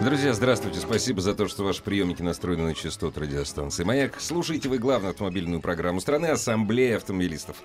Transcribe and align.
Друзья, 0.00 0.34
здравствуйте. 0.34 0.80
Спасибо 0.80 1.20
за 1.20 1.34
то, 1.34 1.48
что 1.48 1.64
ваши 1.64 1.82
приемники 1.82 2.20
настроены 2.20 2.64
на 2.64 2.74
частоту 2.74 3.20
радиостанции 3.20 3.84
«Маяк». 3.84 4.20
Слушайте 4.20 4.68
вы 4.68 4.78
главную 4.78 5.10
автомобильную 5.10 5.60
программу 5.60 6.00
страны 6.00 6.26
«Ассамблея 6.26 6.96
автомобилистов». 6.96 7.56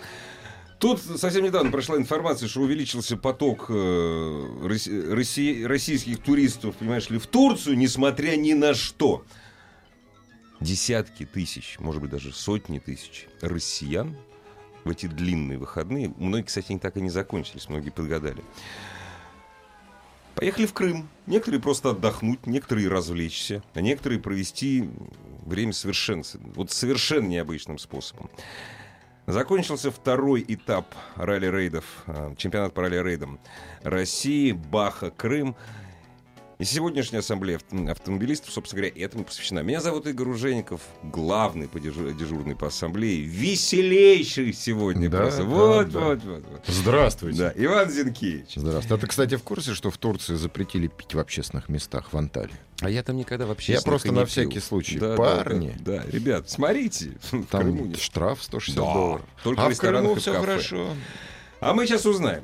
Тут 0.79 1.02
совсем 1.02 1.43
недавно 1.43 1.71
прошла 1.71 1.97
информация, 1.97 2.47
что 2.47 2.61
увеличился 2.61 3.17
поток 3.17 3.65
э, 3.69 3.73
росси- 4.63 5.65
российских 5.65 6.19
туристов, 6.19 6.75
понимаешь 6.75 7.09
ли, 7.09 7.17
в 7.17 7.27
Турцию, 7.27 7.77
несмотря 7.77 8.38
ни 8.38 8.53
на 8.53 8.73
что. 8.73 9.25
Десятки 10.61 11.25
тысяч, 11.25 11.77
может 11.80 12.02
быть, 12.02 12.11
даже 12.11 12.31
сотни 12.31 12.80
тысяч 12.80 13.27
россиян 13.41 14.16
в 14.85 14.91
эти 14.91 15.07
длинные 15.07 15.57
выходные, 15.57 16.13
многие, 16.17 16.45
кстати, 16.45 16.77
так 16.77 16.95
и 16.95 17.02
не 17.02 17.09
закончились, 17.09 17.67
многие 17.67 17.89
подгадали, 17.89 18.43
поехали 20.35 20.65
в 20.65 20.73
Крым. 20.73 21.09
Некоторые 21.25 21.61
просто 21.61 21.91
отдохнуть, 21.91 22.45
некоторые 22.45 22.89
развлечься, 22.89 23.63
а 23.73 23.81
некоторые 23.81 24.19
провести 24.19 24.89
время 25.45 25.73
совершенно, 25.73 26.23
вот 26.55 26.72
совершенно 26.72 27.27
необычным 27.27 27.77
способом. 27.77 28.30
Закончился 29.27 29.91
второй 29.91 30.44
этап 30.47 30.95
ралли-рейдов, 31.16 31.85
э, 32.07 32.33
чемпионат 32.35 32.73
по 32.73 32.81
ралли-рейдам 32.81 33.39
России, 33.83 34.53
Баха, 34.53 35.11
Крым. 35.11 35.55
И 36.59 36.65
сегодняшняя 36.65 37.19
ассамблея 37.19 37.57
автомобилистов, 37.89 38.52
собственно 38.52 38.81
говоря, 38.81 39.05
этому 39.05 39.23
посвящена. 39.23 39.61
Меня 39.61 39.79
зовут 39.79 40.07
Игорь 40.07 40.27
Ужеников, 40.27 40.81
главный 41.03 41.69
по 41.69 41.79
дежур, 41.79 42.11
дежурный 42.11 42.53
по 42.53 42.67
ассамблее, 42.67 43.21
веселейший 43.21 44.51
сегодня 44.51 45.09
да, 45.09 45.19
просто. 45.19 45.43
Да, 45.43 45.47
вот, 45.47 45.89
да. 45.89 45.99
вот, 46.01 46.23
вот, 46.25 46.43
вот. 46.51 46.61
Здравствуйте. 46.67 47.38
Да, 47.38 47.53
Иван 47.55 47.89
Зинкевич. 47.89 48.55
Здравствуйте. 48.57 48.93
А 48.93 48.97
ты, 48.97 49.07
кстати, 49.07 49.35
в 49.38 49.43
курсе, 49.43 49.73
что 49.73 49.89
в 49.89 49.97
Турции 49.97 50.35
запретили 50.35 50.88
пить 50.88 51.13
в 51.13 51.19
общественных 51.19 51.69
местах 51.69 52.11
в 52.11 52.17
Анталии? 52.17 52.51
А 52.81 52.89
я 52.89 53.03
там 53.03 53.16
никогда 53.16 53.45
вообще 53.45 53.71
Я 53.71 53.81
просто 53.81 54.11
на 54.11 54.25
всякий 54.25 54.59
случай. 54.59 54.99
Да, 54.99 55.16
Парни. 55.16 55.73
Да, 55.79 55.99
да, 55.99 56.03
да, 56.03 56.11
ребят, 56.11 56.49
смотрите. 56.49 57.17
Там 57.51 57.95
штраф 57.95 58.44
160 58.44 58.75
Да, 58.75 58.94
долларов. 58.94 59.25
только 59.45 59.66
а 59.66 59.69
в 59.69 59.77
Крыму 59.77 60.16
все 60.16 60.33
кафе. 60.33 60.45
хорошо. 60.45 60.89
А 61.61 61.73
мы 61.73 61.88
сейчас 61.88 62.05
узнаем. 62.05 62.44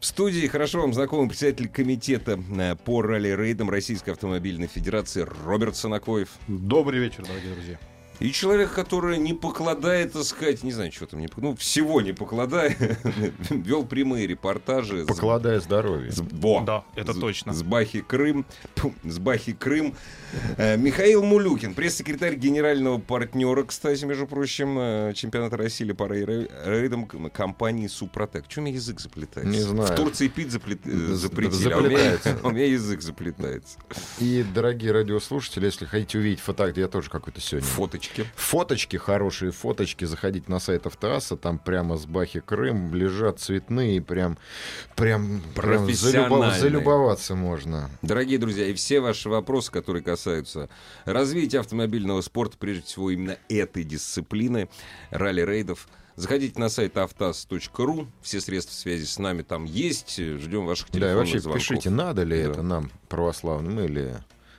В 0.00 0.06
студии 0.06 0.46
хорошо 0.46 0.80
вам 0.80 0.94
знакомый 0.94 1.28
председатель 1.28 1.68
комитета 1.68 2.38
э, 2.56 2.76
по 2.76 3.02
ралли-рейдам 3.02 3.68
Российской 3.68 4.10
автомобильной 4.10 4.68
федерации 4.68 5.26
Роберт 5.44 5.74
Санакоев. 5.74 6.28
Добрый 6.46 7.00
вечер, 7.00 7.26
дорогие 7.26 7.52
друзья. 7.52 7.78
И 8.20 8.32
человек, 8.32 8.72
который 8.72 9.16
не 9.18 9.32
покладает, 9.32 10.12
так 10.12 10.24
сказать, 10.24 10.62
не 10.64 10.72
знаю, 10.72 10.90
что 10.92 11.06
там, 11.06 11.20
не, 11.20 11.28
ну, 11.36 11.54
всего 11.54 12.00
не 12.00 12.12
покладая, 12.12 12.76
вел 13.50 13.84
прямые 13.84 14.26
репортажи. 14.26 15.04
с- 15.04 15.06
Покладая 15.06 15.60
здоровье. 15.60 16.10
с- 16.10 16.18
во, 16.18 16.62
Да, 16.64 16.84
это 16.96 17.12
с- 17.12 17.18
точно. 17.18 17.52
С 17.54 17.62
Бахи 17.62 18.00
Крым. 18.00 18.44
Пу, 18.74 18.92
С 19.04 19.18
Бахи 19.18 19.52
Крым. 19.52 19.94
Э, 20.56 20.76
Михаил 20.76 21.22
Мулюкин, 21.22 21.74
пресс-секретарь 21.74 22.34
генерального 22.34 22.98
партнера, 22.98 23.62
кстати, 23.62 24.04
между 24.04 24.26
прочим, 24.26 24.76
э, 24.78 25.12
чемпионата 25.14 25.56
России 25.56 25.90
по 25.92 26.04
рей- 26.12 26.48
рейдам 26.64 27.06
компании 27.06 27.86
Супротек. 27.86 28.48
Чем 28.48 28.64
у 28.64 28.66
меня 28.66 28.76
язык 28.76 29.00
заплетается? 29.00 29.50
Не 29.52 29.60
знаю. 29.60 29.92
В 29.92 29.94
Турции 29.96 30.28
пить 30.28 30.48
заплет- 30.48 30.80
э, 30.84 31.14
запретили, 31.14 31.72
а 31.72 31.78
у 31.78 31.80
меня, 31.82 31.98
заплетается. 31.98 32.38
у 32.46 32.50
меня 32.50 32.66
язык 32.66 33.00
заплетается. 33.00 33.78
И, 34.18 34.44
дорогие 34.54 34.90
радиослушатели, 34.92 35.66
если 35.66 35.84
хотите 35.86 36.18
увидеть 36.18 36.40
фотографии, 36.40 36.80
я 36.80 36.88
тоже 36.88 37.08
какой-то 37.10 37.40
сегодня. 37.40 37.68
Фоточки. 38.08 38.26
Фоточки, 38.36 38.96
хорошие 38.96 39.50
фоточки, 39.52 40.04
заходите 40.04 40.50
на 40.50 40.58
сайт 40.58 40.86
Автоаса, 40.86 41.36
там 41.36 41.58
прямо 41.58 41.96
с 41.96 42.06
Бахи 42.06 42.40
Крым 42.40 42.94
лежат 42.94 43.38
цветные, 43.40 44.00
прям, 44.02 44.38
прям, 44.96 45.40
прям 45.54 45.86
залюбов- 45.86 46.58
залюбоваться 46.58 47.34
можно. 47.34 47.90
Дорогие 48.02 48.38
друзья, 48.38 48.66
и 48.66 48.74
все 48.74 49.00
ваши 49.00 49.28
вопросы, 49.28 49.70
которые 49.70 50.02
касаются 50.02 50.68
развития 51.04 51.60
автомобильного 51.60 52.20
спорта, 52.20 52.56
прежде 52.58 52.84
всего 52.84 53.10
именно 53.10 53.36
этой 53.48 53.84
дисциплины, 53.84 54.68
ралли-рейдов, 55.10 55.88
заходите 56.16 56.58
на 56.58 56.68
сайт 56.68 56.96
автаз.ру, 56.96 58.08
все 58.22 58.40
средства 58.40 58.72
связи 58.74 59.04
с 59.04 59.18
нами 59.18 59.42
там 59.42 59.64
есть, 59.64 60.16
ждем 60.18 60.66
ваших 60.66 60.86
Да, 60.90 60.98
и 60.98 61.00
телефонных 61.00 61.16
вообще 61.18 61.40
звонков. 61.40 61.62
пишите, 61.62 61.90
надо 61.90 62.22
ли 62.22 62.42
Да. 62.42 62.50
это 62.50 62.62
нам, 62.62 62.90
православным, 63.08 63.78
или 63.80 64.16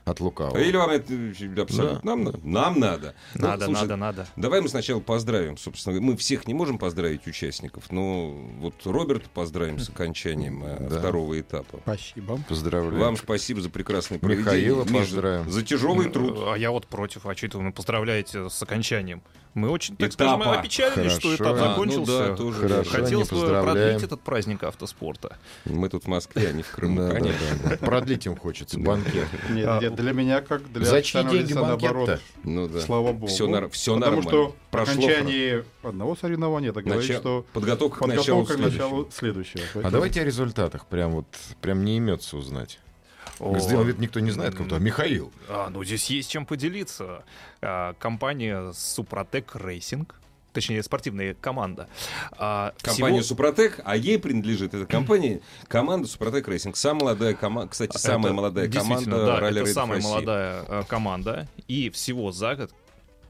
от 0.09 0.19
лукавого. 0.19 0.57
Или 0.57 0.75
вам 0.77 0.89
это 0.89 1.13
абсолютно... 1.61 1.99
Нам, 2.03 2.23
надо? 2.23 2.39
нам 2.43 2.79
надо. 2.79 3.15
Ну, 3.35 3.47
Надо, 3.47 3.65
слушай, 3.65 3.81
надо, 3.81 3.95
надо. 3.95 4.27
Давай 4.35 4.61
мы 4.61 4.69
сначала 4.69 4.99
поздравим, 4.99 5.57
собственно. 5.57 5.99
Мы 6.01 6.15
всех 6.17 6.47
не 6.47 6.53
можем 6.53 6.77
поздравить 6.77 7.27
участников, 7.27 7.91
но 7.91 8.31
вот 8.59 8.73
Роберта 8.85 9.29
поздравим 9.33 9.79
с 9.79 9.89
окончанием 9.89 10.63
э, 10.65 10.87
Да. 10.89 10.99
второго 10.99 11.39
этапа. 11.39 11.79
Спасибо. 11.83 12.39
Поздравляю. 12.47 13.03
Вам 13.03 13.17
спасибо 13.17 13.61
за 13.61 13.69
прекрасное 13.69 14.19
проведение. 14.19 14.45
Михаила 14.45 14.85
поздравим. 14.85 15.49
За 15.49 15.63
тяжелый 15.63 16.09
труд. 16.09 16.37
А 16.47 16.55
я 16.55 16.71
вот 16.71 16.87
против, 16.87 17.25
а 17.25 17.35
что 17.35 17.45
это 17.47 17.57
вы 17.59 17.71
поздравляете 17.71 18.49
с 18.49 18.61
окончанием? 18.63 19.21
Мы 19.55 19.69
очень, 19.71 19.97
так 19.97 20.11
Этапа. 20.13 20.43
скажем, 20.43 20.59
опечалились, 20.59 21.11
что 21.13 21.35
этап 21.35 21.47
А, 21.47 21.51
ну 21.53 21.57
закончился. 21.69 22.27
да, 22.29 22.35
тоже 22.35 22.61
Хорошо, 22.61 22.91
Хотелось 22.91 23.29
бы 23.29 23.47
продлить 23.63 24.03
этот 24.03 24.21
праздник 24.21 24.63
автоспорта. 24.63 25.37
Мы 25.65 25.89
тут 25.89 26.03
в 26.03 26.07
Москве, 26.07 26.49
а 26.49 26.51
не 26.51 26.61
в 26.61 26.69
Крыму. 26.69 26.99
Да, 27.01 27.07
да, 27.07 27.13
Конечно. 27.15 27.47
да, 27.63 27.69
да. 27.71 27.77
Продлить 27.77 28.25
им 28.27 28.35
хочется 28.37 28.79
банкет. 28.79 29.27
Нет, 29.49 29.67
А, 29.67 29.79
нет, 29.81 29.95
для 29.99 30.13
меня, 30.13 30.41
как 30.41 30.71
для 30.71 30.85
За 30.85 31.01
чьи 31.01 31.23
деньги 31.23 31.53
наоборот? 31.53 32.19
Ну 32.43 32.67
да. 32.67 32.81
слава 32.81 33.11
богу. 33.13 33.27
Все, 33.27 33.47
нар- 33.47 33.69
все 33.69 33.95
Потому 33.95 34.15
нормально. 34.21 34.29
что 34.29 34.55
Прошло 34.71 34.93
окончании 34.93 35.63
одного 35.83 36.15
соревнования, 36.15 36.71
говорит, 36.71 37.03
Начало- 37.09 37.19
что 37.19 37.45
Подготовка 37.53 37.99
к 37.99 38.07
началу 38.07 38.45
подготовка 38.45 38.53
к 38.53 38.57
следующего. 38.57 38.83
началу 38.83 39.11
следующего. 39.11 39.63
А 39.63 39.67
Поэтому- 39.73 39.91
давайте 39.91 40.21
о 40.21 40.23
результатах. 40.25 40.85
Прям 40.87 41.11
вот, 41.11 41.25
прям 41.61 41.83
неймется 41.85 42.37
узнать. 42.37 42.79
О, 43.39 43.57
Сделал 43.59 43.83
вид, 43.85 43.99
никто 43.99 44.19
не 44.19 44.31
знает, 44.31 44.53
кто-то. 44.55 44.79
Михаил. 44.79 45.31
а, 45.47 45.69
ну, 45.69 45.83
здесь 45.83 46.09
есть 46.09 46.29
чем 46.29 46.45
поделиться. 46.45 47.23
А, 47.61 47.93
компания 47.93 48.71
Супротек 48.73 49.55
Racing, 49.55 50.15
точнее, 50.53 50.83
спортивная 50.83 51.33
команда. 51.39 51.87
а, 52.37 52.73
Компания 52.81 53.19
всего- 53.21 53.27
Супротек, 53.29 53.79
а 53.83 53.95
ей 53.95 54.17
принадлежит 54.19 54.73
эта 54.73 54.85
компания, 54.85 55.41
команда 55.67 56.07
Супротек 56.07 56.47
Racing. 56.47 56.75
Самая 56.77 57.01
молодая 57.01 57.33
команда, 57.33 57.71
кстати, 57.71 57.97
самая 57.97 58.31
Это 58.31 58.33
молодая 58.33 58.69
команда 58.71 59.25
да, 59.25 59.49
это 59.49 59.65
самая 59.73 59.97
России. 59.97 60.09
молодая 60.09 60.65
э, 60.67 60.83
команда. 60.87 61.47
И 61.67 61.89
всего 61.89 62.31
за 62.31 62.55
год 62.55 62.71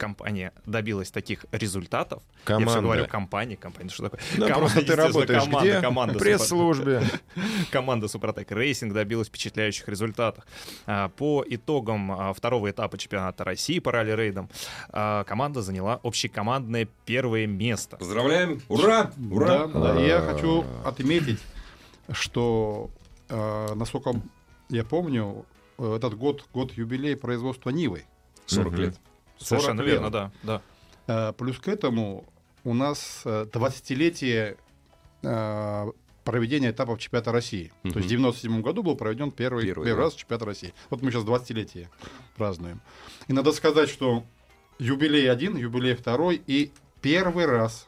компания 0.00 0.52
добилась 0.64 1.10
таких 1.10 1.44
результатов. 1.52 2.22
Я 2.40 2.54
Команда. 2.54 2.70
все 2.72 2.80
говорю 2.80 3.06
компания, 3.06 3.56
компания, 3.56 3.90
что 3.90 4.04
такое? 4.04 4.20
Да, 4.38 4.48
Команда, 4.48 4.58
просто 4.72 4.86
ты 4.86 4.96
работаешь 4.96 5.44
команда, 5.44 5.70
где? 5.70 5.80
Команда 5.80 6.18
пресс-службе. 6.18 7.02
Команда 7.70 8.08
Супротек 8.08 8.50
Racing 8.50 8.94
добилась 8.94 9.28
впечатляющих 9.28 9.86
результатов. 9.88 10.44
А, 10.86 11.10
По 11.10 11.44
итогам 11.46 12.10
а, 12.12 12.32
второго 12.32 12.70
этапа 12.70 12.96
чемпионата 12.96 13.44
России 13.44 13.78
по 13.78 13.92
ралли-рейдам 13.92 14.48
а, 14.88 15.24
команда 15.24 15.60
заняла 15.60 16.00
общекомандное 16.02 16.88
первое 17.04 17.46
место. 17.46 17.98
Поздравляем! 17.98 18.62
Ура! 18.68 19.10
Ура! 19.30 19.66
Да, 19.66 19.92
да. 19.92 20.00
Я 20.00 20.20
хочу 20.20 20.64
отметить, 20.82 21.40
что, 22.10 22.88
насколько 23.28 24.14
я 24.70 24.84
помню, 24.84 25.44
э, 25.78 25.96
этот 25.96 26.14
год, 26.16 26.44
год 26.54 26.72
юбилей 26.72 27.16
производства 27.16 27.70
Нивы. 27.70 28.04
40 28.46 28.72
Мгм. 28.72 28.80
лет. 28.80 28.96
Совершенно 29.40 29.82
40 29.82 29.86
лет. 29.86 29.94
верно, 29.94 30.10
да. 30.10 30.32
да. 30.42 30.62
Э, 31.06 31.32
Плюс 31.32 31.58
к 31.58 31.68
этому 31.68 32.24
у 32.64 32.74
нас 32.74 33.22
э, 33.24 33.46
20-летие 33.50 34.56
э, 35.22 35.92
проведения 36.24 36.70
этапов 36.70 36.98
чемпионата 36.98 37.32
России. 37.32 37.72
Мгм. 37.82 37.92
То 37.92 37.98
есть 37.98 38.06
в 38.06 38.10
97 38.10 38.60
году 38.60 38.82
был 38.82 38.96
проведен 38.96 39.30
первый, 39.30 39.64
Первый, 39.64 39.86
первый, 39.86 39.98
да. 39.98 40.04
раз 40.04 40.14
чемпионат 40.14 40.42
России. 40.44 40.74
Вот 40.90 41.02
мы 41.02 41.10
сейчас 41.10 41.24
20-летие 41.24 41.88
празднуем. 42.36 42.80
И 43.28 43.32
надо 43.32 43.52
сказать, 43.52 43.88
что 43.88 44.24
юбилей 44.78 45.30
один, 45.30 45.56
юбилей 45.56 45.94
второй, 45.94 46.40
и 46.46 46.72
первый 47.00 47.46
раз 47.46 47.86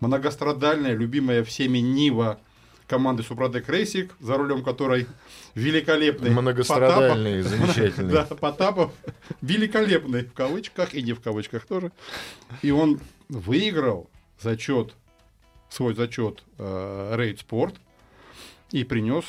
многострадальная, 0.00 0.94
любимая 0.94 1.42
всеми 1.44 1.78
Нива 1.78 2.38
команды 2.86 3.22
Супротек 3.22 3.68
Рейсик, 3.68 4.14
за 4.20 4.36
рулем 4.36 4.62
которой 4.62 5.06
великолепный 5.54 6.30
Многострадальный, 6.30 7.42
Потапов. 7.42 7.58
замечательный. 7.66 8.12
Да, 8.12 8.24
Потапов 8.24 8.92
великолепный, 9.40 10.24
в 10.24 10.32
кавычках 10.32 10.94
и 10.94 11.02
не 11.02 11.12
в 11.12 11.20
кавычках 11.20 11.66
тоже. 11.66 11.92
И 12.62 12.70
он 12.70 13.00
выиграл 13.28 14.08
зачет, 14.40 14.94
свой 15.70 15.94
зачет 15.94 16.42
э, 16.58 17.14
Рейд 17.16 17.40
Спорт 17.40 17.74
и 18.70 18.84
принес 18.84 19.24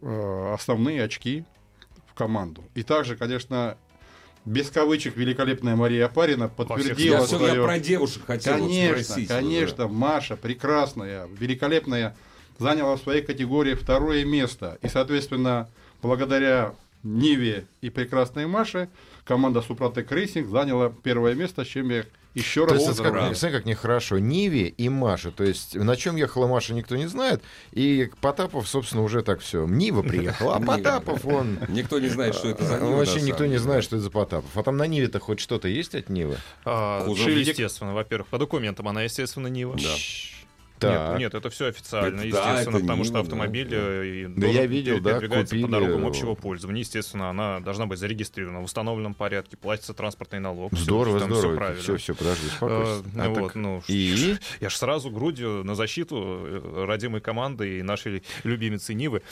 э, 0.00 0.52
основные 0.54 1.02
очки 1.04 1.44
в 2.06 2.14
команду. 2.14 2.64
И 2.74 2.82
также, 2.82 3.16
конечно, 3.16 3.76
без 4.44 4.70
кавычек 4.70 5.16
великолепная 5.16 5.76
Мария 5.76 6.06
Апарина 6.06 6.48
подтвердила 6.48 7.16
Я, 7.18 7.24
всё, 7.26 7.38
я 7.40 7.48
свое... 7.48 7.64
про 7.64 7.78
девушек 7.78 8.24
хотел 8.24 8.54
вот 8.54 8.62
Конечно, 8.62 9.02
спросить. 9.02 9.28
конечно, 9.28 9.88
Маша 9.88 10.36
прекрасная, 10.36 11.26
великолепная, 11.38 12.16
заняла 12.58 12.96
в 12.96 13.00
своей 13.00 13.22
категории 13.22 13.74
второе 13.74 14.24
место. 14.24 14.78
И, 14.82 14.88
соответственно, 14.88 15.68
благодаря 16.02 16.74
Ниве 17.02 17.66
и 17.80 17.90
прекрасной 17.90 18.46
Маше, 18.46 18.88
команда 19.24 19.62
Супротек 19.62 20.10
Racing 20.10 20.48
заняла 20.48 20.92
первое 21.02 21.34
место, 21.34 21.64
с 21.64 21.68
чем 21.68 21.90
я 21.90 22.04
еще 22.34 22.66
То 22.66 22.74
раз 22.74 22.86
есть, 22.86 23.00
как, 23.00 23.36
смотри, 23.36 23.56
как 23.56 23.64
нехорошо. 23.64 24.18
Ниве 24.18 24.68
и 24.68 24.88
Маша. 24.88 25.30
То 25.30 25.44
есть, 25.44 25.74
на 25.74 25.96
чем 25.96 26.16
ехала 26.16 26.46
Маша, 26.46 26.74
никто 26.74 26.94
не 26.96 27.06
знает. 27.06 27.42
И 27.72 28.10
Потапов, 28.20 28.68
собственно, 28.68 29.02
уже 29.02 29.22
так 29.22 29.40
все. 29.40 29.66
Нива 29.66 30.02
приехала, 30.02 30.56
а 30.56 30.60
Потапов, 30.60 31.24
он... 31.26 31.58
Никто 31.68 31.98
не 31.98 32.08
знает, 32.08 32.34
что 32.34 32.48
это 32.48 32.64
за 32.64 32.78
Нива, 32.78 32.96
Вообще 32.96 33.22
никто 33.22 33.46
не 33.46 33.56
знает, 33.56 33.82
что 33.84 33.96
это 33.96 34.04
за 34.04 34.10
Потапов. 34.10 34.50
А 34.56 34.62
там 34.62 34.76
на 34.76 34.86
Ниве-то 34.86 35.18
хоть 35.18 35.40
что-то 35.40 35.68
есть 35.68 35.94
от 35.94 36.08
Нивы? 36.10 36.36
А, 36.64 37.04
Кузов. 37.04 37.28
естественно, 37.28 37.92
во-первых, 37.94 38.28
по 38.28 38.38
документам 38.38 38.86
она, 38.88 39.02
естественно, 39.02 39.48
Нива. 39.48 39.76
Да. 39.76 39.94
Так. 40.78 41.10
Нет, 41.12 41.18
нет, 41.18 41.34
это 41.34 41.50
все 41.50 41.66
официально, 41.66 42.20
Это- 42.20 42.30
да, 42.32 42.50
естественно, 42.50 42.76
это 42.76 42.84
потому 42.86 43.04
что 43.04 43.12
Нива, 43.14 43.22
автомобиль 43.22 43.68
да. 43.68 43.76
э, 43.78 44.06
и 44.06 44.26
Да 44.26 44.46
я 44.46 44.66
видел, 44.66 45.00
да, 45.00 45.10
передвигается 45.18 45.54
купили, 45.54 45.64
по 45.66 45.70
дорогам 45.72 46.06
общего 46.06 46.34
пользования. 46.34 46.80
Естественно, 46.80 47.30
она 47.30 47.60
должна 47.60 47.86
быть 47.86 47.98
зарегистрирована 47.98 48.60
в 48.60 48.64
установленном 48.64 49.14
порядке, 49.14 49.56
платится 49.56 49.94
транспортный 49.94 50.40
налог. 50.40 50.72
Здорово, 50.74 51.18
всё 51.18 51.26
здорово. 51.34 51.56
правильно. 51.56 51.82
Все, 51.82 51.96
все, 51.96 52.14
подожди, 52.14 52.46
Э, 52.46 52.48
успокойся. 52.48 53.02
А 53.18 53.28
вот, 53.28 53.34
так- 53.46 53.54
ну, 53.54 53.82
И? 53.88 54.36
Я 54.60 54.68
же 54.70 54.76
сразу 54.76 55.10
грудью 55.10 55.64
на 55.64 55.74
защиту 55.74 56.16
э, 56.44 56.84
родимой 56.86 57.20
команды 57.20 57.78
и 57.78 57.82
нашей 57.82 58.22
любимицы 58.44 58.94
Нивы. 58.94 59.22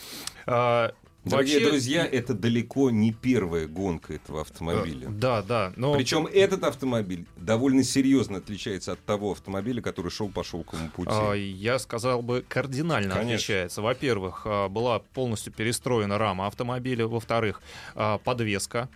А, 0.46 0.92
Дорогие 1.30 1.56
вообще- 1.56 1.70
друзья, 1.70 2.06
это 2.06 2.34
далеко 2.34 2.90
не 2.90 3.12
первая 3.12 3.66
гонка 3.66 4.14
этого 4.14 4.42
автомобиля. 4.42 5.08
Да, 5.08 5.42
да. 5.42 5.72
Но 5.76 5.94
Причем 5.94 6.26
этот 6.26 6.62
автомобиль 6.64 7.26
довольно 7.36 7.82
серьезно 7.82 8.38
отличается 8.38 8.92
от 8.92 9.00
того 9.04 9.32
автомобиля, 9.32 9.82
который 9.82 10.10
шел 10.10 10.28
по 10.28 10.44
шелковому 10.44 10.88
пути. 10.90 11.10
А, 11.12 11.32
Я 11.34 11.78
сказал 11.78 12.22
бы, 12.22 12.44
кардинально 12.48 13.10
Конечно. 13.14 13.34
отличается. 13.34 13.82
Во-первых, 13.82 14.42
а, 14.44 14.68
была 14.68 15.00
полностью 15.00 15.52
перестроена 15.52 16.16
рама 16.18 16.46
автомобиля. 16.46 17.06
Во-вторых, 17.06 17.60
а, 17.94 18.18
подвеска. 18.18 18.88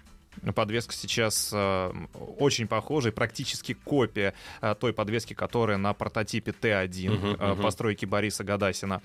Подвеска 0.55 0.93
сейчас 0.95 1.51
а, 1.53 1.93
очень 2.39 2.67
похожа, 2.69 3.09
и 3.09 3.13
практически 3.13 3.75
копия 3.75 4.33
а, 4.61 4.75
той 4.75 4.93
подвески, 4.93 5.35
которая 5.35 5.77
на 5.77 5.93
прототипе 5.93 6.53
Т1 6.53 7.11
Мгм, 7.11 7.37
а, 7.39 7.53
мгм. 7.55 7.63
постройки 7.63 8.05
Бориса 8.07 8.45
Гадасина. 8.45 9.03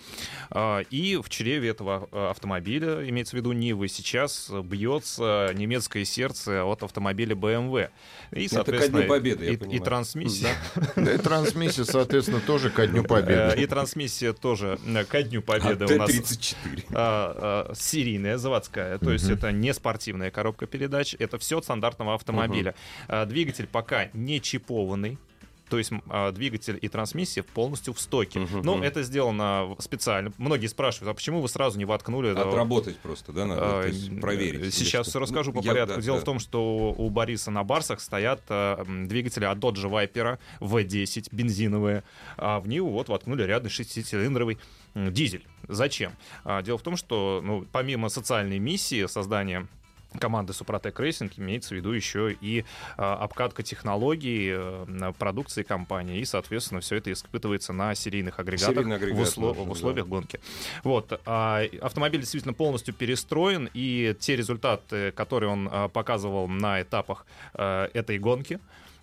А, 0.52 0.82
И 0.92 1.18
в 1.18 1.28
чреве 1.30 1.70
этого 1.70 2.08
а, 2.12 2.30
автомобиля, 2.32 3.08
имеется 3.10 3.36
в 3.36 3.40
виду 3.40 3.52
Нивы, 3.54 3.88
сейчас 3.88 4.50
бьется 4.64 5.52
немецкое 5.56 6.06
сердце 6.06 6.64
от 6.64 6.84
автомобиля 6.84 7.36
BMW. 7.36 7.90
И, 7.90 7.90
Это 7.90 7.90
ко 8.32 8.38
Дню 8.38 8.50
соответственно, 8.50 9.08
Победы, 9.08 9.46
я 9.46 9.52
и- 9.54 9.76
и 9.76 9.80
трансмиссия. 9.80 10.56
Да 10.96 11.14
и 11.14 11.18
трансмиссия, 11.18 11.84
соответственно, 11.86 12.40
тоже 12.42 12.70
ко 12.70 12.86
Дню 12.88 13.02
Э, 13.02 13.06
И 13.06 13.08
Победы. 13.08 13.68
трансмиссия 13.68 14.34
тоже 14.34 14.80
э, 14.86 15.04
ко 15.06 15.24
Дню 15.24 15.40
А 15.40 15.44
Победы 15.44 15.86
у 15.94 15.98
нас 15.98 16.12
Т-34. 16.12 16.86
а, 16.94 17.68
а, 17.70 17.74
серийная, 17.76 18.38
заводская. 18.38 18.98
То 19.00 19.12
есть 19.12 19.30
это 19.30 19.52
не 19.52 19.74
спортивная 19.74 20.32
коробка 20.32 20.66
передач, 20.68 21.16
это 21.26 21.38
все 21.38 21.58
от 21.58 21.64
стандартного 21.66 22.16
автомобиля. 22.16 22.76
А, 23.08 23.26
Двигатель 23.26 23.68
пока 23.68 24.10
не 24.14 24.40
чипованный. 24.42 25.18
То 25.68 25.80
есть 25.80 25.92
а, 26.10 26.32
двигатель 26.32 26.78
и 26.80 26.88
трансмиссия 26.88 27.42
полностью 27.42 27.96
в 27.96 28.00
стоке. 28.00 28.38
Мгм, 28.42 28.62
Но 28.62 28.76
мгм. 28.76 28.84
это 28.84 29.02
сделано 29.02 29.76
специально. 29.80 30.32
Многие 30.38 30.68
спрашивают, 30.68 31.10
а 31.10 31.16
почему 31.16 31.42
вы 31.42 31.50
сразу 31.50 31.80
не 31.80 31.86
воткнули... 31.86 32.30
Отработать 32.30 32.98
просто, 33.00 33.32
да, 33.34 33.48
надо, 33.48 33.62
а, 33.82 33.88
есть 33.88 34.22
проверить. 34.22 34.72
Сейчас 34.76 35.08
все 35.08 35.20
расскажу 35.20 35.52
по 35.52 35.62
Я- 35.62 35.72
порядку. 35.72 35.96
да, 35.96 36.02
Дело 36.02 36.18
да. 36.18 36.22
в 36.22 36.24
том, 36.24 36.38
что 36.38 36.94
у 36.96 37.10
Бориса 37.10 37.50
на 37.50 37.64
Барсах 37.64 38.00
стоят 38.00 38.44
м, 38.50 39.08
двигатели 39.08 39.46
от 39.46 39.58
Dodge 39.58 39.90
Viper 39.90 40.38
V10 40.60 41.30
бензиновые, 41.32 42.04
а 42.38 42.60
в 42.60 42.68
Ниву 42.68 42.92
вот 42.92 43.10
воткнули 43.10 43.42
рядный 43.42 43.72
шестицилиндровый 43.72 44.60
дизель. 44.94 45.48
Зачем? 45.68 46.12
Дело 46.64 46.78
в 46.78 46.84
том, 46.84 46.96
что 46.96 47.42
ну, 47.44 47.66
помимо 47.72 48.10
социальной 48.10 48.60
миссии 48.60 49.08
создания 49.08 49.68
команды 50.20 50.54
Супротек 50.54 51.00
Racing 51.00 51.34
имеется 51.38 51.70
в 51.74 51.78
виду 51.78 51.92
еще 51.92 52.32
и 52.40 52.66
а, 52.98 53.16
обкатка 53.16 53.64
технологий 53.64 54.52
э, 54.56 55.14
продукции 55.18 55.64
компании, 55.64 56.20
и, 56.20 56.26
соответственно, 56.26 56.82
все 56.82 56.96
это 56.98 57.12
испытывается 57.12 57.74
на 57.74 57.94
серийных 57.96 58.40
агрегатах 58.40 58.76
Серийный 58.76 58.98
в, 58.98 59.02
агрегат 59.04 59.28
усло- 59.28 59.50
нужен, 59.50 59.64
в 59.66 59.72
условиях 59.72 60.08
гонки. 60.08 60.40
Вот. 60.84 61.20
а, 61.26 61.62
автомобиль 61.82 62.22
действительно 62.22 62.54
полностью 62.54 62.94
перестроен, 62.94 63.70
и 63.74 64.16
те 64.20 64.36
результаты, 64.36 65.12
которые 65.12 65.50
он 65.52 65.70
а, 65.72 65.88
показывал 65.88 66.48
на 66.48 66.82
этапах 66.82 67.26
а, 67.54 67.90
этой 67.94 68.18
гонки, 68.20 68.60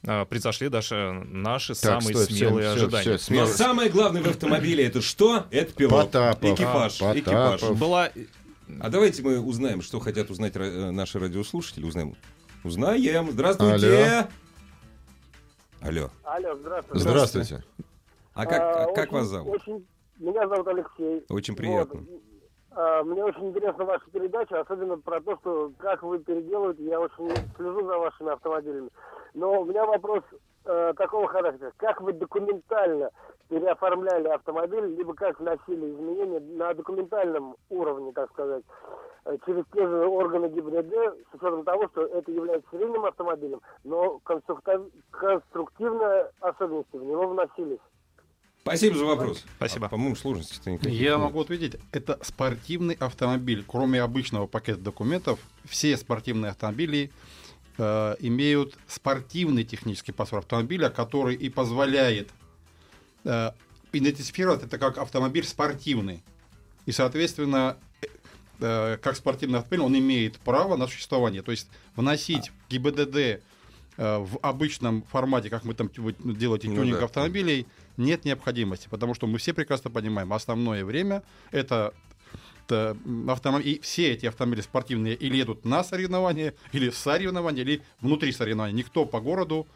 а, 0.07 0.25
превзошли 0.25 0.69
даже 0.69 1.13
наши 1.31 1.75
Так, 1.75 2.03
самые 2.03 2.15
стой, 2.17 2.27
всё, 2.27 2.35
смелые 2.37 2.71
всё, 2.75 2.83
ожидания. 2.83 3.03
всё, 3.03 3.13
Но 3.13 3.19
смело. 3.19 3.47
самое 3.47 3.91
главное 3.91 4.23
в 4.23 4.27
автомобиле 4.29 4.85
это 4.85 5.01
что? 5.01 5.47
Это 5.51 5.73
пилот. 5.73 6.07
Потапов. 6.07 6.51
Экипаж. 6.59 7.03
А, 7.03 7.13
экипаж. 7.19 7.61
Потапов. 7.61 7.79
Была 7.79 8.11
А 8.81 8.89
давайте 8.91 9.23
мы 9.23 9.41
узнаем, 9.41 9.83
что 9.83 10.01
хотят 10.01 10.31
узнать 10.31 10.55
э, 10.57 10.91
наши 10.91 11.19
радиослушатели. 11.19 11.85
Узнаем. 11.85 12.15
Узнаем. 12.65 13.31
Здравствуйте. 13.31 14.29
Алло. 15.81 16.11
Алло, 16.25 16.55
здравствуйте. 16.57 17.01
Здравствуйте. 17.09 17.65
А 18.35 18.47
как, 18.47 18.61
а 18.61 18.87
как 18.95 19.05
очень- 19.07 19.13
вас 19.13 19.27
зовут? 19.27 19.55
Очень, 19.57 19.87
меня 20.19 20.49
зовут 20.49 20.69
Алексей. 20.69 21.25
Очень 21.29 21.57
приятно. 21.57 22.01
Вот. 22.01 22.21
А, 22.71 23.03
Мне 23.03 23.23
очень 23.25 23.49
интересна 23.51 23.85
ваша 23.85 24.05
передача, 24.11 24.61
особенно 24.61 24.97
про 24.97 25.21
то, 25.21 25.37
что 25.41 25.73
как 25.79 26.03
вы 26.03 26.21
переделываете. 26.21 26.85
Я 26.85 27.01
очень 27.01 27.31
слежу 27.57 27.85
за 27.87 27.99
вашими 27.99 28.33
автомобилями. 28.33 28.89
Но 29.35 29.61
у 29.61 29.65
меня 29.65 29.85
вопрос 29.85 30.23
э, 30.65 30.93
такого 30.97 31.29
характера. 31.29 31.73
Как 31.77 32.01
вы 32.01 32.13
документально 32.13 33.11
переоформляли 33.49 34.29
автомобиль, 34.29 34.97
либо 34.97 35.15
как 35.15 35.39
вносили 35.41 35.91
изменения 35.93 36.41
на 36.41 36.75
документальном 36.75 37.57
уровне, 37.71 38.13
так 38.13 38.31
сказать, 38.33 38.63
э, 39.27 39.37
через 39.47 39.65
те 39.73 39.87
же 39.87 40.07
органы 40.07 40.49
ГИБДД, 40.49 40.93
с 41.31 41.35
учетом 41.35 41.65
того, 41.65 41.89
что 41.89 42.03
это 42.07 42.31
является 42.31 42.69
серийным 42.73 43.05
автомобилем, 43.05 43.61
но 43.85 44.21
конструктив- 44.25 44.91
конструктивные 45.11 46.31
особенности 46.41 46.97
в 46.97 47.05
него 47.05 47.29
вносились. 47.29 47.81
Спасибо 48.63 48.97
за 48.97 49.05
вопрос. 49.07 49.45
Спасибо. 49.57 49.87
А, 49.87 49.89
по-моему, 49.89 50.15
сложностей-то 50.15 50.71
никаких 50.71 50.93
Я 50.93 51.11
нет. 51.17 51.19
могу 51.21 51.41
ответить, 51.41 51.81
это 51.91 52.19
спортивный 52.23 52.95
автомобиль. 52.95 53.65
Кроме 53.67 54.01
обычного 54.01 54.47
пакета 54.47 54.81
документов, 54.81 55.41
все 55.65 55.97
спортивные 55.97 56.51
автомобили 56.51 57.11
э, 57.77 58.15
имеют 58.21 58.77
спортивный 58.87 59.65
технический 59.65 60.13
паспорт 60.13 60.45
автомобиля, 60.45 60.91
который 60.91 61.35
и 61.35 61.51
позволяет 61.51 62.29
идентифицировать 63.93 64.63
это 64.63 64.79
как 64.79 64.99
автомобиль 64.99 65.45
спортивный. 65.45 66.23
И, 66.87 66.93
соответственно, 66.93 67.77
э, 68.01 68.07
э, 68.61 68.97
как 69.01 69.17
спортивный 69.17 69.59
автомобиль, 69.59 69.87
он 69.87 69.99
имеет 69.99 70.39
право 70.41 70.77
на 70.77 70.87
существование. 70.87 71.43
То 71.43 71.53
есть 71.53 71.69
вносить 71.95 72.51
в 72.51 72.71
ГИБДД 72.71 73.17
э, 73.17 73.41
в 73.97 74.39
обычном 74.43 75.03
формате, 75.05 75.51
как 75.51 75.65
мы 75.65 75.75
там 75.75 75.91
делаете 75.93 76.69
Ну 76.69 76.77
тюнинг 76.77 76.99
да. 76.99 77.05
автомобилей, 77.05 77.67
нет 77.97 78.25
необходимости, 78.25 78.89
потому 78.89 79.15
что 79.15 79.27
мы 79.27 79.39
все 79.39 79.53
прекрасно 79.53 79.91
понимаем, 79.91 80.33
основное 80.33 80.85
время 80.85 81.23
это 81.51 81.93
автомобили, 83.29 83.73
и 83.73 83.81
все 83.81 84.13
эти 84.13 84.25
автомобили 84.25 84.63
спортивные 84.63 85.15
или 85.15 85.37
едут 85.37 85.67
на 85.67 85.85
соревнования, 85.85 86.55
или 86.73 86.89
с 86.89 86.97
соревнования, 86.97 87.63
или 87.63 87.83
внутри 88.01 88.33
соревнований. 88.33 88.75
Никто 88.75 89.05
по 89.05 89.21
городу, 89.21 89.67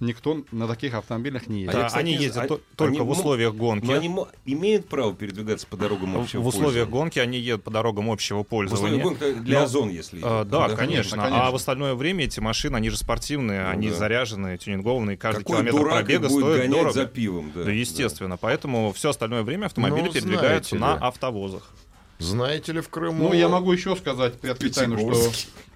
никто 0.00 0.42
на 0.52 0.66
таких 0.68 0.94
автомобилях 0.94 1.46
не 1.46 1.56
А 1.56 1.58
ездит. 1.60 1.74
Да, 1.74 1.86
кстати, 1.86 2.02
они 2.02 2.12
ездят 2.14 2.50
а- 2.50 2.58
только 2.76 2.92
они 2.92 3.00
в 3.00 3.10
условиях 3.10 3.54
гонки. 3.54 3.84
Но 3.86 3.94
они 3.94 4.14
имеют 4.44 4.88
право 4.88 5.14
передвигаться 5.14 5.66
по 5.66 5.76
дорогам 5.76 6.16
общего 6.18 6.40
в 6.42 6.46
условиях 6.46 6.88
гонки 6.88 7.18
они 7.18 7.38
едут 7.38 7.64
по 7.64 7.70
дорогам 7.70 8.10
общего 8.10 8.38
В 8.38 8.40
условиях 8.42 8.70
пользования. 8.70 9.02
гонки 9.02 9.32
для 9.40 9.58
Но- 9.60 9.64
озон, 9.64 9.88
если... 9.88 10.20
А, 10.22 10.42
идет, 10.42 10.48
да, 10.50 10.68
конечно. 10.70 11.16
конечно. 11.16 11.46
А 11.46 11.50
в 11.50 11.54
остальное 11.54 11.94
время 11.94 12.24
эти 12.24 12.40
машины, 12.40 12.76
они 12.76 12.90
же 12.90 12.96
спортивные, 12.96 13.62
Ну 13.64 13.70
они 13.70 13.88
да. 13.90 13.94
заряжены, 13.96 14.58
тюнингованные, 14.58 15.16
каждый 15.16 15.40
Какой 15.44 15.56
километр 15.64 15.78
пробега 15.80 16.28
будет 16.28 16.44
стоит 16.56 16.70
дорого. 16.70 16.92
за 16.92 17.06
пивом? 17.06 17.52
Да, 17.54 17.64
Да, 17.64 17.70
естественно. 17.72 18.36
Поэтому 18.36 18.92
все 18.92 19.10
остальное 19.10 19.42
время 19.42 19.66
автомобили 19.66 20.06
Ну, 20.06 20.12
передвигаются 20.12 20.76
знаете 20.76 21.00
на 21.00 21.06
автовозах. 21.08 21.70
Знаете 22.18 22.72
ли 22.72 22.80
в 22.80 22.88
Крыму... 22.88 23.28
Ну, 23.28 23.34
я 23.34 23.48
могу 23.48 23.72
еще 23.72 23.94
сказать, 23.94 24.40
приоткрыть 24.40 24.74
тайну, 24.74 24.98
что 24.98 25.30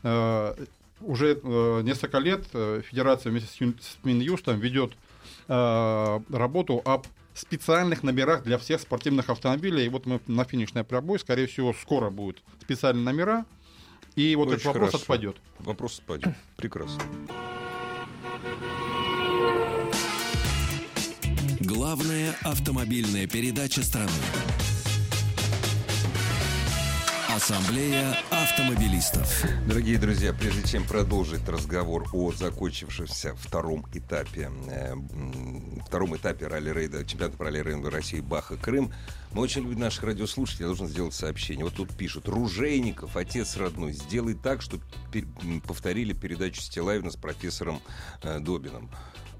э, 0.04 0.54
уже 1.00 1.40
э, 1.42 1.80
несколько 1.82 2.18
лет 2.18 2.44
э, 2.52 2.82
Федерация 2.88 3.30
вместе 3.30 3.48
с, 3.48 3.84
с 3.84 3.98
Минюстом 4.04 4.58
ведет 4.58 4.92
э, 5.48 6.20
работу 6.30 6.82
об 6.84 7.06
специальных 7.34 8.02
номерах 8.02 8.42
для 8.42 8.58
всех 8.58 8.80
спортивных 8.80 9.30
автомобилей. 9.30 9.86
И 9.86 9.88
вот 9.88 10.06
мы 10.06 10.20
на 10.26 10.44
финишной 10.44 10.84
прямой, 10.84 11.18
скорее 11.18 11.46
всего, 11.46 11.72
скоро 11.72 12.10
будут 12.10 12.42
специальные 12.60 13.04
номера. 13.04 13.44
И 14.16 14.34
вот 14.36 14.48
Очень 14.48 14.54
этот 14.54 14.66
вопрос 14.66 14.90
хорошо. 14.90 15.02
отпадет. 15.02 15.36
Вопрос 15.58 15.94
спадет. 15.94 16.34
Прекрасно. 16.56 17.02
Главная 21.60 22.34
автомобильная 22.42 23.26
передача 23.26 23.82
страны. 23.82 24.10
Ассамблея 27.50 28.16
автомобилистов. 28.30 29.44
Дорогие 29.66 29.98
друзья, 29.98 30.32
прежде 30.32 30.62
чем 30.68 30.84
продолжить 30.84 31.48
разговор 31.48 32.06
о 32.12 32.30
закончившемся 32.30 33.34
втором 33.34 33.84
этапе, 33.92 34.52
э, 34.68 34.94
втором 35.84 36.16
этапе 36.16 36.46
ралли-рейда, 36.46 37.04
чемпионата 37.04 37.36
по 37.36 37.46
ралли-рейду 37.46 37.90
России 37.90 38.20
Баха 38.20 38.56
Крым, 38.56 38.92
мы 39.32 39.42
очень 39.42 39.62
любим 39.62 39.80
наших 39.80 40.04
радиослушателей, 40.04 40.62
я 40.62 40.66
должен 40.68 40.86
сделать 40.86 41.12
сообщение. 41.12 41.64
Вот 41.64 41.74
тут 41.74 41.96
пишут, 41.96 42.28
Ружейников, 42.28 43.16
отец 43.16 43.56
родной, 43.56 43.94
сделай 43.94 44.34
так, 44.34 44.62
чтобы 44.62 44.84
повторили 45.66 46.12
передачу 46.12 46.60
Стилавина 46.60 47.10
с 47.10 47.16
профессором 47.16 47.80
э, 48.22 48.38
Добином. 48.38 48.88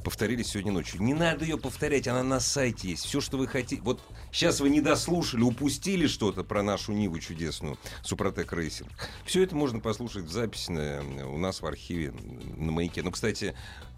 Повторили 0.05 0.43
сегодня 0.43 0.73
ночью. 0.73 1.03
Не 1.03 1.15
надо 1.15 1.45
ее 1.45 1.59
повторять, 1.59 2.09
она 2.09 2.23
на 2.23 2.41
сайте 2.41 2.91
есть. 2.91 3.05
Все, 3.05 3.21
что 3.21 3.37
вы 3.37 3.47
хотите. 3.47 3.83
Вот 3.83 4.03
сейчас 4.33 4.61
вы 4.61 4.71
не 4.71 4.81
дослушали, 4.81 5.43
упустили 5.43 6.07
что-то 6.07 6.43
про 6.43 6.63
нашу 6.63 6.93
Ниву 6.93 7.19
чудесную, 7.19 7.79
Супротек 8.03 8.53
Racing. 8.53 8.91
Все 9.25 9.43
это 9.43 9.55
можно 9.55 9.81
послушать 9.81 10.25
в 10.25 10.31
записи 10.31 10.71
на- 10.71 11.29
у 11.29 11.39
нас 11.39 11.61
в 11.61 11.67
архиве 11.67 12.13
на 12.57 12.73
маяке. 12.73 13.03
Ну, 13.03 13.11
кстати, 13.11 13.55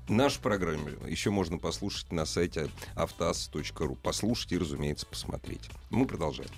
нашу 0.08 0.40
программу 0.40 0.88
еще 1.06 1.30
можно 1.30 1.58
послушать 1.58 2.10
на 2.10 2.26
сайте 2.26 2.68
автоаз.ру. 2.96 3.94
Послушать 3.96 4.52
и, 4.52 4.58
разумеется, 4.58 5.06
посмотреть. 5.06 5.68
Мы 5.90 6.06
продолжаем. 6.06 6.50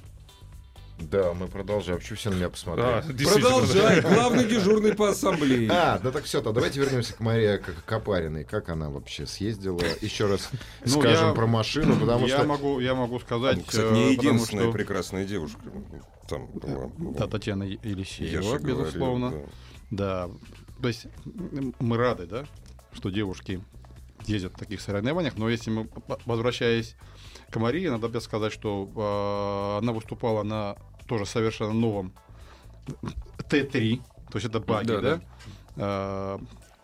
Да, 0.98 1.34
мы 1.34 1.48
продолжаем. 1.48 1.98
Почему 1.98 2.16
все 2.16 2.30
на 2.30 2.34
меня 2.34 2.48
посмотрели? 2.50 3.02
действительно. 3.12 3.48
Продолжай. 3.60 4.00
Главный 4.00 4.44
дежурный 4.44 4.94
по 4.94 5.08
ассамблее. 5.08 5.68
А, 5.70 5.98
да 5.98 6.10
так 6.12 6.24
все, 6.24 6.40
то 6.40 6.52
давайте 6.52 6.80
вернемся 6.80 7.14
к 7.14 7.20
Марии 7.20 7.56
К- 7.58 7.84
Копариной. 7.84 8.44
Как 8.44 8.68
она 8.68 8.90
вообще 8.90 9.26
съездила? 9.26 9.80
Еще 10.00 10.26
раз 10.26 10.50
Ну, 10.84 11.00
скажем 11.00 11.28
я- 11.28 11.34
про 11.34 11.46
машину, 11.46 11.98
потому 11.98 12.26
я 12.26 12.38
что... 12.38 12.46
могу, 12.46 12.78
я 12.80 12.94
могу 12.94 13.18
сказать, 13.20 13.56
Там, 13.56 13.64
кстати, 13.64 13.86
э, 13.86 13.92
не 13.92 14.12
единственная 14.12 14.64
что- 14.64 14.72
прекрасная 14.72 15.24
девушка 15.24 15.60
там 16.28 16.46
была. 16.46 16.90
Да, 16.98 17.26
Татьяна 17.26 17.64
Елисеева, 17.64 18.58
безусловно. 18.58 19.30
да. 19.30 19.38
Да, 19.90 20.30
то 20.80 20.88
есть 20.88 21.06
мы 21.80 21.96
рады, 21.96 22.26
да, 22.26 22.44
что 22.92 23.10
девушки 23.10 23.60
ездят 24.28 24.52
в 24.52 24.58
таких 24.58 24.80
соревнованиях, 24.80 25.36
но 25.36 25.48
если 25.48 25.70
мы, 25.70 25.88
возвращаясь 26.26 26.96
к 27.50 27.56
Марии, 27.56 27.88
надо 27.88 28.08
бы 28.08 28.20
сказать, 28.20 28.52
что 28.52 28.90
э, 28.94 29.82
она 29.82 29.92
выступала 29.92 30.42
на 30.42 30.76
тоже 31.06 31.26
совершенно 31.26 31.72
новом 31.72 32.12
Т3, 33.50 34.02
то 34.30 34.38
есть 34.38 34.46
это 34.46 34.60
баги, 34.60 34.86
Да, 34.86 35.00
да, 35.00 35.20
Э, 35.76 36.38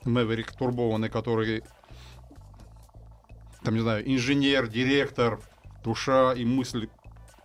Мэверик 0.04 0.52
турбованный, 0.52 1.11
который, 1.11 1.62
там, 3.62 3.75
не 3.75 3.80
знаю, 3.80 4.11
инженер, 4.11 4.66
директор, 4.66 5.40
душа 5.85 6.32
и 6.32 6.47
мысль 6.47 6.88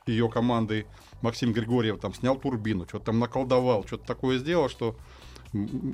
ее 0.05 0.29
команды. 0.29 0.85
Максим 1.21 1.51
Григорьев 1.51 1.99
там 1.99 2.13
снял 2.13 2.37
турбину, 2.37 2.87
что-то 2.87 3.05
там 3.05 3.19
наколдовал, 3.19 3.85
что-то 3.85 4.05
такое 4.05 4.37
сделал, 4.37 4.69
что 4.69 4.95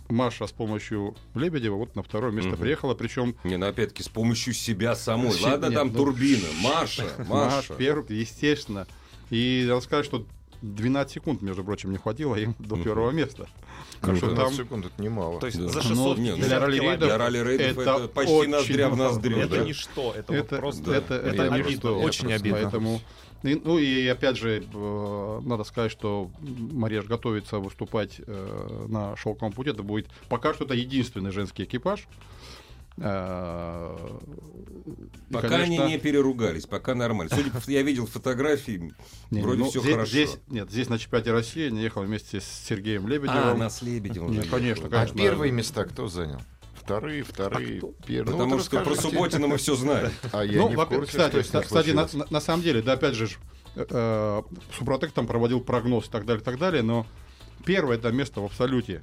Маша 0.09 0.47
с 0.47 0.51
помощью 0.51 1.15
Лебедева 1.35 1.75
вот 1.75 1.95
на 1.95 2.03
второе 2.03 2.31
место 2.31 2.51
Мгм. 2.51 2.59
приехала, 2.61 2.93
причем 2.95 3.35
Не, 3.43 3.57
ну 3.57 3.67
опять-таки 3.67 4.03
с 4.03 4.09
помощью 4.09 4.53
себя 4.53 4.95
самой. 4.95 5.31
Си- 5.31 5.43
Ладно, 5.43 5.65
нет, 5.67 5.73
там 5.75 5.87
ну, 5.89 5.93
турбина. 5.93 6.47
Маша, 6.61 7.05
Маш 7.19 7.27
Маша. 7.27 7.73
первый, 7.75 8.17
естественно. 8.17 8.87
И 9.29 9.65
надо 9.67 9.81
сказать, 9.81 10.05
что 10.05 10.25
12 10.61 11.13
секунд, 11.13 11.41
между 11.41 11.63
прочим, 11.63 11.91
не 11.91 11.97
хватило 11.97 12.35
им 12.35 12.55
до 12.59 12.75
первого 12.77 13.11
места. 13.11 13.47
Так 13.99 14.11
Ну, 14.11 14.15
что 14.17 14.27
15 14.29 14.37
там 14.57 14.65
секунд 14.65 14.85
это 14.87 15.01
немало. 15.01 15.39
То 15.39 15.45
есть 15.47 15.59
Да. 15.59 15.67
за 15.69 15.77
Ну, 15.77 15.81
600 15.83 16.17
не, 16.17 16.31
ну, 16.35 16.37
для 16.37 16.59
ралли-рейдов 16.59 17.07
Для 17.07 17.17
ралли-рейдов 17.17 17.77
это, 17.79 17.81
это 17.97 18.07
почти 18.07 18.33
очень 18.33 18.51
ноздря 18.51 18.89
в 18.89 18.97
ноздрю. 18.97 19.37
Это 19.37 19.57
да. 19.57 19.63
ничто, 19.63 20.13
это, 20.15 20.33
это, 20.33 20.53
вот 20.55 20.59
просто... 20.59 20.91
это, 20.93 21.13
это 21.15 21.43
это 21.43 21.53
обидно, 21.53 21.81
просто- 21.81 21.93
очень 21.93 22.33
обидно. 22.33 22.59
Поэтому, 22.61 23.01
и- 23.43 23.61
ну 23.63 23.77
и 23.77 24.07
опять 24.07 24.37
же, 24.37 24.63
э, 24.73 25.39
надо 25.43 25.63
сказать, 25.63 25.91
что 25.91 26.29
Мария 26.39 27.01
готовится 27.01 27.59
выступать 27.59 28.21
э, 28.25 28.85
на 28.89 29.15
шелковом 29.17 29.53
пути. 29.53 29.71
Это 29.71 29.83
будет 29.83 30.07
пока 30.29 30.53
что 30.53 30.65
это 30.65 30.73
единственный 30.73 31.31
женский 31.31 31.63
экипаж. 31.63 32.07
Э, 32.97 33.95
и, 35.29 35.33
Пока 35.33 35.47
конечно, 35.47 35.85
они 35.85 35.93
не 35.93 35.99
переругались, 35.99 36.65
пока 36.65 36.93
нормально. 36.93 37.33
Судя 37.33 37.49
по 37.49 37.69
я 37.69 37.81
видел 37.83 38.05
фотографии, 38.05 38.93
не, 39.31 39.41
вроде 39.41 39.59
ну, 39.63 39.69
все 39.69 39.79
здесь, 39.79 39.93
хорошо. 39.93 40.11
Здесь, 40.11 40.37
нет, 40.49 40.69
здесь 40.69 40.89
на 40.89 40.99
чемпионате 40.99 41.31
России 41.31 41.67
они 41.67 41.81
ехал 41.81 42.03
вместе 42.03 42.41
с 42.41 42.45
Сергеем 42.45 43.05
а, 43.05 43.09
Лебедевым. 43.09 43.59
на 43.59 43.69
с 43.69 43.81
Лебедевым 43.81 44.35
Ну, 44.35 44.43
конечно, 44.43 44.83
ехал. 44.83 44.87
А 44.87 44.89
конечно. 44.89 45.17
первые 45.17 45.51
места 45.51 45.85
кто 45.85 46.07
занял? 46.07 46.41
Вторые, 46.83 47.23
вторые, 47.23 47.81
первые. 48.05 48.37
Потому 48.37 48.59
что 48.59 48.81
про 48.81 48.95
Субботина 48.95 49.47
мы 49.47 49.57
все 49.57 49.75
знаем. 49.75 50.11
А 50.31 50.43
я 50.43 50.61
ну, 50.61 50.69
не 50.69 50.75
в 50.75 50.85
курсе, 50.85 51.11
кстати, 51.11 51.43
что 51.43 51.61
кстати 51.61 51.91
на, 51.91 52.07
на- 52.29 52.39
самом 52.41 52.63
деле, 52.63 52.81
да, 52.81 52.93
опять 52.93 53.13
же, 53.13 53.29
э, 53.75 53.85
э, 53.87 54.41
Супротек 54.77 55.11
там 55.11 55.27
проводил 55.27 55.61
прогноз 55.61 56.07
и 56.07 56.09
так 56.09 56.25
далее, 56.25 56.41
и 56.41 56.43
так 56.43 56.57
далее, 56.57 56.81
но 56.81 57.05
первое 57.65 57.97
это 57.97 58.11
место 58.11 58.41
в 58.41 58.45
абсолюте 58.45 59.01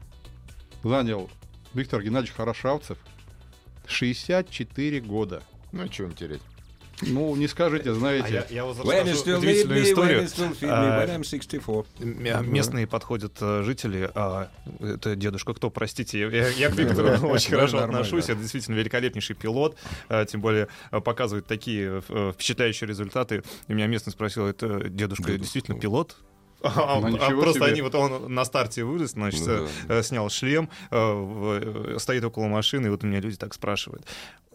занял 0.82 1.30
Виктор 1.72 2.02
Геннадьевич 2.02 2.34
Хорошавцев. 2.34 2.98
64 3.86 5.00
года. 5.00 5.42
Ну, 5.72 5.84
а 5.84 5.86
что 5.92 6.04
он 6.04 6.12
терять? 6.12 6.42
Ну, 7.02 7.36
не 7.36 7.46
скажите, 7.48 7.90
А 7.90 7.94
знаете. 7.94 8.32
я, 8.32 8.46
я 8.50 8.64
вот 8.64 8.76
расскажу 8.78 9.38
удивительную 9.38 9.80
me, 9.80 9.88
историю. 9.90 10.22
me, 10.22 10.68
А, 10.68 11.04
when 11.06 11.16
I'm 11.18 11.22
64. 11.24 11.84
М- 12.00 12.52
Местные 12.52 12.86
подходят 12.86 13.34
э, 13.40 13.62
жители, 13.62 14.10
а 14.14 14.50
это 14.80 15.14
дедушка 15.14 15.54
кто, 15.54 15.70
простите, 15.70 16.18
я, 16.20 16.48
я 16.48 16.70
к 16.70 16.74
Виктору 16.74 17.28
очень 17.28 17.50
хорошо 17.50 17.78
отношусь, 17.78 18.24
это 18.28 18.40
действительно 18.40 18.74
великолепнейший 18.76 19.36
пилот, 19.36 19.76
э, 20.08 20.26
тем 20.28 20.40
более 20.40 20.68
э, 20.90 21.00
показывает 21.00 21.46
такие 21.46 22.02
э, 22.08 22.32
впечатляющие 22.34 22.88
результаты. 22.88 23.42
И 23.68 23.72
меня 23.74 23.86
местный 23.86 24.12
спросил, 24.12 24.46
это 24.46 24.88
дедушка 24.88 24.98
Дедушка. 25.24 25.38
действительно 25.38 25.78
пилот? 25.78 26.16
А, 26.62 27.00
Ну, 27.00 27.16
а 27.16 27.30
просто 27.30 27.60
себе. 27.60 27.66
они, 27.72 27.82
вот 27.82 27.94
он 27.94 28.34
на 28.34 28.44
старте 28.44 28.82
вылез, 28.84 29.10
значит, 29.12 29.46
Ну 29.46 29.68
э, 29.88 30.02
снял 30.02 30.28
шлем, 30.30 30.68
э, 30.90 30.96
э, 31.94 31.98
стоит 31.98 32.24
около 32.24 32.46
машины, 32.48 32.86
и 32.86 32.90
вот 32.90 33.04
у 33.04 33.06
меня 33.06 33.20
люди 33.20 33.36
так 33.36 33.54
спрашивают. 33.54 34.06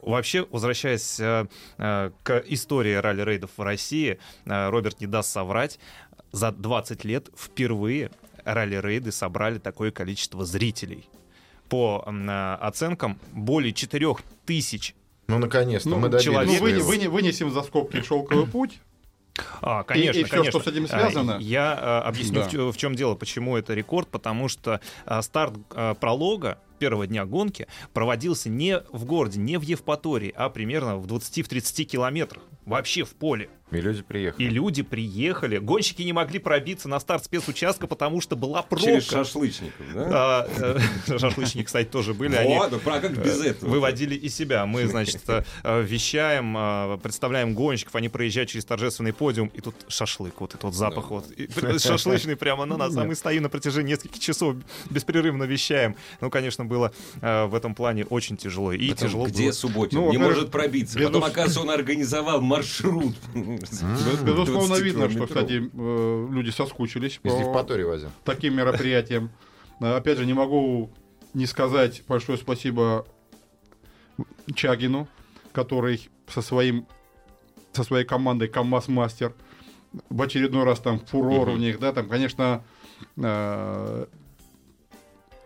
Вообще, 0.01 0.45
возвращаясь 0.51 1.17
э, 1.19 1.45
э, 1.77 2.11
к 2.23 2.43
истории 2.47 2.93
ралли-рейдов 2.95 3.51
в 3.55 3.61
России, 3.61 4.19
э, 4.45 4.69
Роберт 4.69 4.99
не 4.99 5.07
даст 5.07 5.31
соврать, 5.31 5.79
за 6.33 6.51
20 6.51 7.05
лет 7.05 7.29
впервые 7.37 8.11
ралли-рейды 8.43 9.11
собрали 9.13 9.59
такое 9.59 9.91
количество 9.91 10.43
зрителей. 10.43 11.07
По 11.69 12.03
э, 12.05 12.57
оценкам, 12.59 13.17
более 13.31 13.71
4 13.71 14.15
тысяч. 14.45 14.93
Ну, 15.27 15.37
наконец-то, 15.39 15.87
Ну, 15.89 15.99
мы 15.99 16.09
добились 16.09 16.25
человек- 16.25 16.59
Ну, 16.59 16.65
вы- 16.65 16.97
выне- 16.97 17.07
вынесем 17.09 17.49
за 17.49 17.61
скобки 17.63 18.01
шелковый 18.01 18.45
путь. 18.45 18.79
А, 19.61 19.83
конечно, 19.83 20.19
и 20.19 20.23
всё, 20.23 20.37
конечно. 20.37 20.59
что 20.59 20.69
с 20.69 20.73
этим 20.73 20.85
А, 20.85 20.87
связано. 20.87 21.37
Я 21.39 22.01
э, 22.03 22.07
объясню, 22.07 22.41
Да. 22.41 22.49
в, 22.49 22.71
в 22.71 22.77
чем 22.77 22.95
дело, 22.95 23.15
почему 23.15 23.57
это 23.57 23.73
рекорд, 23.73 24.07
потому 24.09 24.47
что 24.47 24.79
э, 25.05 25.21
старт 25.21 25.55
э, 25.73 25.95
пролога 25.99 26.59
первого 26.83 27.07
дня 27.07 27.23
гонки 27.23 27.67
проводился 27.93 28.49
не 28.49 28.83
в 28.91 29.05
городе, 29.05 29.39
не 29.39 29.57
в 29.57 29.61
Евпатории, 29.61 30.33
а 30.35 30.49
примерно 30.49 30.97
в 30.97 31.07
20-30 31.07 31.85
километрах, 31.85 32.43
вообще 32.65 33.05
в 33.05 33.11
поле. 33.11 33.49
И 33.73 33.81
люди 33.81 34.03
приехали. 34.03 34.43
И 34.43 34.49
люди 34.49 34.83
приехали, 34.83 35.57
гонщики 35.57 36.03
не 36.03 36.13
могли 36.13 36.37
пробиться 36.37 36.87
на 36.87 36.99
старт 36.99 37.25
спецучастка, 37.25 37.87
потому 37.87 38.21
что 38.21 38.35
была 38.35 38.61
пробка. 38.61 38.85
Через 38.85 39.09
шашлычников, 39.09 39.93
да? 39.93 40.07
А, 40.11 40.79
э, 41.07 41.17
Шашлычники, 41.17 41.65
кстати, 41.65 41.87
тоже 41.87 42.13
были. 42.13 42.35
они 42.35 42.59
без 43.15 43.41
э, 43.41 43.49
этого? 43.49 43.69
Выводили 43.71 44.15
из 44.15 44.35
себя. 44.35 44.65
Мы, 44.65 44.85
значит, 44.87 45.23
э, 45.27 45.43
вещаем, 45.81 46.99
представляем 46.99 47.55
гонщиков, 47.55 47.95
они 47.95 48.09
проезжают 48.09 48.51
через 48.51 48.65
торжественный 48.65 49.13
подиум, 49.13 49.47
и 49.47 49.61
тут 49.61 49.75
шашлык, 49.87 50.39
вот 50.39 50.51
этот 50.51 50.65
вот 50.65 50.75
запах 50.75 51.09
вот. 51.09 51.31
И 51.31 51.49
Шашлычный 51.79 52.35
прямо 52.35 52.65
на 52.65 52.77
нас, 52.77 52.95
а 52.95 53.05
мы 53.05 53.15
стоим 53.15 53.43
на 53.43 53.49
протяжении 53.49 53.93
нескольких 53.93 54.19
часов, 54.19 54.55
беспрерывно 54.89 55.45
вещаем. 55.45 55.95
Ну, 56.21 56.29
конечно, 56.29 56.63
было 56.73 56.91
э, 57.21 57.45
в 57.45 57.55
этом 57.55 57.75
плане 57.75 58.05
очень 58.05 58.35
тяжело. 58.37 58.71
И 58.73 58.89
Потом, 58.89 59.07
тяжело 59.07 59.25
где 59.27 59.43
было. 59.45 59.51
Субботин? 59.53 59.97
Ну, 59.99 60.11
не 60.11 60.17
может 60.17 60.51
пробиться. 60.51 60.97
безус- 60.99 61.07
Потом, 61.07 61.23
оказывается, 61.23 61.61
он 61.61 61.69
организовал 61.69 62.41
маршрут. 62.41 63.15
Безусловно, 63.33 64.75
видно, 64.75 65.09
что, 65.09 65.19
20-километровый. 65.23 65.27
кстати, 65.27 65.71
э, 65.73 66.27
люди 66.31 66.49
соскучились 66.49 67.19
Из 67.23 67.31
по 67.31 67.63
таким 68.23 68.55
мероприятиям. 68.55 69.29
А, 69.79 69.97
Опять 69.97 70.17
же, 70.17 70.25
не 70.25 70.33
могу 70.33 70.89
не 71.33 71.45
сказать 71.45 72.03
большое 72.07 72.37
спасибо 72.37 73.05
Чагину, 74.55 75.07
который 75.51 76.09
со 76.27 76.41
своим 76.41 76.85
со 77.73 77.83
своей 77.83 78.05
командой 78.05 78.47
КамАЗ 78.47 78.87
Мастер 78.87 79.33
в 80.09 80.21
очередной 80.21 80.63
раз 80.63 80.79
там 80.79 80.99
фурор 80.99 81.49
у 81.49 81.51
Мгм. 81.53 81.61
них, 81.61 81.79
да, 81.79 81.91
там, 81.91 82.07
конечно, 82.07 82.63
э, 83.17 84.05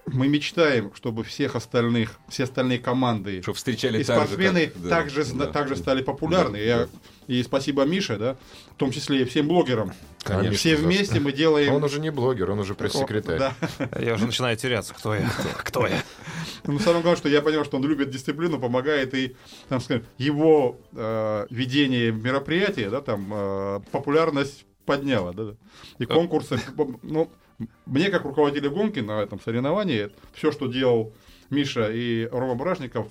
мы 0.08 0.28
мечтаем, 0.28 0.92
чтобы 0.96 1.24
всех 1.24 1.56
остальных, 1.56 2.20
все 2.30 2.44
остальные 2.44 2.80
команды 2.80 3.42
Что 3.42 3.54
встречали 3.54 4.02
и 4.02 4.04
так 4.04 4.22
же, 4.22 4.26
спортсмены 4.26 4.68
как- 4.68 4.82
да, 4.82 4.90
также, 4.90 5.26
да. 5.34 5.46
также 5.48 5.76
стали 5.76 6.02
популярны. 6.02 6.58
Да, 6.58 6.64
Я- 6.64 6.78
да. 6.80 6.88
И 7.28 7.44
спасибо 7.44 7.84
Мише, 7.84 8.16
да, 8.18 8.38
в 8.72 8.76
том 8.76 8.90
числе 8.92 9.22
и 9.22 9.26
всем 9.26 9.50
блогерам. 9.50 9.92
Конечно, 10.24 10.54
все 10.58 10.78
вместе 10.78 11.20
мы 11.20 11.34
делаем... 11.34 11.74
Он 11.74 11.84
уже 11.84 12.00
не 12.00 12.10
блогер, 12.10 12.52
он 12.52 12.60
уже 12.60 12.74
пресс-секретарь. 12.74 13.38
Да. 13.40 13.54
Я 14.00 14.14
уже 14.14 14.26
начинаю 14.26 14.56
теряться, 14.56 14.94
кто 14.94 15.14
я, 15.14 15.30
кто 15.58 15.88
я. 15.88 16.02
Ну, 16.64 16.80
самое 16.80 17.02
главное, 17.02 17.18
что 17.18 17.28
я 17.30 17.42
понял, 17.42 17.66
что 17.66 17.78
он 17.78 17.84
любит 17.86 18.10
дисциплину, 18.10 18.60
помогает 18.60 19.14
и, 19.14 19.36
там, 19.68 19.82
скажем, 19.82 20.06
его 20.18 20.80
э, 20.94 21.48
ведение 21.50 22.12
мероприятия, 22.14 22.90
да, 22.90 23.02
там, 23.02 23.28
э, 23.34 23.80
популярность 23.92 24.66
подняло, 24.88 25.34
да. 25.34 25.44
да. 25.51 25.56
И 26.00 26.06
конкурсы, 26.06 26.58
ну, 27.03 27.29
мне 27.86 28.10
как 28.10 28.24
руководителю 28.24 28.72
гонки 28.72 29.00
на 29.00 29.22
этом 29.22 29.39
соревновании, 29.39 30.10
все, 30.34 30.51
что 30.51 30.65
делал 30.67 31.13
Миша 31.51 31.91
и 31.91 32.25
Рома 32.32 32.56
Бражников, 32.56 33.08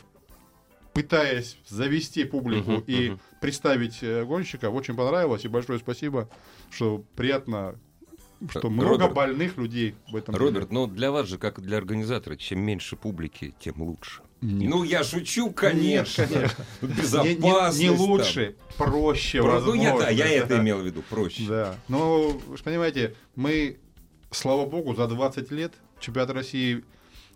пытаясь 0.92 1.58
завести 1.68 2.24
публику 2.24 2.72
Мгм, 2.72 2.84
и 2.86 3.10
мгм. 3.10 3.20
представить 3.40 3.98
э, 4.02 4.24
гонщика, 4.24 4.70
очень 4.70 4.96
понравилось. 4.96 5.44
И 5.44 5.48
большое 5.48 5.78
спасибо, 5.78 6.28
что 6.70 7.04
приятно, 7.14 7.78
что 8.48 8.70
много 8.70 8.90
Роберт. 8.92 9.14
больных 9.14 9.56
людей 9.58 9.94
в 10.10 10.16
этом 10.16 10.34
деле. 10.34 10.46
Роберт, 10.46 10.72
ну 10.72 10.86
для 10.86 11.10
вас 11.12 11.28
же, 11.28 11.36
как 11.38 11.60
для 11.60 11.76
организатора, 11.76 12.36
чем 12.36 12.60
меньше 12.60 12.96
публики, 12.96 13.54
тем 13.60 13.82
лучше. 13.82 14.22
Нет. 14.42 14.70
Ну, 14.70 14.84
я 14.84 15.02
шучу, 15.02 15.50
конечно. 15.50 16.22
Нет, 16.22 16.30
конечно. 16.32 16.64
Тут 16.80 16.90
Не- 16.90 16.96
не- 16.96 17.02
Безопасность. 17.02 17.80
не, 17.80 17.86
там. 17.88 17.96
лучше, 18.00 18.54
проще, 18.76 19.42
Про- 19.42 19.60
Ну, 19.60 19.74
я, 19.74 19.96
да, 19.96 20.10
я 20.10 20.24
возможно. 20.24 20.44
это 20.44 20.58
имел 20.58 20.78
в 20.78 20.84
виду, 20.86 21.02
проще. 21.08 21.42
Да. 21.48 21.74
Ну, 21.88 22.40
вы 22.46 22.56
же 22.56 22.62
понимаете, 22.62 23.14
мы, 23.34 23.78
слава 24.30 24.66
богу, 24.66 24.94
за 24.94 25.06
20 25.08 25.50
лет 25.50 25.72
чемпионат 26.00 26.30
России 26.30 26.84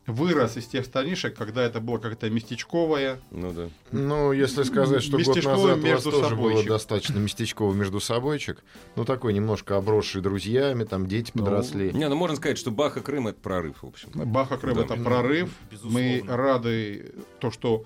вырос 0.07 0.57
из 0.57 0.67
тех 0.67 0.85
станишек, 0.85 1.37
когда 1.37 1.63
это 1.63 1.81
было 1.81 1.99
как-то 1.99 2.29
местечковое. 2.31 3.21
Ну 3.31 3.53
да. 3.53 3.69
Ну, 3.93 4.33
если 4.33 4.63
сказать, 4.65 5.03
что 5.03 5.19
год 5.19 5.37
назад 5.37 5.59
у 5.59 5.63
вас 5.69 5.79
между 5.83 6.11
тоже 6.11 6.37
было 6.37 6.65
достаточно 6.65 7.19
местечковый 7.19 7.77
между 7.77 8.01
собойчик, 8.01 8.63
ну, 8.97 9.05
такой 9.05 9.33
немножко 9.33 9.77
обросший 9.77 10.21
друзьями, 10.23 10.85
там 10.85 11.07
дети 11.07 11.31
Ну, 11.35 11.45
подросли. 11.45 11.93
Не, 11.93 12.09
ну 12.09 12.17
можно 12.17 12.37
сказать, 12.37 12.59
что 12.59 12.71
Баха 12.71 13.01
Крым 13.01 13.29
это 13.29 13.39
прорыв, 13.41 13.83
в 13.83 13.87
общем. 13.87 14.09
Баха 14.15 14.57
Крым 14.57 14.77
Да. 14.77 14.83
это 14.85 14.95
прорыв. 14.97 15.51
Безусловно. 15.71 15.99
Мы 15.99 16.25
рады, 16.27 17.13
то, 17.39 17.51
что 17.51 17.85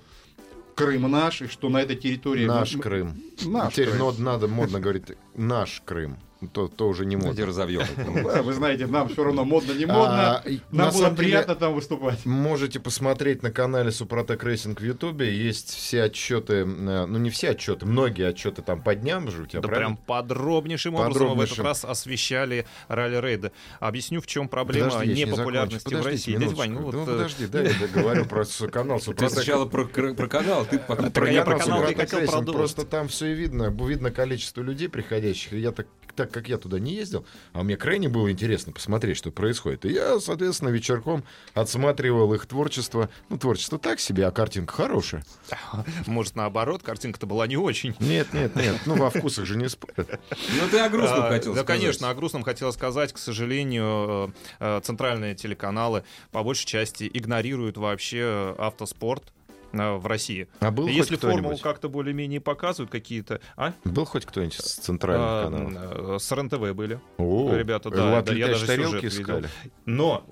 Крым 0.75 1.09
наш, 1.11 1.41
и 1.43 1.47
что 1.47 1.69
на 1.69 1.83
этой 1.83 1.95
территории... 1.97 2.47
Наш 2.47 2.75
мы- 2.75 2.83
Крым. 2.83 3.23
Наш 3.45 3.73
Теперь 3.75 3.91
Крым. 3.91 3.99
но- 3.99 4.13
надо 4.19 4.49
модно 4.49 4.81
говорить 4.81 5.05
наш 5.37 5.83
Крым. 5.85 6.17
То, 6.49 6.69
то 6.69 6.89
уже 6.89 7.07
не 7.07 7.17
модно. 7.17 7.47
разовьем. 7.47 7.85
Вы 7.97 8.53
знаете, 8.53 8.87
нам 8.87 9.09
все 9.09 9.25
равно 9.25 9.45
модно, 9.45 9.73
не 9.73 9.87
модно. 9.87 10.39
А, 10.39 10.49
и 10.49 10.61
Нам 10.71 10.89
на 10.89 10.93
было 10.93 11.11
приятно 11.11 11.55
там 11.55 11.75
выступать. 11.75 12.25
Можете 12.27 12.81
посмотреть 12.81 13.43
на 13.43 13.51
канале 13.51 13.91
Супротек 13.91 14.43
Racing 14.45 14.81
в 14.81 14.85
Ютубе. 14.85 15.35
Есть 15.35 15.75
все 15.75 16.05
отчеты, 16.05 16.55
э, 16.55 16.65
ну 16.65 17.19
не 17.19 17.31
все 17.31 17.51
отчеты, 17.51 17.87
многие 17.87 18.29
отчеты 18.29 18.63
там 18.63 18.83
по 18.83 18.95
дням 18.95 19.31
же 19.31 19.43
у 19.43 19.47
тебя, 19.47 19.61
Да 19.61 19.69
правильно? 19.69 19.97
прям 19.97 20.07
подробнейшим 20.07 20.95
образом 20.95 21.29
мы 21.29 21.35
в 21.35 21.41
этот 21.41 21.57
Подробнейшим. 21.57 21.65
раз 21.65 21.85
освещали 21.85 22.67
ралли-рейды. 22.89 23.53
Объясню, 23.81 24.21
в 24.21 24.27
чем 24.27 24.49
проблема 24.49 24.91
Подожди, 24.91 25.09
я 25.11 25.15
не 25.27 25.31
непопулярности 25.31 25.95
в 25.95 26.05
России. 26.05 26.37
Дядя 26.37 26.55
Вань, 26.55 26.71
ну 26.73 26.81
вот, 26.83 26.95
э, 26.95 27.05
подожди, 27.07 27.47
да, 27.47 27.63
я 27.63 27.73
договорю 27.81 28.25
про 28.27 28.45
канал 28.71 28.99
Ты 28.99 29.05
Супротек. 29.05 29.35
сначала 29.35 29.67
про, 29.67 29.85
канал, 29.87 30.67
ты 30.67 30.79
потом 30.79 31.27
я 31.27 31.45
про 31.45 31.59
канал 31.59 31.87
не 31.87 31.95
хотел 31.95 32.21
продолжить. 32.21 32.55
Просто 32.55 32.85
там 32.85 33.09
все 33.09 33.27
и 33.27 33.35
видно, 33.35 33.71
видно 33.71 34.11
количество 34.11 34.63
людей 34.63 34.89
приходящих. 34.89 35.53
И 35.53 35.59
я 35.59 35.73
так, 35.73 35.87
так 36.15 36.31
как 36.31 36.49
я 36.49 36.59
туда 36.59 36.79
не 36.79 36.95
ездил, 36.95 37.25
а 37.53 37.63
мне 37.63 37.77
крайне 37.77 38.09
было 38.09 38.31
интересно 38.31 38.73
посмотреть, 38.73 39.17
что 39.17 39.31
происходит. 39.31 39.85
И 39.85 39.93
я, 39.93 40.19
соответственно, 40.21 40.71
вечерком 40.71 41.25
отсматривал 41.55 42.33
их 42.35 42.47
творчество. 42.47 43.09
Ну, 43.29 43.39
творчество 43.39 43.79
так 43.79 44.01
себе, 44.01 44.27
а 44.27 44.31
картинка 44.31 44.75
хорошая. 44.75 45.25
может, 46.07 46.37
наоборот, 46.37 46.83
картинка-то 46.83 47.27
была 47.27 47.47
не 47.47 47.57
очень. 47.57 47.95
Нет, 48.01 48.33
нет, 48.33 48.55
нет. 48.57 48.81
Ну, 48.87 48.97
во 48.97 49.11
вкусах 49.11 49.47
же 49.47 49.57
не 49.57 49.69
спорят. 49.69 50.21
Ну 50.61 50.69
ты 50.71 50.79
о 50.79 50.89
грустном 50.89 51.25
А, 51.25 51.29
хотел 51.29 51.55
Да, 51.55 51.63
сказать. 51.63 51.81
конечно, 51.81 52.11
о 52.11 52.15
грустном 52.15 52.43
хотел 52.43 52.73
сказать. 52.73 53.13
К 53.13 53.19
сожалению, 53.19 54.33
э, 54.61 54.77
э, 54.79 54.81
центральные 54.83 55.35
телеканалы 55.35 56.05
по 56.31 56.43
большей 56.43 56.67
части 56.67 57.11
игнорируют 57.13 57.77
вообще 57.77 58.19
э, 58.21 58.55
автоспорт 58.59 59.33
в 59.75 60.07
России. 60.07 60.49
А 60.61 60.71
был 60.71 60.87
Если 60.87 61.17
хоть 61.17 61.31
формулу 61.31 61.59
как-то 61.59 61.89
более-менее 61.89 62.41
показывают 62.41 62.91
какие-то... 62.91 63.41
А? 63.57 63.73
Был 63.85 64.05
хоть 64.05 64.25
кто-нибудь 64.25 64.55
с 64.55 64.77
центральных 64.77 65.27
А, 65.27 65.45
каналов? 65.45 66.17
э, 66.17 66.19
С 66.21 66.33
РЕН-ТВ 66.33 66.73
были. 66.75 67.01
О, 67.19 67.55
ребята, 67.55 67.89
э, 67.89 67.93
да, 67.93 68.23
да, 68.23 68.33
я 68.33 68.47
даже 68.49 68.67
сюжет 68.67 69.03
видел. 69.03 69.09
искали. 69.09 69.49
Но 69.85 70.25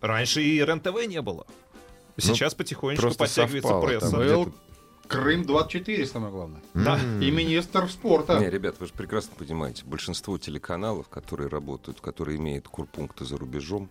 раньше 0.00 0.42
и 0.42 0.58
РЕН-ТВ 0.64 1.06
не 1.06 1.20
было. 1.22 1.46
Сейчас 2.16 2.54
потихонечку 2.54 3.02
просто 3.02 3.18
подтягивается 3.24 3.68
совпало 3.68 3.86
пресса. 3.86 4.10
там. 4.10 4.20
Был 4.20 4.54
Крым 5.08 5.44
24, 5.44 6.04
самое 6.06 6.32
главное. 6.32 6.60
Да. 6.74 6.98
И 7.20 7.30
министр 7.30 7.88
спорта. 7.88 8.40
Не, 8.40 8.50
ребят, 8.50 8.76
вы 8.80 8.86
же 8.86 8.92
прекрасно 8.92 9.36
понимаете, 9.38 9.84
большинство 9.84 10.36
телеканалов, 10.36 11.08
которые 11.08 11.48
работают, 11.48 12.00
которые 12.00 12.38
имеют 12.38 12.66
курпункты 12.66 13.24
за 13.24 13.36
рубежом, 13.36 13.88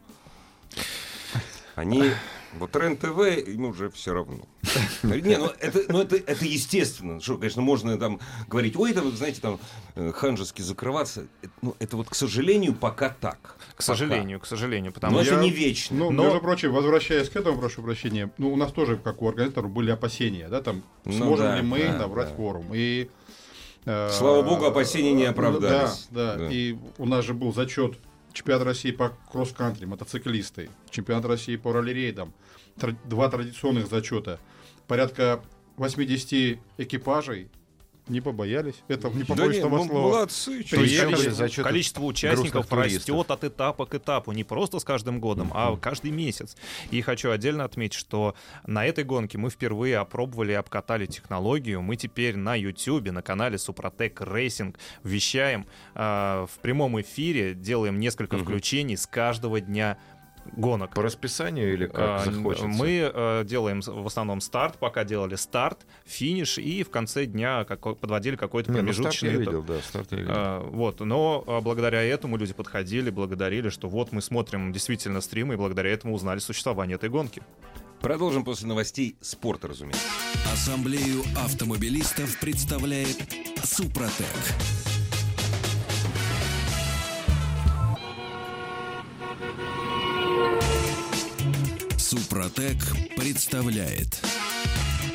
они... 1.76 2.12
Вот 2.58 2.76
РЕН-ТВ, 2.76 3.48
им 3.50 3.66
уже 3.66 3.90
все 3.90 4.14
равно. 4.14 4.46
Не, 5.04 5.38
ну 5.38 5.52
это, 5.60 5.84
ну 5.90 6.02
это, 6.02 6.16
это 6.18 6.46
естественно. 6.46 7.20
Что, 7.22 7.38
конечно, 7.38 7.62
можно 7.62 7.98
там 7.98 8.20
говорить, 8.48 8.76
ой, 8.76 8.92
это, 8.92 9.10
знаете, 9.12 9.42
там 9.42 9.60
э, 9.96 10.12
ханжески 10.12 10.62
закрываться. 10.62 11.28
Это, 11.42 11.52
ну, 11.62 11.76
это 11.80 11.98
вот, 11.98 12.10
к 12.10 12.16
сожалению, 12.16 12.74
пока 12.74 13.10
так. 13.10 13.56
К 13.76 13.82
сожалению, 13.82 14.40
к 14.40 14.46
сожалению. 14.46 14.92
Но 14.92 14.94
Потому 14.94 15.18
это 15.20 15.26
что 15.34 15.42
не 15.42 15.50
вечно. 15.50 15.96
Ну, 15.98 16.12
Но- 16.12 16.24
между 16.26 16.40
прочим, 16.40 16.72
возвращаясь 16.74 17.30
к 17.30 17.36
этому, 17.36 17.60
прошу 17.60 17.82
прощения, 17.84 18.32
ну, 18.38 18.52
у 18.54 18.56
нас 18.56 18.72
тоже, 18.72 18.98
как 18.98 19.22
у 19.22 19.28
организаторов, 19.30 19.72
были 19.72 19.92
опасения, 19.92 20.48
да, 20.50 20.62
там, 20.62 20.84
Ну 21.06 21.14
сможем 21.14 21.46
да, 21.46 21.56
ли 21.58 21.62
мы 21.62 21.80
да, 21.84 21.98
набрать 22.00 22.30
да. 22.30 22.36
форум. 22.36 22.68
И, 22.74 23.10
э, 23.86 24.10
Слава 24.12 24.42
богу, 24.42 24.66
опасения 24.66 25.14
не 25.14 25.26
оправдались. 25.26 26.08
Да, 26.12 26.36
да, 26.36 26.46
Да. 26.46 26.52
И 26.52 26.76
у 26.98 27.06
нас 27.06 27.26
же 27.26 27.34
был 27.34 27.54
зачет 27.54 27.98
чемпионат 28.34 28.64
России 28.64 28.92
по 28.92 29.18
кросс-кантри, 29.32 29.86
мотоциклисты, 29.86 30.70
чемпионат 30.90 31.26
России 31.26 31.56
по 31.56 31.72
ралли-рейдам, 31.72 32.34
тр- 32.78 32.98
два 33.06 33.30
традиционных 33.30 33.88
зачета, 33.88 34.40
порядка 34.88 35.42
80 35.78 36.60
экипажей 36.78 37.50
не 38.08 38.22
побоялись. 38.22 38.76
Это 38.88 39.10
не 39.10 39.24
Да 39.24 39.26
побоюсь 39.26 39.56
не, 39.56 39.60
этого 39.60 39.78
ну, 39.78 39.86
слова. 39.86 40.02
молодцы. 40.10 40.64
То 40.64 40.78
вы. 40.78 40.86
есть 40.86 41.56
количество, 41.56 42.04
участников 42.04 42.72
растет 42.72 43.32
от 43.32 43.44
этапа 43.44 43.86
к 43.86 43.96
этапу, 43.96 44.32
не 44.32 44.44
просто 44.44 44.80
с 44.80 44.84
каждым 44.84 45.20
годом, 45.20 45.52
а 45.54 45.76
каждый 45.78 46.12
месяц. 46.12 46.56
И 46.92 47.02
хочу 47.02 47.32
отдельно 47.32 47.64
отметить, 47.64 47.98
что 47.98 48.36
на 48.66 48.86
этой 48.86 49.04
гонке 49.04 49.38
мы 49.38 49.50
впервые 49.50 49.98
опробовали 49.98 50.52
и 50.52 50.56
обкатали 50.56 51.06
технологию. 51.06 51.82
Мы 51.82 51.96
теперь 51.96 52.36
на 52.36 52.56
YouTube, 52.56 53.12
на 53.12 53.22
канале 53.22 53.58
Супротек 53.58 54.22
Racing 54.22 54.78
вещаем 55.04 55.66
э, 55.96 56.46
в 56.50 56.60
прямом 56.62 57.02
эфире, 57.02 57.54
делаем 57.56 58.00
несколько 58.00 58.38
включений 58.38 58.98
с 58.98 59.08
каждого 59.08 59.60
дня 59.62 59.98
гонок. 60.54 60.94
По 60.94 61.02
расписанию 61.02 61.74
или 61.74 61.90
А, 61.94 62.24
как 62.24 62.34
захочется? 62.34 62.68
Мы 62.68 63.12
э, 63.14 63.44
делаем 63.46 63.82
в 63.82 64.08
основном 64.08 64.42
старт, 64.42 64.78
пока 64.78 65.04
делали 65.04 65.36
старт, 65.36 65.86
финиш, 66.06 66.58
и 66.58 66.84
в 66.84 66.90
конце 66.90 67.26
дня 67.26 67.64
какой- 67.66 67.96
подводили 67.96 68.36
какой-то 68.36 68.72
Не, 68.72 68.82
ну, 68.82 68.94
старт 68.94 69.14
я 69.16 69.20
промежуточный 69.30 69.40
видел, 69.40 69.64
да, 69.64 69.80
старт 69.82 70.12
я 70.12 70.18
видел. 70.18 70.34
А, 70.36 70.60
вот, 70.70 71.00
но 71.00 71.44
а, 71.48 71.62
благодаря 71.62 72.02
этому 72.04 72.38
люди 72.38 72.54
подходили, 72.54 73.10
благодарили, 73.10 73.70
что 73.70 73.90
вот 73.90 74.12
мы 74.12 74.22
смотрим 74.22 74.72
действительно 74.72 75.22
стримы, 75.22 75.56
и 75.56 75.58
благодаря 75.58 75.92
этому 75.92 76.14
узнали 76.14 76.40
существование 76.40 76.96
этой 76.96 77.10
гонки. 77.10 77.42
Продолжим 78.02 78.44
после 78.44 78.68
новостей 78.68 79.16
спорта, 79.22 79.68
разумеется. 79.68 80.06
Ассамблею 80.54 81.22
автомобилистов 81.44 82.40
представляет 82.40 83.18
Супротек. 83.64 84.26
Супротек 92.16 92.78
представляет 93.18 94.22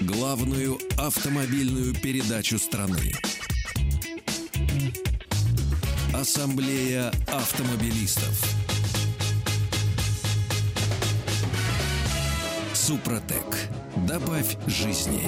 главную 0.02 0.78
автомобильную 0.98 1.94
передачу 1.94 2.58
страны. 2.58 3.14
Ассамблея 6.12 7.10
автомобилистов. 7.26 8.44
Супротек. 12.74 13.46
Добавь 14.06 14.58
жизни. 14.66 15.22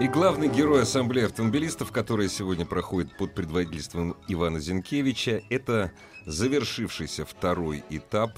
И 0.00 0.08
главный 0.08 0.48
герой 0.48 0.82
Ассамблеи 0.82 1.26
автомобилистов, 1.26 1.92
которая 1.92 2.28
сегодня 2.28 2.66
проходит 2.66 3.16
под 3.16 3.32
предводительством 3.32 4.16
Ивана 4.26 4.58
Зинкевича, 4.58 5.40
это 5.50 5.92
завершившийся 6.26 7.24
второй 7.24 7.84
этап 7.90 8.32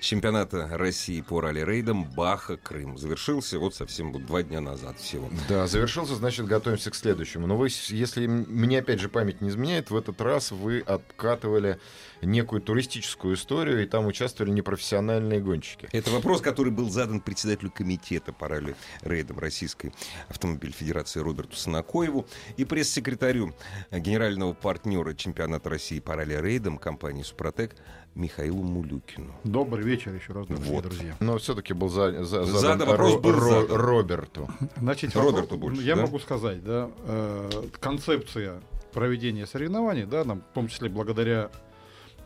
чемпионата 0.00 0.66
России 0.72 1.20
по 1.20 1.40
ралли-рейдам 1.40 2.04
Баха 2.04 2.56
Крым. 2.56 2.96
Завершился 2.96 3.58
вот 3.58 3.74
совсем 3.74 4.12
вот 4.12 4.26
два 4.26 4.42
дня 4.42 4.60
назад 4.60 4.98
всего. 4.98 5.30
Да, 5.48 5.66
завершился, 5.66 6.14
значит, 6.14 6.46
готовимся 6.46 6.90
к 6.90 6.94
следующему. 6.94 7.46
Но 7.46 7.56
вы, 7.56 7.68
если 7.88 8.26
мне 8.26 8.78
опять 8.78 9.00
же 9.00 9.08
память 9.08 9.40
не 9.40 9.50
изменяет, 9.50 9.90
в 9.90 9.96
этот 9.96 10.20
раз 10.20 10.50
вы 10.50 10.80
откатывали 10.80 11.78
некую 12.22 12.60
туристическую 12.62 13.34
историю, 13.34 13.82
и 13.82 13.86
там 13.86 14.06
участвовали 14.06 14.50
непрофессиональные 14.50 15.40
гонщики. 15.40 15.88
Это 15.92 16.10
вопрос, 16.10 16.40
который 16.40 16.72
был 16.72 16.90
задан 16.90 17.20
председателю 17.20 17.70
комитета 17.70 18.32
по 18.32 18.48
ралли-рейдам 18.48 19.38
Российской 19.38 19.92
автомобиль 20.28 20.72
Федерации 20.72 21.20
Роберту 21.20 21.56
Санакоеву 21.56 22.26
и 22.56 22.64
пресс-секретарю 22.64 23.54
генерального 23.90 24.52
партнера 24.54 25.14
чемпионата 25.14 25.68
России 25.70 26.00
по 26.00 26.14
ралли-рейдам 26.14 26.78
компании 26.78 27.22
«Супротек» 27.22 27.76
Михаилу 28.14 28.62
Мулюкину. 28.62 29.32
Добрый 29.44 29.84
вечер 29.84 30.14
еще 30.14 30.32
раз, 30.32 30.46
дорогие 30.46 30.72
Вот. 30.72 30.82
друзья. 30.84 31.16
Но 31.20 31.38
все-таки 31.38 31.72
был 31.74 31.88
за, 31.88 32.24
за- 32.24 32.44
Задан 32.44 32.78
задан 32.78 32.88
вопрос, 32.88 33.14
Ро- 33.14 33.20
был 33.20 33.30
Ро- 33.30 33.60
задан. 33.62 33.76
Роберту. 33.76 34.48
Значит, 34.76 35.14
Роберту 35.16 35.54
вопрос- 35.54 35.60
больше, 35.60 35.82
я 35.82 35.94
да? 35.96 36.02
могу 36.02 36.18
сказать, 36.18 36.62
да, 36.64 36.90
э, 37.06 37.50
концепция 37.78 38.60
проведения 38.92 39.46
соревнований, 39.46 40.04
да, 40.04 40.24
нам, 40.24 40.40
в 40.40 40.54
том 40.54 40.68
числе 40.68 40.88
благодаря 40.88 41.50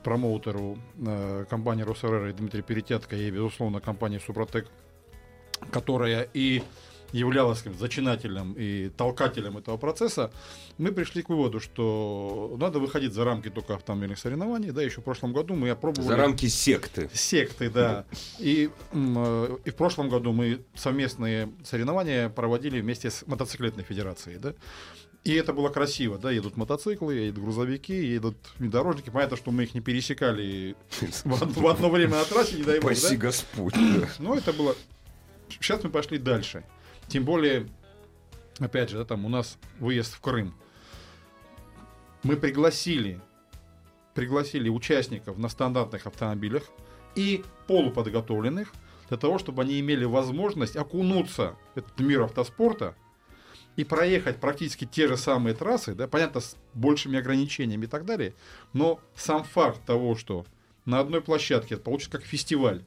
промоутеру 0.02 0.78
э, 1.06 1.44
компании 1.50 1.82
Росрр 1.82 2.32
Дмитрию 2.32 2.64
Перетятко 2.64 3.14
и, 3.16 3.30
безусловно, 3.30 3.80
компании 3.80 4.18
Супротек, 4.18 4.68
которая 5.70 6.26
и 6.34 6.62
являлась 7.14 7.62
как 7.62 7.74
зачинателем 7.74 8.54
и 8.58 8.88
толкателем 8.88 9.56
этого 9.56 9.76
процесса, 9.76 10.32
мы 10.78 10.90
пришли 10.90 11.22
к 11.22 11.28
выводу, 11.28 11.60
что 11.60 12.56
надо 12.58 12.80
выходить 12.80 13.12
за 13.14 13.24
рамки 13.24 13.48
только 13.50 13.74
автомобильных 13.74 14.18
соревнований. 14.18 14.72
Да, 14.72 14.82
еще 14.82 15.00
в 15.00 15.04
прошлом 15.04 15.32
году 15.32 15.54
мы 15.54 15.70
опробовали... 15.70 16.08
За 16.08 16.16
рамки 16.16 16.46
секты. 16.46 17.08
Секты, 17.12 17.70
да. 17.70 18.04
И, 18.40 18.68
э, 18.92 19.56
и 19.64 19.70
в 19.70 19.74
прошлом 19.76 20.08
году 20.08 20.32
мы 20.32 20.60
совместные 20.74 21.50
соревнования 21.62 22.28
проводили 22.28 22.80
вместе 22.80 23.10
с 23.10 23.24
мотоциклетной 23.26 23.84
федерацией, 23.84 24.38
да. 24.38 24.54
И 25.22 25.32
это 25.32 25.52
было 25.52 25.68
красиво, 25.68 26.18
да, 26.18 26.32
едут 26.32 26.56
мотоциклы, 26.56 27.14
едут 27.14 27.42
грузовики, 27.42 27.94
едут 27.94 28.36
внедорожники. 28.58 29.08
Понятно, 29.08 29.36
что 29.36 29.52
мы 29.52 29.62
их 29.62 29.72
не 29.72 29.80
пересекали 29.80 30.74
в, 31.24 31.32
од- 31.32 31.56
в 31.56 31.66
одно 31.66 31.88
время 31.88 32.16
на 32.16 32.24
трассе, 32.24 32.56
не 32.56 32.64
дай 32.64 32.80
бог, 32.80 32.92
Спаси 32.92 33.16
да? 33.16 33.22
Господь. 33.22 33.74
Но 34.18 34.34
это 34.34 34.52
было... 34.52 34.74
Сейчас 35.48 35.82
мы 35.84 35.90
пошли 35.90 36.18
дальше. 36.18 36.64
Тем 37.14 37.24
более, 37.24 37.68
опять 38.58 38.90
же, 38.90 38.98
да, 38.98 39.04
там 39.04 39.24
у 39.24 39.28
нас 39.28 39.56
выезд 39.78 40.14
в 40.14 40.20
Крым. 40.20 40.52
Мы 42.24 42.34
пригласили, 42.34 43.20
пригласили 44.14 44.68
участников 44.68 45.38
на 45.38 45.48
стандартных 45.48 46.08
автомобилях 46.08 46.64
и 47.14 47.44
полуподготовленных 47.68 48.72
для 49.08 49.16
того, 49.16 49.38
чтобы 49.38 49.62
они 49.62 49.78
имели 49.78 50.04
возможность 50.04 50.74
окунуться 50.74 51.54
в 51.76 51.78
этот 51.78 52.00
мир 52.00 52.22
автоспорта 52.22 52.96
и 53.76 53.84
проехать 53.84 54.40
практически 54.40 54.84
те 54.84 55.06
же 55.06 55.16
самые 55.16 55.54
трассы, 55.54 55.94
да, 55.94 56.08
понятно, 56.08 56.40
с 56.40 56.56
большими 56.72 57.20
ограничениями 57.20 57.84
и 57.84 57.88
так 57.88 58.06
далее, 58.06 58.34
но 58.72 58.98
сам 59.14 59.44
факт 59.44 59.80
того, 59.86 60.16
что 60.16 60.46
на 60.84 60.98
одной 60.98 61.20
площадке 61.20 61.76
это 61.76 61.84
получится 61.84 62.10
как 62.10 62.24
фестиваль, 62.24 62.82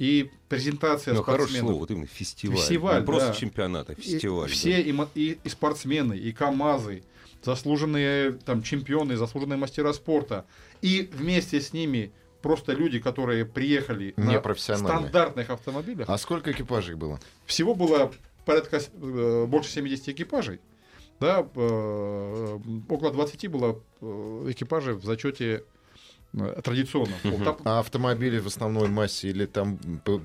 и 0.00 0.30
презентация 0.48 1.12
Ну, 1.12 1.22
хорошее 1.22 1.48
спортсменов, 1.48 1.68
слово, 1.68 1.80
вот 1.80 1.90
именно 1.90 2.06
фестиваль. 2.06 2.56
Фестиваль, 2.56 3.00
Не 3.00 3.06
просто 3.06 3.28
да. 3.28 3.34
чемпионат, 3.34 3.90
а 3.90 3.92
и 3.92 3.96
фестиваль. 4.00 4.48
да. 4.48 4.54
все 4.54 4.80
и, 4.80 4.94
и- 5.14 5.38
и 5.44 5.48
спортсмены, 5.50 6.14
и 6.16 6.32
КАМАЗы, 6.32 7.02
заслуженные 7.44 8.32
там 8.32 8.62
чемпионы, 8.62 9.16
заслуженные 9.18 9.58
мастера 9.58 9.92
спорта, 9.92 10.46
и 10.80 11.10
вместе 11.12 11.60
с 11.60 11.74
ними 11.74 12.12
просто 12.40 12.72
люди, 12.72 12.98
которые 12.98 13.44
приехали 13.44 14.14
на 14.16 14.30
Непрофессиональные. 14.32 15.00
стандартных 15.00 15.50
автомобилях. 15.50 16.08
А 16.08 16.16
сколько 16.16 16.50
экипажей 16.50 16.94
было? 16.94 17.20
Всего 17.44 17.74
было 17.74 18.10
порядка 18.46 18.78
э, 18.80 19.44
больше 19.46 19.70
70 19.70 20.08
экипажей. 20.08 20.60
Да, 21.20 21.46
э, 21.54 22.58
около 22.88 23.12
20 23.12 23.48
было 23.50 23.82
э, 24.00 24.46
экипажей 24.48 24.94
в 24.94 25.04
зачете 25.04 25.64
традиционно. 26.62 27.12
Вот 27.24 27.44
там- 27.44 27.56
А 27.64 27.80
автомобили 27.80 28.38
в 28.38 28.46
основной 28.46 28.88
массе 28.88 29.28
или 29.28 29.46
там 29.46 29.78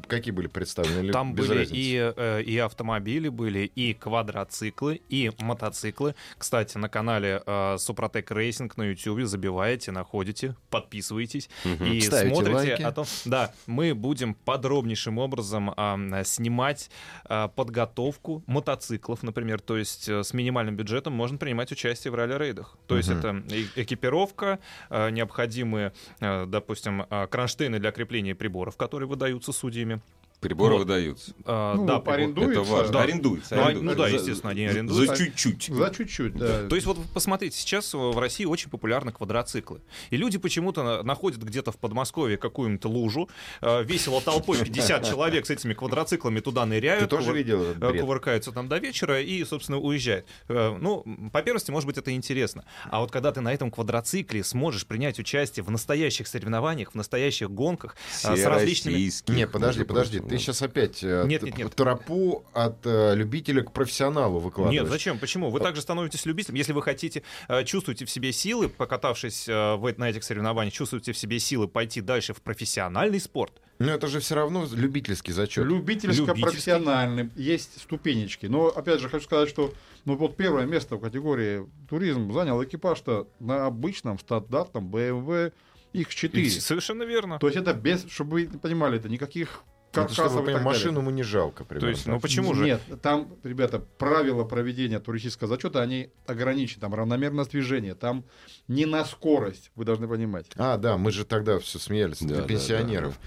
какие 0.08 0.32
были 0.34 0.48
представлены? 0.48 1.00
Или 1.00 1.12
Там 1.12 1.34
без 1.34 1.48
были 1.48 1.60
разницы? 1.60 1.80
и, 1.80 2.14
э, 2.16 2.42
и 2.44 2.58
автомобили, 2.58 3.30
были 3.30 3.60
и 3.76 3.94
квадроциклы, 3.94 5.02
и 5.10 5.32
мотоциклы. 5.40 6.16
Кстати, 6.38 6.78
на 6.78 6.90
канале 6.90 7.42
э, 7.46 7.78
Супротек 7.80 8.32
Racing 8.32 8.78
на 8.78 8.84
YouTube 8.84 9.26
забиваете, 9.26 9.92
находите, 9.92 10.56
подписывайтесь 10.70 11.50
и 11.64 12.02
Ставите 12.02 12.36
смотрите 12.36 12.56
лайки. 12.56 12.82
о 12.84 12.92
том. 12.92 13.06
Да, 13.26 13.52
мы 13.66 13.94
будем 13.96 14.34
подробнейшим 14.34 15.18
образом 15.18 15.74
а, 15.76 16.24
снимать 16.24 16.90
а, 17.26 17.48
подготовку 17.48 18.44
мотоциклов, 18.48 19.24
например, 19.24 19.60
то 19.62 19.78
есть 19.78 20.08
э, 20.10 20.24
с 20.24 20.34
минимальным 20.34 20.76
бюджетом 20.76 21.14
можно 21.14 21.38
принимать 21.38 21.72
участие 21.72 22.12
в 22.12 22.16
ралли-рейдах. 22.16 22.78
То 22.88 22.98
есть 22.98 23.10
это 23.10 23.42
экипировка, 23.76 24.60
э, 24.90 25.10
необходимые, 25.10 25.88
э, 25.88 25.95
допустим, 26.20 27.02
э, 27.02 27.28
кронштейны 27.28 27.80
для 27.80 27.92
крепления 27.92 28.36
приборов, 28.36 28.78
которые 28.78 29.08
выдаются 29.08 29.52
судьями. 29.52 30.02
Приборы 30.48 30.74
Вот. 30.74 30.80
выдаются. 30.80 31.34
Э, 31.46 31.74
Ну, 31.76 31.86
да, 31.86 31.98
арендуются. 31.98 32.62
Это 32.62 32.72
важно. 32.72 32.94
Да. 32.94 33.02
Арендуется. 33.04 33.56
Ну, 33.56 33.62
а- 33.62 33.66
арендуется. 33.68 33.96
ну 33.98 34.04
да, 34.04 34.08
естественно, 34.10 34.52
они 34.52 34.66
за- 34.68 34.74
арендуют. 34.74 35.10
За 35.10 35.18
чуть-чуть. 35.18 35.64
За 35.74 35.90
чуть-чуть, 35.90 36.36
да. 36.36 36.68
То 36.68 36.76
есть 36.76 36.86
вот 36.88 36.98
посмотрите, 37.14 37.58
сейчас 37.58 37.94
в 37.94 38.18
России 38.20 38.46
очень 38.46 38.70
популярны 38.70 39.12
квадроциклы. 39.12 39.82
И 40.10 40.18
люди 40.18 40.38
почему-то 40.38 40.84
на- 40.84 41.04
находят 41.04 41.42
где-то 41.42 41.72
в 41.72 41.78
Подмосковье 41.78 42.38
какую-нибудь 42.38 42.86
лужу, 42.86 43.30
э, 43.62 43.84
весело 43.84 44.22
толпой 44.22 44.58
50 44.60 45.04
человек 45.10 45.46
с 45.46 45.50
этими 45.50 45.74
квадроциклами 45.74 46.40
туда 46.40 46.66
ныряют. 46.66 47.04
Ты 47.04 47.08
тоже 47.10 47.34
видел 47.34 47.66
кувыркаются 48.00 48.52
там 48.52 48.68
до 48.68 48.78
вечера 48.78 49.22
и, 49.22 49.44
собственно, 49.44 49.80
уезжают. 49.80 50.26
Э, 50.48 50.78
Ну, 50.80 51.04
по 51.32 51.42
первости, 51.42 51.72
может 51.72 51.88
быть, 51.88 51.98
это 51.98 52.12
интересно. 52.14 52.66
А 52.90 53.00
вот 53.00 53.12
когда 53.12 53.32
ты 53.32 53.42
на 53.42 53.54
этом 53.54 53.72
квадроцикле 53.72 54.44
сможешь 54.44 54.86
принять 54.86 55.20
участие 55.20 55.64
в 55.64 55.72
настоящих 55.72 56.28
соревнованиях, 56.28 56.92
в 56.92 56.96
настоящих 56.96 57.50
гонках 57.50 57.96
э, 58.24 58.36
с 58.36 58.46
различными... 58.46 59.10
Не, 59.32 59.48
подожди, 59.48 59.84
подожди. 59.84 60.20
прочим, 60.20 60.35
Ты 60.36 60.44
сейчас 60.44 60.62
опять 60.62 61.04
э, 61.04 61.24
Нет, 61.28 61.44
нет, 61.44 61.58
нет. 61.58 61.76
тропу 61.76 62.46
от 62.54 62.86
э, 62.86 63.16
любителя 63.16 63.64
к 63.64 63.72
профессионалу 63.72 64.40
выкладываешь. 64.40 64.82
Нет, 64.82 64.92
зачем? 64.92 65.18
Почему? 65.18 65.50
Вы 65.50 65.60
также 65.60 65.82
становитесь 65.82 66.26
любителем. 66.26 66.56
Если 66.56 66.74
вы 66.74 66.82
хотите, 66.82 67.24
э, 67.48 67.64
чувствуете 67.64 68.06
в 68.06 68.10
себе 68.10 68.32
силы, 68.32 68.68
покатавшись 68.68 69.48
э, 69.48 69.76
в, 69.76 69.94
на 69.98 70.10
этих 70.10 70.24
соревнованиях, 70.24 70.74
чувствуете 70.74 71.14
в 71.14 71.18
себе 71.18 71.40
силы 71.40 71.68
пойти 71.68 72.02
дальше 72.02 72.34
в 72.34 72.42
профессиональный 72.42 73.20
спорт, 73.20 73.54
Ну 73.80 73.88
это 73.88 74.08
же 74.08 74.20
все 74.20 74.36
равно 74.36 74.68
любительский 74.74 75.32
зачет. 75.32 75.66
Любительско-профессиональный. 75.66 77.30
Есть 77.36 77.82
ступенечки. 77.82 78.48
Но, 78.48 78.68
опять 78.68 79.00
же, 79.00 79.10
хочу 79.10 79.26
сказать, 79.26 79.50
что 79.50 79.74
ну, 80.06 80.16
вот 80.16 80.36
первое 80.36 80.66
место 80.66 80.98
в 80.98 81.00
категории 81.00 81.66
туризм 81.90 82.32
занял 82.34 82.64
экипаж-то 82.64 83.28
на 83.40 83.66
обычном 83.66 84.20
стандартном 84.20 84.90
BMW 84.90 85.54
X4. 85.94 86.50
совершенно 86.60 87.04
верно. 87.04 87.40
То 87.40 87.48
есть 87.48 87.58
это 87.58 87.74
без, 87.74 88.06
чтобы 88.10 88.32
вы 88.32 88.48
понимали, 88.60 88.98
это 88.98 89.10
никаких 89.10 89.64
Это, 90.04 90.14
чтобы 90.14 90.28
так 90.30 90.36
понимали, 90.38 90.54
далее. 90.54 90.64
машину 90.64 91.00
ему 91.00 91.10
не 91.12 91.24
жалко. 91.24 91.64
То 91.64 91.70
примерно 91.70 91.90
есть, 91.90 92.04
так. 92.06 92.14
ну 92.14 92.20
почему 92.20 92.54
же? 92.54 92.66
Нет, 92.66 92.82
там, 93.02 93.30
ребята, 93.44 93.80
правила 93.80 94.44
проведения 94.44 95.00
туристического 95.00 95.48
зачета, 95.50 95.82
они 95.82 96.10
ограничены. 96.28 96.82
Там 96.82 96.94
равномерность 96.94 97.52
движения, 97.52 97.96
там 97.96 98.26
не 98.68 98.86
на 98.86 99.06
скорость, 99.06 99.72
вы 99.76 99.86
должны 99.86 100.08
понимать. 100.08 100.46
А, 100.58 100.78
да, 100.78 100.98
мы 100.98 101.12
же 101.12 101.26
тогда 101.26 101.60
все 101.60 101.80
смеялись. 101.80 102.20
Да, 102.20 102.28
для 102.28 102.38
да, 102.42 102.44
пенсионеров. 102.48 103.20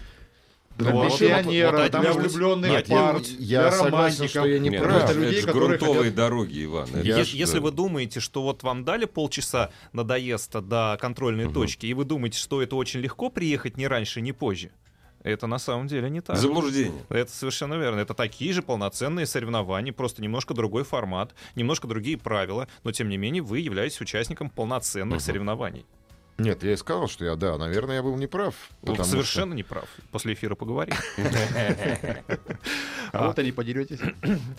Для 0.77 0.91
Ну, 0.93 0.97
вот- 0.99 1.09
пенсионеров, 1.09 1.73
вот- 1.73 1.81
вот 1.81 1.87
это 1.89 1.99
быть- 2.21 2.33
влюбленных 2.33 2.71
Нет, 2.71 2.87
пар, 2.87 3.17
я- 3.17 3.23
я 3.39 3.61
для 3.63 3.73
согласен, 3.73 4.29
что 4.29 4.47
я 4.47 4.59
не 4.61 4.69
Нет, 4.69 4.81
прав. 4.81 4.93
ну, 4.93 4.99
это 5.09 5.13
людей, 5.15 5.41
же 5.41 5.47
которые 5.49 5.69
грунтовые 5.79 5.99
хотят- 6.03 6.15
дороги, 6.15 6.65
Иван. 6.67 6.89
это 6.91 7.01
Я 7.01 7.19
Е- 7.19 7.25
ж, 7.25 7.29
Если 7.31 7.57
да. 7.57 7.61
вы 7.65 7.71
думаете, 7.73 8.21
что 8.21 8.43
вот 8.43 8.63
вам 8.63 8.85
дали 8.85 9.05
полчаса 9.07 9.71
на 9.93 10.05
доезд 10.05 10.53
до 10.53 10.97
контрольной 11.01 11.47
Мгм. 11.47 11.55
точки, 11.55 11.87
и 11.87 11.95
вы 11.95 12.05
думаете, 12.05 12.39
что 12.39 12.63
это 12.63 12.77
очень 12.77 13.01
легко 13.01 13.29
приехать 13.29 13.77
ни 13.77 13.87
раньше, 13.87 14.21
ни 14.21 14.31
позже, 14.31 14.71
это 15.31 15.47
на 15.47 15.59
самом 15.59 15.87
деле 15.87 16.09
не 16.11 16.21
так. 16.21 16.37
Заблуждение. 16.37 17.05
Это 17.09 17.31
совершенно 17.33 17.75
верно. 17.75 18.01
Это 18.01 18.15
такие 18.15 18.53
же 18.53 18.63
полноценные 18.63 19.27
соревнования, 19.27 19.93
просто 19.93 20.23
немножко 20.23 20.55
другой 20.55 20.85
формат, 20.85 21.35
немножко 21.55 21.87
другие 21.87 22.17
правила, 22.19 22.69
но 22.85 22.93
тем 22.93 23.09
не 23.09 23.17
менее 23.17 23.43
вы 23.43 23.61
являетесь 23.61 24.01
участником 24.01 24.51
полноценных 24.51 25.17
Мгм. 25.19 25.21
соревнований. 25.25 25.87
Нет, 26.39 26.63
я 26.63 26.73
и 26.73 26.77
сказал, 26.77 27.09
что 27.09 27.25
я, 27.25 27.35
да, 27.35 27.59
наверное, 27.59 27.97
я 27.97 28.03
был 28.03 28.17
неправ. 28.17 28.55
Потому 28.83 29.03
совершенно 29.05 29.55
не 29.55 29.65
прав. 29.65 29.89
После 30.13 30.35
эфира 30.35 30.55
поговорим. 30.55 30.95
А 33.13 33.27
вот 33.27 33.39
они 33.39 33.53
подеретесь. 33.53 34.01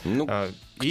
Ну, 0.03 0.25
А, 0.27 0.49
к 0.77 0.84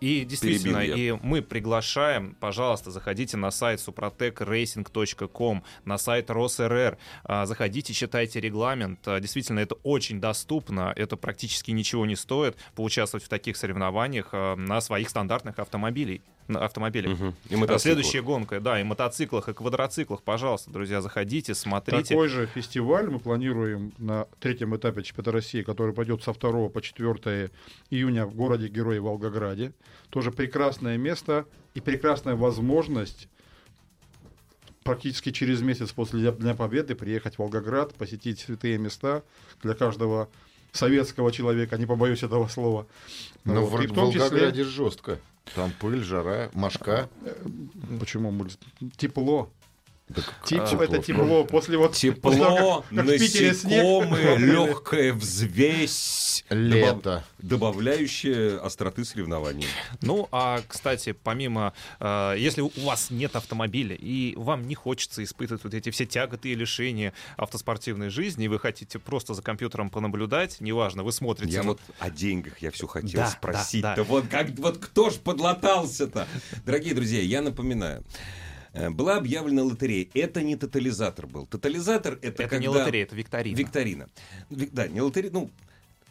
И, 0.00 0.24
действительно, 0.24 0.78
и 0.78 1.12
мы 1.22 1.42
приглашаем, 1.42 2.36
пожалуйста, 2.38 2.90
заходите 2.90 3.36
на 3.36 3.50
сайт 3.50 3.80
suprotekracing.com, 3.80 5.64
на 5.84 5.98
сайт 5.98 6.30
РосРР, 6.30 6.98
а, 7.24 7.46
заходите, 7.46 7.94
читайте 7.94 8.40
регламент. 8.40 9.00
А, 9.06 9.20
Действительно, 9.20 9.60
это 9.60 9.74
очень 9.82 10.20
доступно, 10.20 10.92
это 10.94 11.16
практически 11.16 11.70
ничего 11.70 12.04
не 12.04 12.16
стоит 12.16 12.56
поучаствовать 12.74 13.24
в 13.24 13.28
таких 13.28 13.56
соревнованиях 13.56 14.28
а, 14.32 14.54
на 14.56 14.80
своих 14.80 15.08
стандартных 15.08 15.58
автомобилей, 15.58 16.22
на 16.35 16.35
автомобилях. 16.48 17.18
Мгм. 17.18 17.34
И 17.48 17.54
А 17.54 17.58
мотоциклов. 17.58 17.80
Следующая 17.82 18.22
гонка, 18.22 18.60
да, 18.60 18.80
и 18.80 18.84
мотоциклах, 18.84 19.48
и 19.48 19.54
квадроциклах, 19.54 20.22
пожалуйста, 20.22 20.70
друзья, 20.70 21.00
заходите, 21.00 21.54
смотрите. 21.54 22.14
Такой 22.14 22.28
же 22.28 22.46
фестиваль 22.46 23.08
мы 23.10 23.18
планируем 23.18 23.92
на 23.98 24.26
третьем 24.40 24.76
этапе 24.76 25.02
чемпионата 25.02 25.32
России, 25.32 25.62
который 25.62 25.92
пойдет 25.94 26.22
со 26.22 26.32
2 26.32 26.68
по 26.68 26.80
4 26.82 27.50
июня 27.90 28.26
в 28.26 28.34
городе 28.34 28.68
Герой 28.68 29.00
Волгограде. 29.00 29.72
Тоже 30.10 30.30
прекрасное 30.30 30.96
место 30.96 31.46
и 31.74 31.80
прекрасная 31.80 32.36
возможность 32.36 33.28
практически 34.84 35.32
через 35.32 35.62
месяц 35.62 35.90
после 35.92 36.20
Дня- 36.20 36.32
Дня 36.32 36.54
Победы 36.54 36.94
приехать 36.94 37.34
в 37.34 37.38
Волгоград, 37.40 37.94
посетить 37.94 38.38
святые 38.38 38.78
места 38.78 39.22
для 39.62 39.74
каждого 39.74 40.28
советского 40.72 41.32
человека, 41.32 41.76
не 41.78 41.86
побоюсь 41.86 42.22
этого 42.22 42.46
слова. 42.48 42.86
Но 43.44 43.64
Вот. 43.64 43.80
в, 43.80 43.82
И 43.82 43.86
в 43.86 43.90
в 43.90 43.94
том 43.94 44.10
числе- 44.12 44.20
Волгограде 44.20 44.64
жестко. 44.64 45.18
Там 45.54 45.72
пыль, 45.80 46.02
жара, 46.02 46.50
мошка. 46.52 47.08
Почему? 47.98 48.30
мы- 48.30 48.48
Тепло. 50.44 50.66
Тепло, 50.66 50.82
это 50.84 50.98
тепло. 51.02 51.44
После 51.44 51.76
вот 51.76 51.90
после 51.92 52.14
того, 52.14 52.14
Тепло, 52.20 52.84
как- 52.90 52.96
как 52.96 53.06
в 53.06 53.18
Питере 53.18 53.54
снег. 53.54 53.72
насекомые, 53.82 54.36
легкая 54.38 55.12
взвесь, 55.12 56.44
Лето. 56.48 57.24
добавляющая 57.38 58.58
остроты 58.64 59.04
соревнований. 59.04 59.66
Ну, 60.02 60.28
а, 60.30 60.60
кстати, 60.66 61.12
помимо, 61.12 61.72
э, 61.98 62.36
если 62.38 62.60
у 62.60 62.70
вас 62.84 63.10
нет 63.10 63.34
автомобиля 63.34 63.96
и 63.96 64.34
вам 64.36 64.68
не 64.68 64.74
хочется 64.76 65.24
испытывать 65.24 65.64
вот 65.64 65.74
эти 65.74 65.90
все 65.90 66.06
тяготы 66.06 66.50
и 66.50 66.54
лишения 66.54 67.12
автоспортивной 67.36 68.08
жизни, 68.10 68.44
и 68.44 68.48
вы 68.48 68.60
хотите 68.60 69.00
просто 69.00 69.34
за 69.34 69.42
компьютером 69.42 69.90
понаблюдать, 69.90 70.60
неважно, 70.60 71.02
вы 71.02 71.10
смотрите... 71.12 71.52
Я 71.54 71.62
вот 71.64 71.80
о 71.98 72.10
деньгах 72.10 72.58
я 72.60 72.70
все 72.70 72.86
хотел 72.86 73.20
Да, 73.22 73.26
спросить. 73.28 73.82
да, 73.82 73.96
Да, 73.96 74.02
да. 74.02 74.02
вот 74.04 74.28
как 74.28 74.50
вот 74.58 74.78
кто 74.78 75.10
ж 75.10 75.14
подлатался-то? 75.14 76.28
Дорогие 76.64 76.94
друзья, 76.94 77.20
я 77.22 77.42
напоминаю. 77.42 78.04
Э, 78.76 78.90
Была 78.90 79.16
объявлена 79.16 79.62
лотерея. 79.62 80.06
Это 80.14 80.42
не 80.42 80.56
тотализатор 80.56 81.26
был. 81.26 81.46
Тотализатор 81.46 82.14
это, 82.22 82.42
Это 82.42 82.58
не 82.58 82.66
когда- 82.66 82.80
лотерея, 82.80 83.04
это 83.04 83.16
викторина. 83.16 83.56
Викторина. 83.56 84.08
Ви- 84.50 84.68
Да, 84.72 84.88
не 84.88 85.00
лотерея. 85.00 85.32
Ну, 85.32 85.50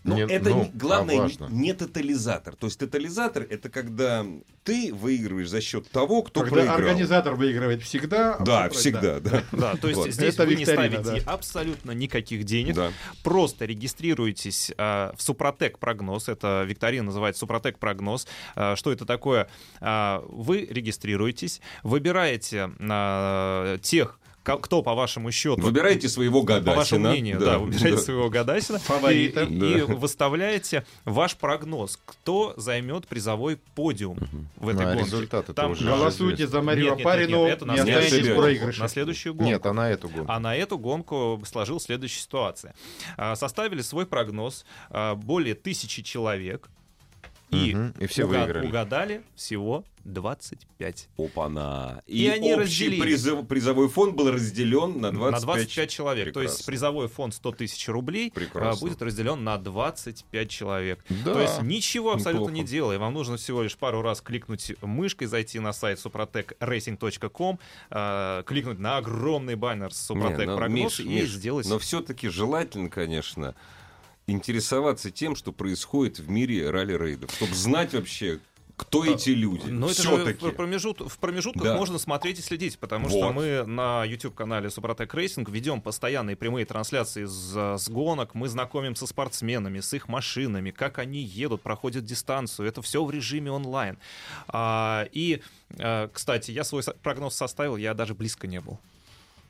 но 0.05 0.15
Не- 0.15 0.31
это 0.31 0.49
ну, 0.51 0.63
не- 0.65 0.71
главное 0.73 1.15
а 1.15 1.17
не, 1.17 1.21
важно. 1.21 1.47
не 1.49 1.73
тотализатор. 1.73 2.55
То 2.55 2.67
есть 2.67 2.79
тотализатор 2.79 3.43
это 3.49 3.69
когда 3.69 4.23
ты 4.63 4.93
выигрываешь 4.93 5.49
за 5.49 5.61
счет 5.61 5.89
того, 5.89 6.21
кто 6.21 6.41
Когда 6.41 6.55
проиграл. 6.57 6.77
организатор 6.77 7.33
выигрывает 7.33 7.81
всегда. 7.81 8.35
а 8.35 8.43
Да, 8.43 8.69
всегда, 8.69 9.19
да. 9.19 9.43
Да, 9.51 9.75
то 9.75 9.87
есть 9.87 9.99
Вот. 9.99 10.11
здесь 10.11 10.35
Это 10.35 10.45
вы 10.45 10.55
не 10.55 10.65
ставите 10.65 11.01
да. 11.01 11.31
абсолютно 11.31 11.91
никаких 11.91 12.43
денег. 12.43 12.75
Да. 12.75 12.91
Просто 13.23 13.65
регистрируйтесь 13.65 14.71
э, 14.77 15.11
в 15.17 15.21
Супротек 15.21 15.79
прогноз. 15.79 16.29
Это 16.29 16.63
викторина 16.67 17.05
называется 17.05 17.39
Супротек 17.39 17.79
прогноз. 17.79 18.27
Э, 18.55 18.75
что 18.75 18.91
это 18.91 19.05
такое? 19.05 19.49
Э, 19.81 20.19
вы 20.27 20.67
регистрируетесь, 20.69 21.61
выбираете 21.81 22.69
э, 22.79 23.77
тех, 23.81 24.19
кто, 24.45 24.81
по 24.83 24.93
вашему 24.93 25.31
счету, 25.31 25.59
Выбирайте 25.61 26.07
своего 26.07 26.41
по 26.41 26.47
гадасина. 26.47 26.75
вашему 26.75 27.09
мнению, 27.09 27.39
да, 27.39 27.57
выбираете 27.57 27.97
своего 27.97 28.29
гадасина 28.29 28.79
Фаворита. 28.79 29.43
и, 29.43 29.53
и- 29.53 29.77
и 29.79 29.81
выставляете 29.81 30.85
ваш 31.03 31.35
прогноз, 31.35 31.99
кто 32.05 32.53
займет 32.57 33.07
призовой 33.07 33.57
подиум 33.75 34.17
в 34.57 34.69
этой 34.69 34.85
Ну, 34.85 34.91
а 34.91 34.93
гонке. 34.95 35.05
результаты-то 35.05 35.53
Там 35.53 35.71
уже 35.71 35.85
Голосуйте 35.85 36.35
известны. 36.43 36.47
за 36.59 36.61
Марию 36.61 36.85
Нет, 36.85 36.91
нет, 36.91 36.97
нет, 36.99 37.05
Апарину, 37.07 37.45
нет, 37.45 37.53
это 37.57 37.65
на 37.65 37.71
не 37.73 37.77
следующий 37.81 38.05
останетесь 38.05 38.29
в 38.31 38.35
проигрыше. 38.35 38.79
на 38.81 38.87
следующую 38.87 39.33
гонку. 39.33 39.49
Нет, 39.51 39.65
а 39.65 39.73
на 39.73 39.89
эту 39.89 40.09
гонку. 40.09 40.31
А 40.31 40.39
на 40.39 40.55
эту 40.55 40.77
гонку 40.77 41.41
сложилась 41.45 41.83
следующая 41.83 42.21
ситуация. 42.21 42.75
А, 43.17 43.35
Составили 43.35 43.81
свой 43.81 44.05
прогноз 44.05 44.65
а, 44.89 45.15
более 45.15 45.55
тысячи 45.55 46.01
человек. 46.03 46.69
И, 47.51 47.73
Мгм, 47.75 47.93
и 47.99 48.07
все 48.07 48.23
уга- 48.23 48.39
выиграли. 48.45 48.67
угадали 48.67 49.23
всего 49.35 49.83
25. 50.03 51.09
Опа-на. 51.17 52.01
И 52.05 52.27
они 52.27 52.53
общий 52.53 52.61
разделились. 52.89 53.03
призыв- 53.23 53.45
призовой 53.47 53.87
фонд 53.89 54.15
был 54.15 54.31
разделен 54.31 54.99
на 55.01 55.11
25, 55.11 55.31
на 55.31 55.39
25 55.41 55.89
человек. 55.89 56.33
То 56.33 56.41
есть 56.41 56.53
Прекрасно. 56.57 56.71
призовой 56.71 57.07
фонд 57.07 57.33
100 57.33 57.51
тысяч 57.53 57.87
рублей 57.87 58.29
а, 58.29 58.35
Прекрасно. 58.35 58.87
будет 58.87 59.01
разделен 59.01 59.43
на 59.43 59.57
25 59.57 60.49
человек. 60.49 61.03
Да. 61.23 61.33
То 61.33 61.41
есть 61.41 61.61
ничего 61.61 62.11
абсолютно 62.13 62.45
Неплохо. 62.49 62.53
не 62.63 62.63
делая. 62.67 62.99
Вам 62.99 63.13
нужно 63.13 63.37
всего 63.37 63.63
лишь 63.63 63.77
пару 63.77 64.01
раз 64.01 64.21
кликнуть 64.21 64.73
мышкой, 64.81 65.27
зайти 65.27 65.59
на 65.59 65.73
сайт 65.73 65.99
suprotekracing.com, 65.99 67.59
а, 67.89 68.43
кликнуть 68.43 68.79
на 68.79 68.97
огромный 68.97 69.55
баннер 69.55 69.87
Не, 69.89 69.93
Супротек 69.93 70.47
ну, 70.47 70.57
прогноз 70.57 70.99
Миш, 70.99 70.99
и 70.99 71.09
Миш, 71.09 71.29
сделать... 71.31 71.67
Но 71.67 71.79
все-таки 71.79 72.27
желательно, 72.29 72.89
конечно, 72.89 73.55
интересоваться 74.27 75.11
тем, 75.11 75.35
что 75.35 75.51
происходит 75.51 76.19
в 76.19 76.29
мире 76.29 76.69
ралли-рейдов, 76.69 77.31
чтобы 77.31 77.53
знать 77.53 77.93
вообще, 77.93 78.39
кто 78.77 79.05
эти 79.05 79.29
люди. 79.29 79.69
Но 79.69 79.89
это 79.89 80.01
же 80.01 80.09
Все-таки. 80.09 80.45
в, 80.45 80.51
промежут- 80.53 80.99
в 81.07 81.17
промежутках 81.19 81.63
Да. 81.63 81.77
можно 81.77 81.97
смотреть 81.97 82.39
и 82.39 82.41
следить, 82.41 82.77
потому 82.77 83.07
что 83.07 83.27
Вот. 83.27 83.33
мы 83.33 83.63
на 83.65 84.03
YouTube-канале 84.03 84.69
Супротек 84.69 85.13
Racing 85.13 85.47
ведем 85.49 85.79
постоянные 85.79 86.35
прямые 86.35 86.65
трансляции 86.65 87.23
с, 87.23 87.77
с 87.77 87.87
гонок, 87.89 88.35
мы 88.35 88.49
знакомимся 88.49 89.01
со 89.05 89.07
спортсменами, 89.07 89.79
с 89.79 89.93
их 89.93 90.09
машинами, 90.09 90.71
как 90.71 90.99
они 90.99 91.21
едут, 91.21 91.61
проходят 91.61 92.03
дистанцию. 92.03 92.67
Это 92.67 92.81
все 92.81 93.05
в 93.05 93.09
режиме 93.11 93.49
онлайн. 93.51 93.97
А, 94.49 95.07
и, 95.13 95.41
а, 95.79 96.09
кстати, 96.11 96.51
я 96.51 96.65
свой 96.65 96.83
прогноз 97.01 97.33
составил, 97.35 97.77
я 97.77 97.93
даже 97.93 98.13
близко 98.13 98.45
не 98.45 98.59
был. 98.59 98.77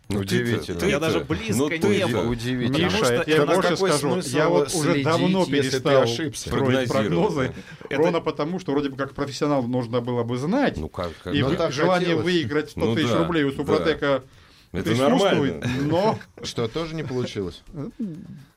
Ну, 0.08 0.20
Удивительно. 0.20 0.60
ты-то- 0.80 0.86
Я 0.88 1.00
даже 1.00 1.22
близко 1.22 1.56
ну, 1.56 1.70
не 1.70 1.80
ты-то- 1.80 2.08
был. 2.10 2.30
Удивительно. 2.30 2.78
Миша, 2.86 3.06
что 3.06 3.13
я 3.15 3.22
это 3.38 3.46
больше 3.48 3.76
скажу, 3.78 4.22
я 4.38 4.50
вот 4.50 4.68
уже 4.74 4.84
следить, 4.91 5.04
давно 5.04 5.46
ты 5.46 5.52
перестал 5.52 6.02
ошибся? 6.04 6.50
строить 6.50 6.89
прогнозы. 6.89 7.54
Это- 7.89 7.98
Ровно 7.98 8.22
потому, 8.22 8.60
что 8.60 8.72
вроде 8.74 8.89
бы 8.89 8.98
как 8.98 9.15
профессионал 9.15 9.63
нужно 9.63 10.02
было 10.02 10.24
бы 10.24 10.38
знать. 10.38 10.78
Ну 10.78 10.89
как, 10.89 11.10
как 11.24 11.34
и 11.34 11.41
ну, 11.41 11.50
желание 11.72 12.00
хотелось. 12.10 12.24
выиграть 12.24 12.70
100 12.72 12.80
Ну 12.82 12.96
тысяч 12.96 13.10
да, 13.10 13.18
рублей 13.18 13.44
у 13.46 13.52
Супротека 13.52 14.24
Это 14.72 14.84
присутствует, 14.84 15.62
нормально. 15.62 15.65
но 15.89 16.20
Что, 16.45 16.67
тоже 16.67 16.95
не 16.95 17.03
получилось? 17.03 17.63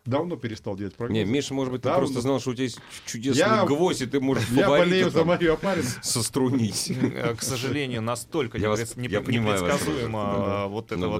давно 0.05 0.37
перестал 0.37 0.75
делать 0.75 0.95
прогнозы. 0.95 1.23
Не, 1.23 1.31
Миша, 1.31 1.53
может 1.53 1.71
быть, 1.71 1.83
ты 1.83 1.91
просто 1.93 2.23
знал, 2.23 2.41
что 2.41 2.51
у 2.51 2.55
тебя 2.55 2.65
есть 2.65 2.79
чудесный 3.05 3.41
Я- 3.41 3.65
гвоздь, 3.67 4.01
и 4.01 4.07
ты 4.07 4.21
можешь 4.21 4.49
Я 4.49 4.67
болею 4.67 5.11
за 5.11 5.23
Марию 5.23 5.53
Апарину. 5.53 5.87
сострунить. 6.03 6.91
Э, 6.91 7.35
К 7.35 7.43
сожалению, 7.43 8.01
настолько 8.01 8.59
непредсказуемо 8.59 10.21
а, 10.23 10.67
вот 10.69 10.87
это 10.93 10.97
Ну 11.01 11.11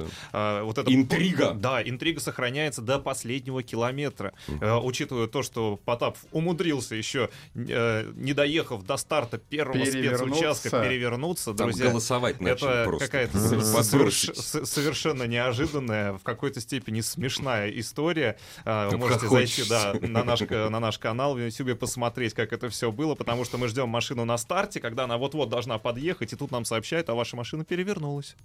вот 0.65 0.79
это 0.79 0.93
Интрига. 0.95 1.53
Да, 1.53 1.83
интрига 1.83 2.21
сохраняется 2.21 2.83
до 2.83 2.99
последнего 2.99 3.63
километра, 3.63 4.33
Э, 4.61 4.77
учитывая 4.79 5.27
то, 5.27 5.43
что 5.43 5.79
Потапов 5.85 6.25
умудрился 6.33 6.95
еще 6.95 7.29
э, 7.55 8.11
не 8.17 8.33
доехав 8.33 8.85
до 8.85 8.97
старта 8.97 9.39
первого 9.39 9.85
спецучастка 9.85 10.71
перевернуться, 10.71 11.53
Там 11.53 11.69
друзья. 11.69 11.91
голосовать 11.91 12.41
начали 12.41 12.71
Это 12.71 12.85
просто. 12.85 13.07
какая-то 13.07 13.39
соверш- 13.39 14.35
со- 14.35 14.65
совершенно 14.65 15.25
неожиданная, 15.25 16.15
в 16.15 16.23
какой-то 16.23 16.58
степени 16.61 17.01
смешная 17.01 17.69
история. 17.71 18.37
А, 18.65 18.87
Вы 18.89 18.93
Ну, 18.93 18.99
можете 19.07 19.29
зайти 19.29 19.63
да, 19.69 19.95
на, 20.01 20.25
наш, 20.25 20.41
к- 20.41 20.69
на 20.71 20.81
наш 20.81 20.99
канал 20.99 21.35
в 21.35 21.39
YouTube 21.39 21.79
посмотреть, 21.79 22.35
как 22.35 22.53
это 22.53 22.69
все 22.69 22.91
было, 22.93 23.15
потому 23.15 23.45
что 23.45 23.59
мы 23.59 23.69
ждем 23.69 23.89
машину 23.89 24.25
на 24.25 24.37
старте, 24.39 24.81
когда 24.81 25.05
она 25.05 25.17
вот-вот 25.19 25.49
должна 25.49 25.79
подъехать, 25.79 26.33
и 26.33 26.37
тут 26.37 26.51
нам 26.51 26.65
сообщают, 26.65 27.09
а 27.09 27.15
ваша 27.15 27.37
машина 27.37 27.65
перевернулась. 27.65 28.37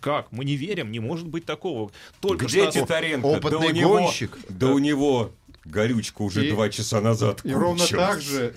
Как? 0.00 0.32
Мы 0.32 0.44
не 0.44 0.56
верим, 0.56 0.90
не 0.90 0.98
может 0.98 1.28
быть 1.28 1.44
такого. 1.44 1.92
Только 2.20 2.46
Где 2.46 2.62
что... 2.70 2.80
Титаренко? 2.80 3.24
Опытный 3.26 3.50
да 3.50 3.58
у 3.66 3.70
него, 3.70 3.98
гонщик. 3.98 4.36
Да 4.48 4.66
у 4.68 4.78
него 4.78 5.30
горючка 5.64 6.22
уже 6.22 6.46
И- 6.46 6.50
два 6.50 6.68
часа 6.70 7.00
назад 7.00 7.40
И 7.44 7.52
ровно 7.52 7.86
так 7.86 8.20
же, 8.20 8.52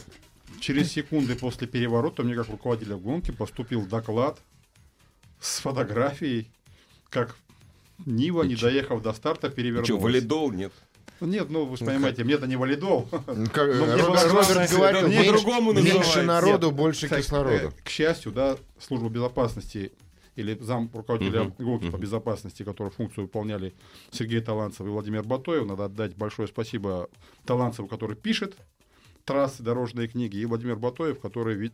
через 0.59 0.91
секунды 0.91 1.35
после 1.35 1.67
переворота, 1.67 2.23
мне 2.23 2.33
как 2.33 2.49
руководителя 2.49 2.95
гонки 2.97 3.29
поступил 3.29 3.85
доклад 3.85 4.39
с 5.39 5.59
фотографией, 5.59 6.49
как 7.11 7.35
Нива, 8.05 8.43
не 8.43 8.55
доехав 8.55 9.01
до 9.01 9.13
старта, 9.13 9.47
Что, 9.47 9.55
перевернулась. 9.55 10.03
валидол? 10.03 10.51
Нет. 10.51 10.71
Нет, 11.21 11.49
ну 11.49 11.65
вы 11.65 11.77
же 11.77 11.85
понимаете, 11.85 12.23
мне 12.25 12.33
это 12.33 12.45
не 12.45 12.57
валидол. 12.57 13.07
Как, 13.09 13.25
Ну, 13.25 13.85
мне 13.85 13.95
Роберт, 13.95 14.31
Роберт 14.31 14.71
говорил, 14.71 15.01
да, 15.01 15.07
меньше, 15.07 15.25
по-другому 15.31 15.73
меньше 15.73 16.23
народу, 16.23 16.71
больше 16.71 17.07
Так, 17.07 17.19
кислорода. 17.21 17.55
э, 17.55 17.71
К 17.83 17.89
счастью, 17.89 18.33
да, 18.33 18.57
служба 18.79 19.07
безопасности 19.07 19.93
или 20.35 20.57
зам 20.59 20.89
руководителя 20.93 21.43
Мгм, 21.45 21.53
гонки 21.57 21.85
по 21.85 21.91
мгм. 21.95 22.01
безопасности, 22.01 22.63
которые 22.63 22.91
функцию 22.91 23.23
выполняли 23.25 23.73
Сергей 24.11 24.41
Таланцев 24.41 24.81
и 24.81 24.89
Владимир 24.89 25.23
Батоев. 25.23 25.65
Надо 25.65 25.85
отдать 25.85 26.15
большое 26.17 26.49
спасибо 26.49 27.07
Таланцеву, 27.45 27.87
который 27.87 28.17
пишет 28.17 28.57
трассы, 29.23 29.63
дорожные 29.63 30.09
книги, 30.09 30.35
и 30.35 30.45
Владимир 30.45 30.75
Батоев, 30.75 31.21
который 31.21 31.71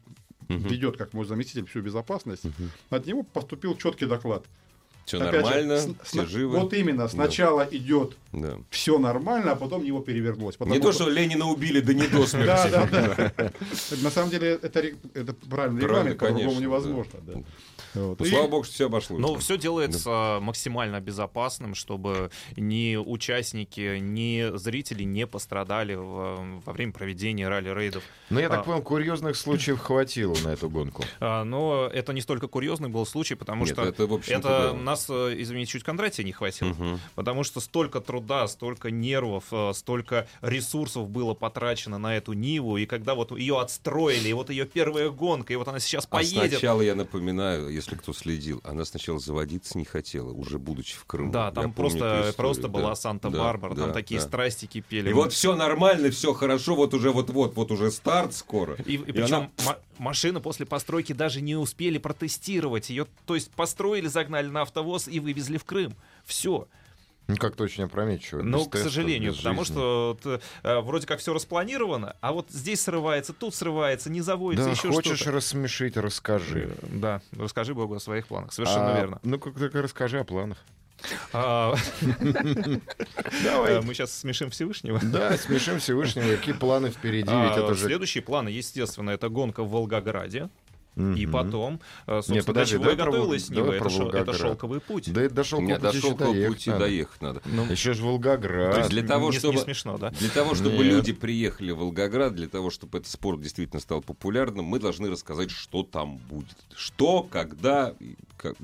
ведет, 0.47 0.97
как 0.97 1.13
мой 1.13 1.25
заместитель, 1.25 1.65
всю 1.65 1.81
безопасность. 1.81 2.43
От 2.91 3.07
него 3.07 3.23
поступил 3.23 3.75
четкий 3.75 4.05
доклад. 4.05 4.45
Все 5.05 5.17
Опять 5.17 5.33
же, 5.33 5.41
нормально, 5.41 5.77
с- 5.77 5.89
все 6.03 6.25
живы. 6.25 6.59
Вот 6.59 6.73
именно, 6.73 7.07
сначала 7.07 7.67
идет 7.71 8.15
Да. 8.31 8.57
все 8.69 8.97
нормально, 8.97 9.51
а 9.53 9.55
потом 9.55 9.83
него 9.83 9.99
перевернулось. 9.99 10.57
Не 10.59 10.79
то, 10.79 10.91
что 10.91 11.09
Ленина 11.09 11.47
убили, 11.47 11.81
да 11.81 11.93
не 11.93 12.07
до 12.07 12.25
смерти. 12.27 12.47
Да, 12.47 12.87
да, 12.87 13.31
да. 13.37 13.51
На 14.03 14.09
самом 14.11 14.29
деле 14.29 14.59
это, 14.61 14.79
это 15.13 15.33
правильный 15.49 15.81
Правильно, 15.81 15.81
регламент, 15.81 16.17
по-другому 16.19 16.43
конечно, 16.45 16.61
невозможно. 16.61 17.19
да. 17.23 17.33
Вот. 17.93 18.19
Ну, 18.21 18.25
И- 18.25 18.29
слава 18.29 18.47
богу, 18.47 18.63
что 18.63 18.73
все 18.73 18.85
обошлось. 18.85 19.19
Но 19.19 19.35
все 19.35 19.57
делается 19.57 20.39
максимально 20.41 21.01
безопасным, 21.01 21.75
чтобы 21.75 22.31
ни 22.55 22.95
участники, 22.95 23.97
ни 23.99 24.55
зрители 24.57 25.03
не 25.03 25.27
пострадали 25.27 25.95
в- 25.95 26.61
во 26.65 26.73
время 26.73 26.93
проведения 26.93 27.49
ралли-рейдов. 27.49 28.03
Но 28.29 28.39
я 28.39 28.47
так 28.47 28.59
А. 28.61 28.63
понял, 28.63 28.81
курьезных 28.81 29.35
случаев 29.35 29.79
хватило 29.79 30.35
на 30.43 30.49
эту 30.53 30.69
гонку. 30.69 31.03
А, 31.19 31.43
Но 31.43 31.89
это 31.91 32.13
не 32.13 32.21
столько 32.21 32.47
курьезный 32.47 32.87
был 32.87 33.05
случай, 33.05 33.35
потому 33.35 33.65
Нет, 33.65 33.73
что 33.73 33.83
это, 33.83 34.03
это 34.03 34.41
да. 34.41 34.73
Нас, 35.01 35.07
э, 35.09 35.35
извините, 35.41 35.71
чуть 35.71 35.83
Кондратия 35.83 36.23
не 36.23 36.31
хватило. 36.31 36.69
Мгм. 36.69 36.99
Потому 37.15 37.43
что 37.43 37.59
столько 37.59 38.01
труда, 38.01 38.47
столько 38.47 38.91
нервов, 38.91 39.45
э, 39.51 39.71
столько 39.73 40.27
ресурсов 40.41 41.09
было 41.09 41.33
потрачено 41.33 41.97
на 41.97 42.15
эту 42.17 42.33
Ниву, 42.33 42.77
и 42.77 42.85
когда 42.85 43.15
вот 43.15 43.31
ее 43.31 43.59
отстроили, 43.59 44.29
и 44.29 44.33
вот 44.33 44.49
ее 44.49 44.65
первая 44.65 45.09
гонка, 45.09 45.53
и 45.53 45.55
вот 45.55 45.67
она 45.67 45.79
сейчас 45.79 46.05
А 46.09 46.17
поедет. 46.17 46.51
сначала, 46.51 46.81
я 46.81 46.95
напоминаю, 46.95 47.69
если 47.69 47.95
кто 47.95 48.13
следил, 48.13 48.61
она 48.63 48.85
сначала 48.85 49.19
заводиться 49.19 49.77
не 49.77 49.85
хотела, 49.85 50.31
уже 50.31 50.59
будучи 50.59 50.95
в 50.95 51.05
Крыму. 51.05 51.31
Да, 51.31 51.45
Я 51.45 51.51
там 51.51 51.73
помню 51.73 51.75
просто, 51.75 51.97
историю, 51.97 52.33
просто 52.35 52.61
да, 52.63 52.67
была 52.69 52.95
Санта-Барбара, 52.95 53.73
да, 53.73 53.81
там 53.81 53.87
да, 53.89 53.93
такие 53.93 54.19
да. 54.19 54.27
страсти 54.27 54.65
кипели. 54.65 55.09
И 55.09 55.13
вот 55.13 55.33
все 55.33 55.55
нормально, 55.55 56.11
все 56.11 56.33
хорошо, 56.33 56.75
вот 56.75 56.93
уже 56.93 57.11
вот-вот, 57.11 57.55
вот 57.55 57.71
уже 57.71 57.91
старт 57.91 58.33
скоро. 58.33 58.75
И, 58.85 58.93
и 58.93 58.95
И 58.95 59.11
причем 59.11 59.49
она- 59.65 59.77
ма- 60.01 60.11
машины 60.11 60.39
после 60.41 60.65
постройки 60.65 61.13
даже 61.13 61.41
не 61.41 61.55
успели 61.55 61.97
протестировать 61.97 62.89
ее. 62.89 63.05
То 63.25 63.35
есть 63.35 63.51
построили, 63.51 64.07
загнали 64.07 64.47
на 64.47 64.61
автовоз 64.63 65.07
и 65.07 65.19
вывезли 65.19 65.57
в 65.57 65.63
Крым. 65.65 65.95
Все. 66.25 66.67
Ну, 67.27 67.37
как-то 67.37 67.63
очень 67.63 67.83
опрометчиво. 67.85 68.41
Ну, 68.41 68.59
без 68.65 68.67
к 68.67 68.77
сожалению, 68.77 69.33
потому 69.35 69.61
жизни. 69.63 69.73
что 69.73 70.17
вот, 70.23 70.41
э, 70.63 70.79
вроде 70.81 71.07
как 71.07 71.19
все 71.19 71.33
распланировано, 71.33 72.15
а 72.19 72.33
вот 72.33 72.47
здесь 72.49 72.81
срывается, 72.81 73.31
тут 73.31 73.55
срывается, 73.55 74.09
не 74.09 74.19
заводится, 74.21 74.65
Да, 74.65 74.71
еще 74.71 74.89
хочешь 74.91 75.17
что-то. 75.17 75.31
рассмешить, 75.33 75.95
расскажи. 75.95 76.75
Э, 76.81 76.87
Да, 76.91 77.21
расскажи 77.37 77.73
Богу 77.73 77.95
о 77.95 77.99
своих 78.01 78.27
планах. 78.27 78.51
Совершенно 78.51 78.93
А, 78.93 78.97
верно. 78.97 79.19
Ну, 79.23 79.39
как 79.39 79.53
только 79.57 79.81
расскажи 79.81 80.19
о 80.19 80.23
планах. 80.25 80.57
А, 81.33 81.75
Давай. 83.43 83.73
э, 83.73 83.81
Мы 83.81 83.93
сейчас 83.93 84.17
смешим 84.17 84.49
Всевышнего. 84.49 84.99
Да, 85.03 85.37
смешим 85.37 85.79
Всевышнего. 85.79 86.35
Какие 86.35 86.53
планы 86.55 86.89
впереди? 86.89 87.29
А, 87.31 87.47
Ведь 87.49 87.57
это 87.57 87.73
же... 87.73 87.85
Следующие 87.85 88.21
планы, 88.23 88.49
естественно, 88.49 89.09
это 89.11 89.29
гонка 89.29 89.63
в 89.63 89.69
Волгограде. 89.71 90.49
И 91.15 91.25
потом, 91.25 91.79
э, 92.05 92.15
собственно, 92.17 92.35
Не, 92.35 92.41
подожди, 92.43 92.75
для 92.77 92.83
чего 92.83 92.91
и 92.91 92.95
готовилась 92.97 93.49
Нива. 93.49 93.63
давай 93.63 93.77
Это, 93.79 93.89
шел- 93.89 94.09
это 94.09 94.33
шелковый 94.33 94.81
путь. 94.81 95.13
Да 95.13 95.21
это 95.21 95.35
до 95.35 95.43
шелкового 95.45 95.79
до 95.79 95.87
пути 95.87 95.97
еще 95.97 96.07
шелкового 96.09 96.33
доехать 96.35 96.53
пути 96.57 96.69
надо. 96.69 96.79
доехать 96.85 97.21
надо. 97.21 97.41
Ну, 97.45 97.65
Еще 97.71 97.93
же 97.93 98.01
То 98.01 98.05
Волгоград. 98.07 98.77
есть 98.77 98.89
для 98.89 99.03
того, 99.07 99.27
не, 99.29 99.31
не 99.31 99.39
чтобы... 99.39 99.57
смешно, 99.59 99.97
да? 99.97 100.09
Для 100.09 100.29
того, 100.29 100.53
чтобы 100.53 100.75
Нет. 100.75 100.85
люди 100.87 101.13
приехали 101.13 101.71
в 101.71 101.77
Волгоград, 101.77 102.35
для 102.35 102.49
того, 102.49 102.69
чтобы 102.71 102.97
этот 102.97 103.09
спорт 103.09 103.39
действительно 103.39 103.79
стал 103.79 104.01
популярным, 104.01 104.65
мы 104.65 104.79
должны 104.79 105.09
рассказать, 105.09 105.49
что 105.49 105.83
там 105.83 106.17
будет. 106.17 106.57
Что, 106.75 107.23
когда, 107.23 107.93
как, 108.35 108.57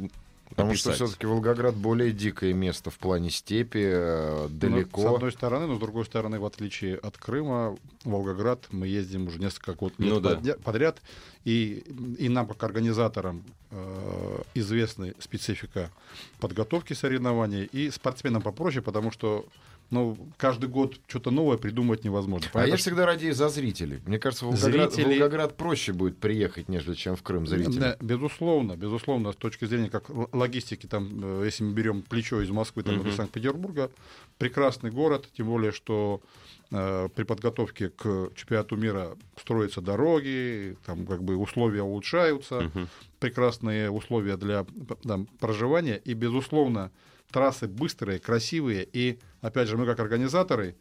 ну, 0.50 0.56
Потому 0.56 0.76
что 0.76 0.90
описать. 0.92 1.08
все-таки 1.10 1.26
Волгоград 1.28 1.76
более 1.76 2.12
дикое 2.12 2.54
место 2.54 2.90
в 2.90 2.98
плане 2.98 3.30
степи, 3.30 3.80
э, 3.84 4.48
Ну, 4.50 4.50
далеко. 4.50 5.02
с 5.02 5.06
одной 5.16 5.32
стороны, 5.32 5.68
но 5.68 5.76
с 5.76 5.80
другой 5.80 6.06
стороны, 6.06 6.40
в 6.40 6.46
отличие 6.46 6.96
от 6.96 7.18
Крыма, 7.18 7.78
Волгоград 8.06 8.66
мы 8.72 8.88
ездим 8.88 9.28
уже 9.28 9.40
несколько 9.40 9.74
год 9.74 9.94
лет 9.98 10.14
Ну 10.14 10.20
да. 10.20 10.40
подряд, 10.64 11.02
и, 11.44 11.84
и 12.18 12.30
нам, 12.30 12.48
как 12.48 12.64
организаторам, 12.64 13.44
э, 13.72 14.42
известна 14.56 15.14
специфика 15.20 15.92
подготовки 16.40 16.94
соревнований, 16.94 17.66
и 17.66 17.90
спортсменам 17.92 18.42
попроще, 18.42 18.82
потому 18.82 19.12
что 19.12 19.46
ну, 19.90 20.18
каждый 20.38 20.70
год 20.70 21.00
что-то 21.08 21.32
новое 21.32 21.58
придумать 21.58 22.04
невозможно. 22.04 22.48
А 22.50 22.54
Понятно, 22.54 22.72
я 22.72 22.78
что- 22.78 22.90
всегда 22.90 23.06
радею 23.06 23.34
за 23.34 23.50
зрителей. 23.50 24.02
Мне 24.06 24.20
кажется, 24.20 24.46
в 24.46 24.50
Волгоград, 24.50 24.94
Зрители- 24.94 25.14
Волгоград 25.20 25.56
проще 25.58 25.94
будет 25.94 26.18
приехать, 26.18 26.68
нежели 26.70 26.96
чем 26.96 27.16
в 27.16 27.24
Крым 27.24 27.48
зрителям. 27.48 27.80
Да, 27.80 27.98
безусловно, 28.02 28.76
безусловно, 28.76 29.32
с 29.32 29.36
точки 29.36 29.66
зрения 29.66 29.90
как 29.90 30.10
логистики, 30.34 30.86
там, 30.88 31.42
э, 31.42 31.46
если 31.46 31.64
мы 31.64 31.74
берем 31.74 32.02
плечо 32.02 32.42
из 32.42 32.50
Москвы 32.50 32.84
там, 32.84 32.96
Мгм. 32.96 33.04
до 33.10 33.16
Санкт-Петербурга, 33.16 33.90
прекрасный 34.38 34.92
город, 34.92 35.28
тем 35.36 35.48
более, 35.48 35.72
что 35.72 36.22
э, 36.70 37.08
при 37.16 37.24
подготовке 37.24 37.88
к 37.88 38.30
чемпионату 38.36 38.76
мира 38.76 39.16
строятся 39.40 39.80
дороги, 39.80 40.76
там 40.86 41.06
как 41.08 41.24
бы 41.24 41.38
условия 41.38 41.82
улучшаются, 41.82 42.60
Мгм. 42.60 42.90
прекрасные 43.22 43.90
условия 43.90 44.36
для 44.36 44.66
там, 45.04 45.28
проживания, 45.40 45.96
и, 46.04 46.14
безусловно, 46.14 46.92
трассы 47.32 47.68
быстрые, 47.68 48.20
красивые, 48.20 48.88
и, 48.92 49.20
опять 49.42 49.68
же, 49.68 49.78
мы 49.78 49.86
как 49.86 50.00
организаторы, 50.00 50.76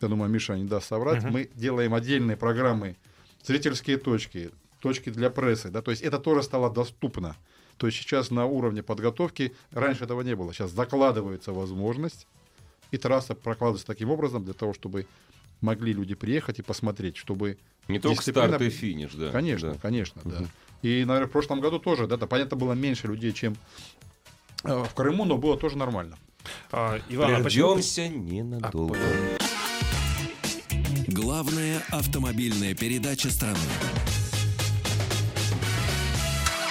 я 0.00 0.08
думаю, 0.08 0.30
Миша 0.30 0.56
не 0.56 0.64
даст 0.64 0.88
соврать, 0.88 1.22
Мгм. 1.22 1.32
мы 1.32 1.50
делаем 1.54 1.94
отдельные 1.94 2.36
программы, 2.36 2.96
зрительские 3.42 3.98
точки, 3.98 4.50
точки 4.80 5.10
для 5.10 5.30
прессы, 5.30 5.70
да, 5.70 5.82
то 5.82 5.90
есть 5.90 6.02
это 6.02 6.18
тоже 6.18 6.42
стало 6.42 6.70
доступно. 6.70 7.36
То 7.76 7.86
есть 7.86 7.98
сейчас 7.98 8.30
на 8.30 8.44
уровне 8.44 8.82
подготовки, 8.82 9.54
раньше 9.70 10.04
этого 10.04 10.20
не 10.20 10.36
было, 10.36 10.52
сейчас 10.52 10.70
закладывается 10.72 11.52
возможность, 11.52 12.26
и 12.90 12.98
трасса 12.98 13.34
прокладывается 13.34 13.86
таким 13.86 14.10
образом 14.10 14.44
для 14.44 14.52
того, 14.52 14.74
чтобы 14.74 15.06
могли 15.62 15.92
люди 15.92 16.14
приехать 16.14 16.58
и 16.58 16.62
посмотреть, 16.62 17.16
чтобы... 17.16 17.58
Не 17.88 17.98
только 17.98 18.22
дисциплина- 18.22 18.48
старт 18.48 18.62
и 18.62 18.70
финиш, 18.70 19.14
да. 19.14 19.30
Конечно, 19.30 19.72
да. 19.72 19.78
конечно, 19.80 20.20
да. 20.24 20.44
И, 20.82 21.04
наверное, 21.04 21.28
в 21.28 21.32
прошлом 21.32 21.60
году 21.60 21.78
тоже, 21.78 22.06
да, 22.06 22.16
да, 22.16 22.26
понятно, 22.26 22.56
было 22.56 22.72
меньше 22.72 23.06
людей, 23.06 23.32
чем 23.32 23.54
в 24.62 24.88
Крыму, 24.94 25.24
но 25.24 25.36
было 25.36 25.56
тоже 25.56 25.76
нормально. 25.78 26.16
А, 26.72 26.98
Иван, 27.08 27.34
а 27.34 27.42
почему 27.42 27.74
Прервемся 27.74 28.08
ненадолго. 28.08 28.98
Главная 31.08 31.82
автомобильная 31.90 32.74
передача 32.74 33.30
страны. 33.30 33.58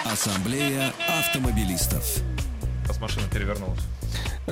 Ассамблея 0.06 0.94
автомобилистов. 1.08 2.24
Раз 2.88 3.00
машина 3.00 3.28
перевернулась. 3.32 3.82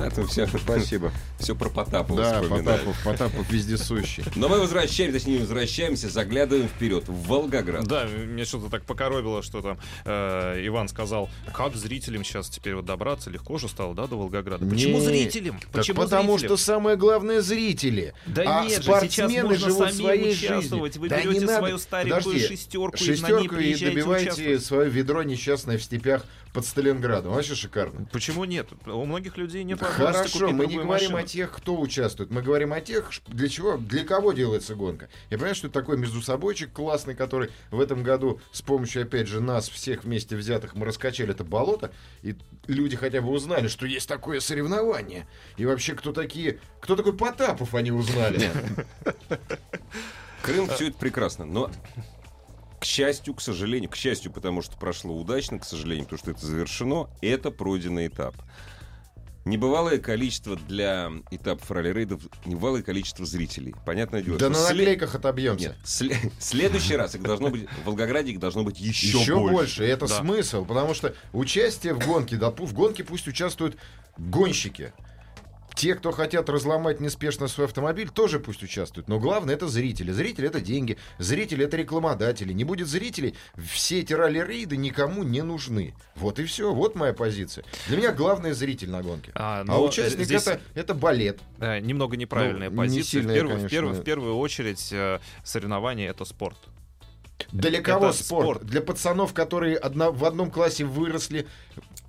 А, 0.06 0.10
то 0.10 0.26
все, 0.26 0.46
Спасибо. 0.46 1.12
все 1.38 1.54
про 1.54 1.68
Потапова 1.68 2.20
Да. 2.22 2.42
Потапов, 2.42 2.96
Потапов 3.04 3.50
вездесущий. 3.50 4.24
Но 4.36 4.48
мы 4.48 4.58
возвращаемся, 4.60 5.18
точнее 5.18 5.34
не 5.34 5.38
возвращаемся, 5.40 6.08
заглядываем 6.08 6.68
вперед, 6.68 7.08
в 7.08 7.26
Волгоград. 7.26 7.86
Да, 7.86 8.06
мне 8.06 8.44
что-то 8.44 8.70
так 8.70 8.84
покоробило, 8.84 9.42
что 9.42 9.60
там 9.62 9.78
э, 10.04 10.60
Иван 10.66 10.88
сказал, 10.88 11.28
как 11.52 11.74
зрителям 11.76 12.24
сейчас 12.24 12.48
теперь 12.48 12.74
вот 12.74 12.84
добраться, 12.84 13.30
легко 13.30 13.58
же 13.58 13.68
стало, 13.68 13.94
да, 13.94 14.06
до 14.06 14.16
Волгограда. 14.16 14.66
Почему 14.66 14.98
Не, 14.98 15.04
зрителям? 15.04 15.58
Так 15.60 15.70
Почему 15.70 16.02
потому 16.02 16.38
зрителям? 16.38 16.56
что 16.56 16.64
самое 16.64 16.96
главное 16.96 17.40
зрители. 17.40 18.14
Да 18.26 18.42
а 18.60 18.62
нет 18.64 18.70
же, 18.70 18.76
сейчас 18.76 18.84
спортсмены 18.86 19.48
можно 19.48 19.66
живут 19.66 19.78
самим 19.88 19.94
своей 19.94 20.32
участвовать. 20.32 20.94
жизнью. 20.94 21.00
Вы 21.00 21.08
Да 21.08 21.16
не 21.20 21.22
берете 21.24 21.40
надо. 21.46 21.58
свою 21.58 21.78
старенькую 21.78 22.22
Подожди, 22.24 22.46
шестерку, 22.46 22.96
и 22.96 23.00
на 23.00 23.02
ней 23.04 23.14
шестерку 23.14 23.54
и 23.56 24.02
участвовать. 24.22 24.64
свое 24.64 24.90
ведро 24.90 25.22
несчастное 25.22 25.78
в 25.78 25.82
степях 25.82 26.24
под 26.52 26.64
Сталинградом. 26.66 27.32
Вообще 27.32 27.54
шикарно. 27.54 28.06
Почему 28.12 28.44
нет? 28.44 28.68
У 28.86 29.04
многих 29.04 29.36
людей 29.36 29.64
нет 29.64 29.80
возможности 29.80 30.38
Хорошо, 30.38 30.54
мы 30.54 30.66
не 30.66 30.74
говорим 30.74 30.88
машину. 30.88 31.16
о 31.16 31.22
тех, 31.22 31.52
кто 31.52 31.78
участвует. 31.78 32.30
Мы 32.30 32.42
говорим 32.42 32.72
о 32.72 32.80
тех, 32.80 33.10
для 33.26 33.48
чего, 33.48 33.76
для 33.76 34.04
кого 34.04 34.32
делается 34.32 34.74
гонка. 34.74 35.08
Я 35.30 35.36
понимаю, 35.36 35.54
что 35.54 35.66
это 35.68 35.74
такой 35.74 35.98
между 35.98 36.22
собойчик 36.22 36.72
классный, 36.72 37.14
который 37.14 37.50
в 37.70 37.80
этом 37.80 38.02
году 38.02 38.40
с 38.52 38.62
помощью, 38.62 39.02
опять 39.02 39.28
же, 39.28 39.40
нас 39.40 39.68
всех 39.68 40.04
вместе 40.04 40.36
взятых 40.36 40.74
мы 40.74 40.86
раскачали 40.86 41.30
это 41.30 41.44
болото, 41.44 41.92
и 42.22 42.34
люди 42.66 42.96
хотя 42.96 43.20
бы 43.20 43.30
узнали, 43.30 43.68
что 43.68 43.86
есть 43.86 44.08
такое 44.08 44.40
соревнование. 44.40 45.26
И 45.56 45.66
вообще, 45.66 45.94
кто 45.94 46.12
такие, 46.12 46.58
кто 46.80 46.96
такой 46.96 47.12
Потапов, 47.12 47.74
они 47.74 47.90
узнали. 47.90 48.50
Крым 50.42 50.68
все 50.68 50.88
это 50.88 50.98
прекрасно, 50.98 51.44
но 51.44 51.70
к 52.80 52.84
счастью, 52.84 53.34
к 53.34 53.40
сожалению, 53.40 53.90
к 53.90 53.96
счастью, 53.96 54.30
потому 54.32 54.62
что 54.62 54.76
прошло 54.76 55.16
удачно, 55.16 55.58
к 55.58 55.64
сожалению, 55.64 56.04
потому 56.04 56.18
что 56.18 56.30
это 56.30 56.46
завершено, 56.46 57.08
это 57.20 57.50
пройденный 57.50 58.06
этап. 58.06 58.34
Небывалое 59.44 59.96
количество 59.98 60.56
для 60.56 61.10
этапов 61.30 61.70
ралли-рейдов, 61.70 62.20
небывалое 62.44 62.82
количество 62.82 63.24
зрителей. 63.24 63.74
Понятное 63.86 64.20
дело, 64.20 64.36
Да 64.38 64.50
что 64.52 64.60
на 64.60 64.66
сле- 64.66 64.76
наклейках 64.76 65.14
отобьемся. 65.14 65.68
Нет, 65.68 65.76
сле- 65.84 66.32
следующий 66.38 66.96
раз 66.96 67.14
их 67.14 67.22
должно 67.22 67.48
быть, 67.48 67.66
в 67.82 67.86
Волгограде 67.86 68.32
их 68.32 68.40
должно 68.40 68.62
быть 68.62 68.78
еще, 68.78 69.18
Еще, 69.18 69.34
больше. 69.36 69.84
И 69.86 69.88
это 69.88 70.06
Да. 70.06 70.18
смысл, 70.18 70.66
потому 70.66 70.92
что 70.92 71.14
участие 71.32 71.94
в 71.94 72.04
гонке, 72.06 72.36
да, 72.36 72.50
в 72.50 72.72
гонке 72.74 73.04
пусть 73.04 73.26
участвуют 73.26 73.78
гонщики. 74.18 74.92
Те, 75.78 75.94
кто 75.94 76.10
хотят 76.10 76.48
разломать 76.48 76.98
неспешно 76.98 77.46
свой 77.46 77.68
автомобиль, 77.68 78.08
тоже 78.10 78.40
пусть 78.40 78.64
участвуют. 78.64 79.06
Но 79.06 79.20
главное 79.20 79.54
это 79.54 79.68
зрители. 79.68 80.10
Зрители 80.10 80.48
это 80.48 80.60
деньги. 80.60 80.98
Зрители 81.18 81.64
это 81.64 81.76
рекламодатели. 81.76 82.52
Не 82.52 82.64
будет 82.64 82.88
зрителей, 82.88 83.36
все 83.56 84.00
эти 84.00 84.12
ралли-рейды 84.12 84.76
никому 84.76 85.22
не 85.22 85.40
нужны. 85.42 85.94
Вот 86.16 86.40
и 86.40 86.44
все. 86.46 86.74
Вот 86.74 86.96
моя 86.96 87.12
позиция. 87.12 87.64
Для 87.86 87.96
меня 87.96 88.12
главный 88.12 88.54
зритель 88.54 88.90
на 88.90 89.02
гонке. 89.04 89.30
А, 89.36 89.64
А, 89.68 89.80
участник 89.80 90.24
здесь- 90.24 90.48
это, 90.48 90.60
это 90.74 90.94
балет. 90.94 91.38
Э, 91.60 91.78
немного 91.78 92.16
неправильная 92.16 92.70
Ну, 92.70 92.82
не 92.82 92.88
позиция. 92.88 93.04
сильно 93.20 93.28
в, 93.32 93.36
я, 93.36 93.40
первую, 93.42 93.54
в, 93.54 93.58
конечно, 93.60 93.76
первую, 93.76 94.00
в 94.00 94.04
первую 94.04 94.36
очередь 94.38 94.88
э, 94.90 95.20
соревнование 95.44 96.08
это 96.08 96.24
спорт. 96.24 96.58
Для 97.52 97.80
кого 97.82 98.12
спорт? 98.12 98.46
спорт. 98.56 98.66
Для 98.66 98.80
пацанов, 98.80 99.32
которые 99.32 99.76
одна- 99.76 100.10
в 100.10 100.24
одном 100.24 100.50
классе 100.50 100.84
выросли. 100.84 101.46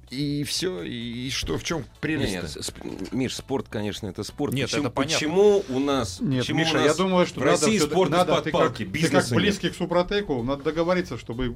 И 0.09 0.43
все, 0.43 0.81
и, 0.81 1.29
что, 1.29 1.57
в 1.57 1.63
чем 1.63 1.85
прелесть? 2.01 2.31
нет, 2.33 2.43
сп- 2.45 3.09
Миш, 3.11 3.35
спорт, 3.35 3.67
конечно, 3.69 4.07
это 4.07 4.23
спорт. 4.23 4.53
Нет, 4.53 4.67
почему, 4.69 4.83
это 4.85 4.91
понятно. 4.91 5.15
почему 5.17 5.63
у 5.69 5.79
нас, 5.79 6.19
Нет, 6.19 6.39
почему 6.41 6.59
Миша, 6.59 6.71
у 6.71 6.73
нас 6.77 6.85
я 6.85 6.93
думаю, 6.95 7.25
что 7.27 7.39
в 7.41 7.45
надо, 7.45 7.51
России 7.51 7.77
всё-таки- 7.77 7.91
спорт 7.93 8.09
надо 8.11 8.31
из-под 8.31 8.43
ты, 8.45 8.51
палки, 8.51 8.83
как, 8.85 8.93
ты 8.93 9.09
как 9.09 9.23
нет. 9.25 9.33
близкий 9.33 9.69
к 9.69 9.75
Супротеку, 9.75 10.41
надо 10.43 10.63
договориться, 10.63 11.17
чтобы... 11.19 11.55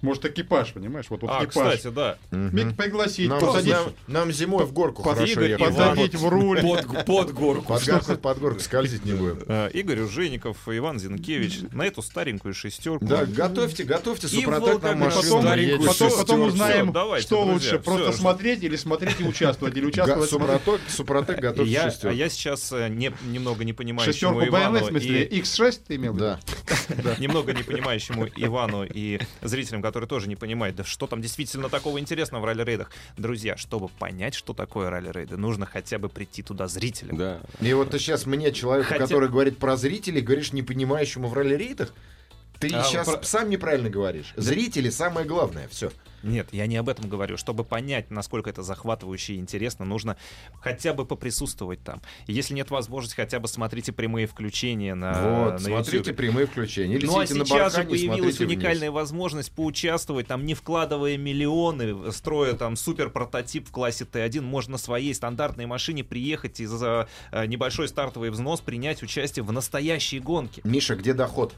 Может, 0.00 0.24
экипаж, 0.26 0.72
понимаешь? 0.72 1.06
Вот, 1.08 1.22
вот 1.22 1.30
А, 1.32 1.44
экипаж. 1.44 1.76
кстати, 1.76 1.92
да. 1.92 2.18
Миг 2.30 2.76
пригласить, 2.76 3.28
Нам, 3.28 3.40
посадить, 3.40 3.72
нам- 3.72 3.92
нам 4.06 4.32
зимой 4.32 4.64
в 4.64 4.72
горку 4.72 5.02
под- 5.02 5.14
хорошо 5.14 5.32
Игорь, 5.32 5.50
ехать. 5.50 5.66
посадить 5.66 6.14
в 6.14 6.28
руль. 6.28 6.60
Под, 6.60 7.04
под 7.04 7.32
горку. 7.32 7.64
Под 7.74 7.84
горку, 7.84 8.16
под 8.16 8.38
горку 8.38 8.60
скользить 8.60 9.04
не 9.04 9.12
будем. 9.12 9.42
Э, 9.48 9.70
Игорь 9.72 10.00
Ужеников, 10.00 10.56
Иван 10.66 11.00
Зинкевич 11.00 11.60
на 11.72 11.82
эту 11.84 12.02
старенькую 12.02 12.54
шестерку. 12.54 13.04
Да, 13.04 13.26
готовьте, 13.26 13.82
готовьте 13.82 14.28
И 14.28 14.30
Супротек 14.30 14.82
нам 14.82 14.98
машину. 15.00 15.42
Потом, 15.88 16.10
потом, 16.16 16.40
узнаем, 16.42 16.92
давайте, 16.92 17.26
что 17.26 17.44
друзья, 17.44 17.72
лучше, 17.74 17.84
просто 17.84 18.12
смотреть 18.12 18.62
или 18.62 18.76
смотреть 18.76 19.20
и 19.20 19.24
участвовать, 19.24 19.76
или 19.76 19.84
участвовать. 19.84 20.30
Супротек, 20.30 20.80
Супротек 20.88 21.40
готовьте 21.40 21.72
я, 21.72 21.86
а 21.86 21.90
шестерку. 21.90 22.16
я 22.16 22.28
сейчас 22.28 22.72
э, 22.72 22.88
не, 22.88 23.12
немного 23.26 23.64
не 23.64 23.72
понимающему 23.72 24.12
Шестерку 24.12 24.40
BMW, 24.42 24.48
Ивану 24.48 24.78
в 24.78 24.86
смысле, 24.88 25.24
и 25.24 25.40
X6 25.40 25.80
ты 25.88 25.96
имел? 25.96 26.14
Да. 26.14 26.38
немного 27.18 27.52
не 27.52 27.62
понимающему 27.62 28.28
Ивану 28.36 28.84
и 28.84 29.20
зрителям, 29.42 29.80
которые 29.88 30.08
тоже 30.08 30.28
не 30.28 30.36
понимают, 30.36 30.76
да 30.76 30.84
что 30.84 31.06
там 31.06 31.22
действительно 31.22 31.68
такого 31.68 31.98
интересного 31.98 32.42
в 32.42 32.44
ралли-рейдах. 32.44 32.90
Друзья, 33.16 33.56
чтобы 33.56 33.88
понять, 33.88 34.34
что 34.34 34.52
такое 34.52 34.90
ралли-рейды, 34.90 35.36
нужно 35.36 35.66
хотя 35.66 35.98
бы 35.98 36.08
прийти 36.08 36.42
туда 36.42 36.68
зрителям. 36.68 37.16
Да. 37.16 37.40
И 37.60 37.72
вот 37.72 37.90
ты 37.90 37.98
сейчас 37.98 38.26
мне, 38.26 38.52
человеку, 38.52 38.90
Хотя- 38.90 39.04
который 39.04 39.28
говорит 39.28 39.58
про 39.58 39.76
зрителей, 39.76 40.20
говоришь 40.20 40.52
не 40.52 40.62
понимающему 40.62 41.28
в 41.28 41.32
ралли-рейдах, 41.34 41.92
Ты 42.60 42.68
А, 42.74 42.82
сейчас 42.82 43.06
про- 43.08 43.22
сам 43.22 43.50
неправильно 43.50 43.88
говоришь. 43.90 44.32
Зрители 44.36 44.90
самое 44.90 45.26
главное. 45.26 45.68
Все. 45.68 45.90
Нет, 46.24 46.48
я 46.50 46.66
не 46.66 46.76
об 46.76 46.88
этом 46.88 47.08
говорю. 47.08 47.36
Чтобы 47.36 47.62
понять, 47.62 48.10
насколько 48.10 48.50
это 48.50 48.64
захватывающе 48.64 49.34
и 49.34 49.36
интересно, 49.38 49.84
нужно 49.84 50.16
хотя 50.60 50.92
бы 50.92 51.06
поприсутствовать 51.06 51.80
там. 51.84 52.02
Если 52.26 52.54
нет 52.54 52.70
возможности, 52.72 53.14
хотя 53.14 53.38
бы 53.38 53.46
смотрите 53.46 53.92
прямые 53.92 54.26
включения 54.26 54.96
на, 54.96 55.12
вот, 55.44 55.52
на 55.52 55.58
смотрите 55.60 55.98
YouTube. 55.98 56.16
прямые 56.16 56.46
включения. 56.48 56.96
Или 56.96 57.06
Ну 57.06 57.20
а 57.20 57.24
сейчас 57.26 57.48
же 57.48 57.54
бархане 57.54 57.88
появилась 57.90 58.18
смотрите 58.18 58.44
вниз. 58.46 58.56
уникальная 58.56 58.90
возможность 58.90 59.52
поучаствовать, 59.52 60.26
там, 60.26 60.44
не 60.44 60.54
вкладывая 60.54 61.16
миллионы, 61.16 62.10
строя 62.10 62.54
там 62.54 62.74
супер 62.74 63.10
прототип 63.10 63.68
в 63.68 63.70
классе 63.70 64.04
Т1, 64.10 64.40
можно 64.40 64.72
на 64.72 64.78
своей 64.78 65.14
стандартной 65.14 65.66
машине 65.66 66.02
приехать 66.02 66.58
и 66.58 66.66
за 66.66 67.08
э, 67.30 67.46
небольшой 67.46 67.86
стартовый 67.86 68.30
взнос 68.30 68.60
принять 68.60 69.04
участие 69.04 69.44
в 69.44 69.52
настоящей 69.52 70.18
гонке. 70.18 70.62
Миша, 70.64 70.96
где 70.96 71.14
доход? 71.14 71.54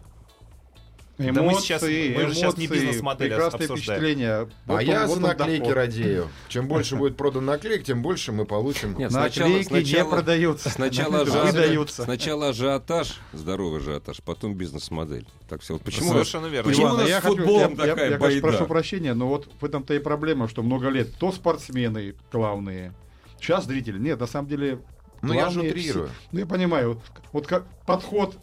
Да 1.21 1.43
мы 1.43 1.55
сейчас- 1.55 1.83
мы 1.83 1.89
же 1.89 2.35
сейчас 2.35 2.57
не 2.57 2.67
эмоции, 2.67 2.79
бизнес-модель 2.85 3.29
прекрасные 3.29 3.67
обсуждаем. 3.67 4.01
впечатления. 4.01 4.39
Вот 4.67 4.75
а 4.75 4.79
он- 4.79 4.81
я 4.87 5.07
вот 5.07 5.15
за 5.17 5.21
наклейки 5.21 5.61
доход. 5.61 5.75
радею. 5.75 6.29
Чем 6.49 6.67
больше 6.69 6.97
будет 6.97 7.17
продан 7.17 7.45
наклеек, 7.45 7.85
тем 7.85 8.03
больше 8.03 8.33
мы 8.33 8.45
получим. 8.47 8.97
Нет, 8.97 9.11
сначала, 9.11 9.49
Наклейки 9.49 9.73
не 9.73 9.85
сначала, 9.85 10.11
продаются. 10.11 10.71
сначала, 10.71 11.21
ажиотаж, 11.21 11.53
выдаются. 11.53 12.05
сначала 12.05 12.49
ажиотаж, 12.49 13.21
здоровый 13.33 13.81
ажиотаж, 13.81 14.23
потом 14.25 14.55
бизнес-модель. 14.55 15.27
Так 15.49 15.61
все. 15.63 15.75
Вот 15.75 15.83
почему, 15.83 16.11
Совершенно 16.13 16.47
верно. 16.47 16.71
почему 16.71 16.87
Иван, 16.87 16.95
у 16.95 16.99
нас 16.99 17.07
а 17.07 17.09
я 17.11 17.19
с 17.19 17.23
хочу- 17.23 17.37
футболом 17.37 17.61
я- 17.61 17.69
я- 17.69 17.91
такая 17.91 18.11
я, 18.11 18.19
конечно, 18.19 18.19
байда? 18.19 18.41
прошу 18.41 18.67
прощения, 18.67 19.15
но 19.15 19.29
вот 19.29 19.49
в 19.61 19.65
этом-то 19.65 19.95
и 19.95 19.99
проблема, 19.99 20.49
что 20.49 20.63
много 20.63 20.89
лет 20.89 21.15
то 21.19 21.33
спортсмены 21.33 22.15
главные, 22.33 22.93
сейчас 23.41 23.67
зрители. 23.67 23.99
Нет, 23.99 24.19
на 24.21 24.27
самом 24.27 24.49
деле... 24.49 24.79
Ну, 25.23 25.35
я 25.35 25.51
же 25.51 25.61
утрирую. 25.61 26.07
все- 26.07 26.15
Ну, 26.33 26.39
я 26.41 26.47
понимаю. 26.47 26.95
Вот, 26.95 27.03
вот 27.33 27.47
как 27.47 27.65
подход... 27.85 28.37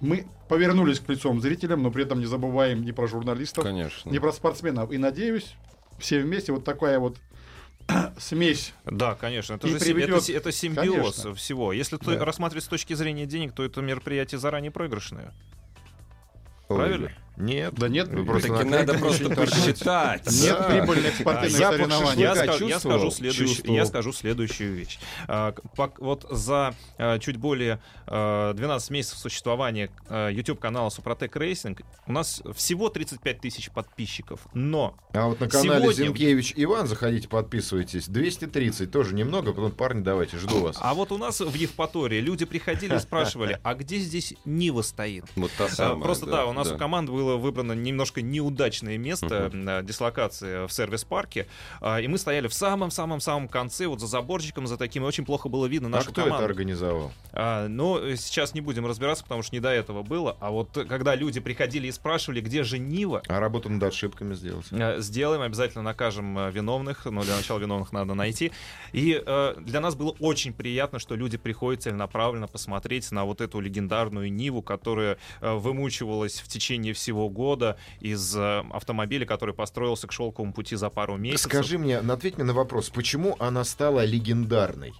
Мы 0.00 0.26
повернулись 0.48 1.00
к 1.00 1.08
лицом 1.08 1.40
зрителям, 1.40 1.82
но 1.82 1.90
при 1.90 2.04
этом 2.04 2.20
не 2.20 2.26
забываем 2.26 2.84
ни 2.84 2.90
про 2.92 3.06
журналистов, 3.06 3.64
Конечно. 3.64 4.10
ни 4.10 4.18
про 4.18 4.32
спортсменов. 4.32 4.92
И 4.92 4.98
надеюсь, 4.98 5.54
все 5.98 6.20
вместе 6.20 6.52
вот 6.52 6.64
такая 6.64 6.98
вот 6.98 7.16
смесь 8.18 8.72
Да, 8.84 9.14
конечно, 9.14 9.54
это 9.54 9.66
И 9.66 9.70
же 9.70 9.78
приведет- 9.78 10.22
это, 10.24 10.32
это 10.32 10.52
симбиоз 10.52 10.94
Конечно. 11.16 11.34
всего. 11.34 11.72
Если 11.72 11.96
ты 11.96 12.16
Да. 12.18 12.24
рассматривать 12.24 12.64
с 12.64 12.68
точки 12.68 12.94
зрения 12.94 13.26
денег, 13.26 13.52
то 13.54 13.62
это 13.64 13.80
мероприятие 13.82 14.38
заранее 14.38 14.70
проигрышное. 14.70 15.32
Ой, 16.68 16.76
правильно? 16.76 17.12
Нет. 17.36 17.74
Да 17.74 17.88
нет, 17.88 18.08
просто 18.26 18.48
Таки 18.48 18.64
надо 18.68 18.94
просто 18.98 19.28
посчитать. 19.30 20.26
Нет 20.30 20.56
Да. 20.58 20.68
прибыльных 20.68 21.14
спортивных 21.14 21.50
Запах 21.52 21.76
соревнований. 21.76 22.22
Я, 22.22 22.34
скажу, 22.36 22.68
я 22.68 22.78
следующую, 23.10 23.74
я 23.74 23.86
скажу 23.86 24.12
следующую 24.12 24.74
вещь. 24.74 24.98
А, 25.26 25.54
вот 25.98 26.26
за 26.30 26.74
а, 26.98 27.18
чуть 27.18 27.36
более 27.36 27.80
а, 28.06 28.52
12 28.54 28.90
месяцев 28.90 29.18
существования 29.18 29.90
а, 30.08 30.28
YouTube-канала 30.28 30.90
Супротек 30.90 31.36
Racing 31.36 31.80
у 32.06 32.12
нас 32.12 32.42
всего 32.54 32.88
35 32.88 33.40
тысяч 33.40 33.70
подписчиков. 33.70 34.40
Но 34.54 34.96
А 35.12 35.26
вот 35.28 35.40
на 35.40 35.48
канале 35.48 35.80
Сегодня- 35.80 36.04
Зинкевич 36.06 36.52
Иван, 36.56 36.86
заходите, 36.86 37.28
подписывайтесь. 37.28 38.06
230, 38.08 38.90
тоже 38.90 39.14
немного, 39.14 39.52
потом, 39.52 39.72
парни, 39.72 40.02
давайте, 40.02 40.38
жду 40.38 40.60
вас. 40.60 40.76
А 40.80 40.94
вот 40.94 41.10
у 41.12 41.18
нас 41.18 41.40
в 41.40 41.54
Евпатории 41.54 42.20
люди 42.20 42.44
приходили 42.44 42.94
и 42.96 42.98
спрашивали, 42.98 43.58
а 43.62 43.74
где 43.74 43.98
здесь 43.98 44.34
Нива 44.44 44.82
стоит? 44.82 45.24
Вот 45.36 45.50
та 45.58 45.64
А, 45.66 45.68
самая. 45.68 46.02
Просто 46.02 46.26
да, 46.26 46.46
у 46.46 46.52
нас 46.52 46.70
у 46.70 46.76
команды 46.76 47.12
было 47.12 47.23
выбрано 47.36 47.72
немножко 47.72 48.22
неудачное 48.22 48.98
место 48.98 49.50
э, 49.52 49.82
дислокации 49.82 50.66
в 50.66 50.72
сервис-парке, 50.72 51.46
а, 51.80 52.00
и 52.00 52.06
мы 52.08 52.18
стояли 52.18 52.48
в 52.48 52.54
самом-самом-самом 52.54 53.48
конце, 53.48 53.86
вот 53.86 54.00
за 54.00 54.06
заборчиком, 54.06 54.66
за 54.66 54.76
таким, 54.76 55.04
и 55.04 55.06
очень 55.06 55.24
плохо 55.24 55.48
было 55.48 55.66
видно 55.66 55.88
А 55.88 55.90
нашу 55.90 56.10
кто 56.12 56.22
команду. 56.22 56.36
это 56.36 56.44
организовал? 56.44 57.12
А, 57.32 57.68
но 57.68 57.98
э, 57.98 58.16
сейчас 58.16 58.54
не 58.54 58.60
будем 58.60 58.86
разбираться, 58.86 59.22
потому 59.24 59.42
что 59.42 59.54
не 59.54 59.60
до 59.60 59.70
этого 59.70 60.02
было. 60.02 60.36
А 60.40 60.50
вот 60.50 60.68
когда 60.88 61.14
люди 61.14 61.40
приходили 61.40 61.86
и 61.88 61.92
спрашивали, 61.92 62.40
где 62.40 62.62
же 62.64 62.78
Нива, 62.78 63.22
А 63.28 63.40
работу 63.40 63.68
над 63.68 63.82
ошибками 63.82 64.34
сделать. 64.34 64.66
э, 64.70 65.00
сделаем, 65.00 65.42
обязательно 65.42 65.82
накажем 65.82 66.38
э, 66.38 66.50
виновных, 66.50 67.04
но 67.06 67.22
для 67.22 67.36
начала 67.36 67.58
виновных 67.58 67.92
надо 67.92 68.14
найти. 68.14 68.52
И 68.92 69.22
э, 69.24 69.54
для 69.60 69.80
нас 69.80 69.94
было 69.94 70.14
очень 70.20 70.52
приятно, 70.52 70.98
что 70.98 71.14
люди 71.14 71.36
приходят 71.36 71.82
целенаправленно 71.82 72.46
посмотреть 72.48 73.10
на 73.12 73.24
вот 73.24 73.40
эту 73.40 73.60
легендарную 73.60 74.32
Ниву, 74.32 74.62
которая 74.62 75.18
э, 75.40 75.52
вымучивалась 75.54 76.40
в 76.40 76.48
течение 76.48 76.92
всего 76.94 77.13
года 77.14 77.76
из 78.00 78.36
э, 78.36 78.62
автомобиля, 78.72 79.26
который 79.26 79.54
построился 79.54 80.06
к 80.06 80.12
шелковому 80.12 80.52
пути 80.52 80.76
за 80.76 80.90
пару 80.90 81.16
месяцев. 81.16 81.50
Скажи 81.50 81.78
мне, 81.78 81.98
ответь 81.98 82.36
мне 82.36 82.44
на 82.44 82.52
вопрос, 82.52 82.90
почему 82.90 83.36
она 83.38 83.64
стала 83.64 84.04
легендарной? 84.04 84.92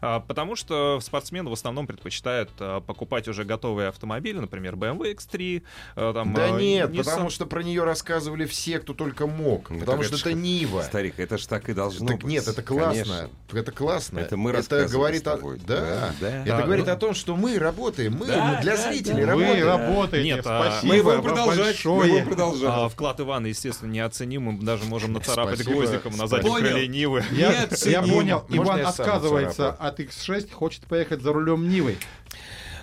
А, 0.00 0.20
Потому 0.20 0.56
что 0.56 1.00
спортсмены 1.00 1.50
в 1.50 1.52
основном 1.52 1.86
предпочитают 1.86 2.50
а, 2.58 2.80
покупать 2.80 3.28
уже 3.28 3.44
готовые 3.44 3.88
автомобили, 3.88 4.38
например, 4.38 4.74
BMW 4.76 5.14
X3. 5.16 5.62
а, 5.96 6.12
Там, 6.14 6.34
да 6.34 6.50
нет, 6.50 6.90
Nissan. 6.90 7.04
потому 7.04 7.30
что 7.30 7.46
про 7.46 7.62
нее 7.62 7.84
рассказывали 7.84 8.46
все, 8.46 8.78
кто 8.78 8.94
только 8.94 9.26
мог. 9.26 9.70
Ну, 9.70 9.80
потому 9.80 10.02
что 10.02 10.16
это 10.16 10.32
Нива. 10.32 10.82
Старик, 10.82 11.18
это 11.18 11.38
ж 11.38 11.46
так 11.46 11.68
и 11.68 11.74
должно 11.74 12.06
Так 12.08 12.16
быть. 12.18 12.26
нет, 12.26 12.46
это 12.48 12.62
классно. 12.62 13.04
Конечно. 13.04 13.30
Это 13.52 13.72
классно. 13.72 14.18
Это 14.20 14.36
мы 14.36 14.50
это 14.52 14.86
говорит 14.88 15.24
с 15.24 15.26
о... 15.26 15.38
Да. 15.66 15.80
Да, 15.80 16.14
да. 16.20 16.36
Это 16.42 16.44
Да, 16.58 16.62
говорит 16.62 16.86
ну- 16.86 16.92
о 16.92 16.96
том, 16.96 17.14
что 17.14 17.36
мы 17.36 17.58
работаем. 17.58 18.16
Мы 18.18 18.26
Да, 18.26 18.58
для 18.62 18.76
да, 18.76 18.90
зрителей 18.90 19.24
да. 19.24 19.34
Вы 19.34 19.42
работаем. 19.44 19.66
работаете, 19.66 20.24
Нет, 20.24 20.40
спасибо 20.40 20.92
Мы 20.94 21.02
вам 21.02 21.22
продолжать, 21.22 21.58
мы 21.58 21.64
большое. 21.64 22.16
его 22.16 22.26
продолжать. 22.26 22.70
А 22.72 22.88
вклад 22.88 23.20
Ивана, 23.20 23.46
естественно, 23.46 23.90
неоценим. 23.90 24.42
Мы 24.42 24.64
даже 24.64 24.84
можем 24.84 25.12
нацарапать 25.12 25.60
Спасибо, 25.60 25.76
гвоздиком 25.76 26.16
на 26.16 26.26
заднем 26.26 26.54
крыле 26.54 26.88
Нивы. 26.88 27.24
Я, 27.32 27.50
Нет, 27.50 27.86
я 27.86 28.02
понял, 28.02 28.44
Иван 28.48 28.86
отказывается 28.86 29.69
нацарапаю? 29.70 29.88
от 29.88 30.00
X6, 30.00 30.52
хочет 30.52 30.86
поехать 30.86 31.22
за 31.22 31.32
рулем 31.32 31.68
Нивы. 31.68 31.96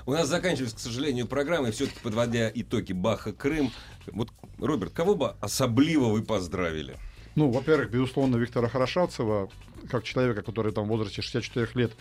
У 0.06 0.14
нас 0.14 0.28
заканчивается, 0.30 0.78
к 0.78 0.80
сожалению, 0.80 1.28
программа, 1.28 1.68
и 1.68 1.72
все-таки 1.72 2.00
подводя 2.02 2.50
итоги 2.54 2.94
Баха 2.94 3.34
Крым. 3.34 3.72
Вот, 4.08 4.30
Роберт, 4.58 4.94
кого 4.94 5.16
бы 5.16 5.36
особливо 5.42 6.06
вы 6.06 6.24
поздравили? 6.24 6.96
Ну, 7.36 7.52
во-первых, 7.52 7.92
безусловно, 7.92 8.38
Виктора 8.38 8.70
Хорошавцева, 8.70 9.50
как 9.90 10.04
человека, 10.04 10.42
который 10.42 10.72
там 10.72 10.86
в 10.86 10.88
возрасте 10.88 11.22
64 11.22 11.68
лет 11.76 11.92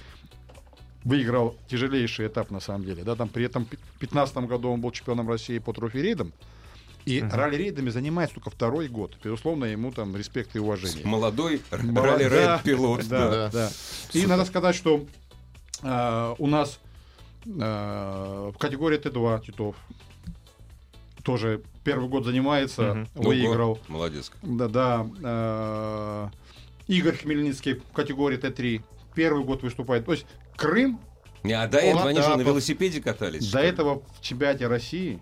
выиграл 1.05 1.57
тяжелейший 1.69 2.29
этап 2.29 2.51
на 2.51 2.61
самом 2.61 2.85
деле. 2.85 3.05
Да, 3.05 3.17
там 3.17 3.29
при 3.29 3.45
этом 3.45 3.65
в 3.65 3.69
2015 3.69 4.37
году 4.49 4.71
он 4.71 4.81
был 4.81 4.93
чемпионом 4.93 5.29
России 5.29 5.59
по 5.59 5.73
трофи-рейдам. 5.73 6.33
И 7.07 7.23
Мгм. 7.23 7.31
ралли-рейдами 7.33 7.89
занимается 7.91 8.35
только 8.35 8.51
второй 8.51 8.89
год. 8.89 9.17
Безусловно, 9.23 9.65
ему 9.67 9.93
там 9.93 10.15
респект 10.17 10.55
и 10.57 10.59
уважение. 10.59 11.07
Молодой 11.07 11.63
Молод- 11.71 12.05
ралли-рейд-пилот. 12.21 13.07
Да, 13.09 13.31
да. 13.31 13.51
да. 13.51 13.71
И 14.13 14.27
надо 14.27 14.45
сказать, 14.45 14.75
что 14.75 15.07
а, 15.83 16.35
у 16.39 16.47
нас 16.49 16.81
а, 17.61 18.51
в 18.51 18.59
категории 18.59 18.99
Т2 18.99 19.45
Титов 19.47 19.77
тоже 21.23 21.63
первый 21.85 22.09
год 22.09 22.25
занимается, 22.25 22.95
Мгм. 22.95 23.09
выиграл. 23.15 23.79
Ну, 23.89 23.95
Молодец. 23.95 24.31
Да, 24.43 24.69
да. 24.69 25.07
э, 25.23 26.29
Игорь 26.89 27.17
Хмельницкий 27.17 27.75
в 27.75 27.93
категории 27.93 28.39
Т3 28.39 28.83
первый 29.15 29.45
год 29.45 29.63
выступает. 29.63 30.05
То 30.07 30.13
есть 30.13 30.27
Крым 30.57 30.99
Не, 31.45 31.53
а 31.53 31.67
до 31.69 31.79
этого 31.79 32.09
они 32.09 32.21
же 32.21 32.37
на 32.37 32.43
велосипеде 32.43 33.01
катались. 33.01 33.51
до 33.51 33.59
этого 33.61 34.03
в 34.19 34.21
чемпионате 34.23 34.67
России 34.69 35.21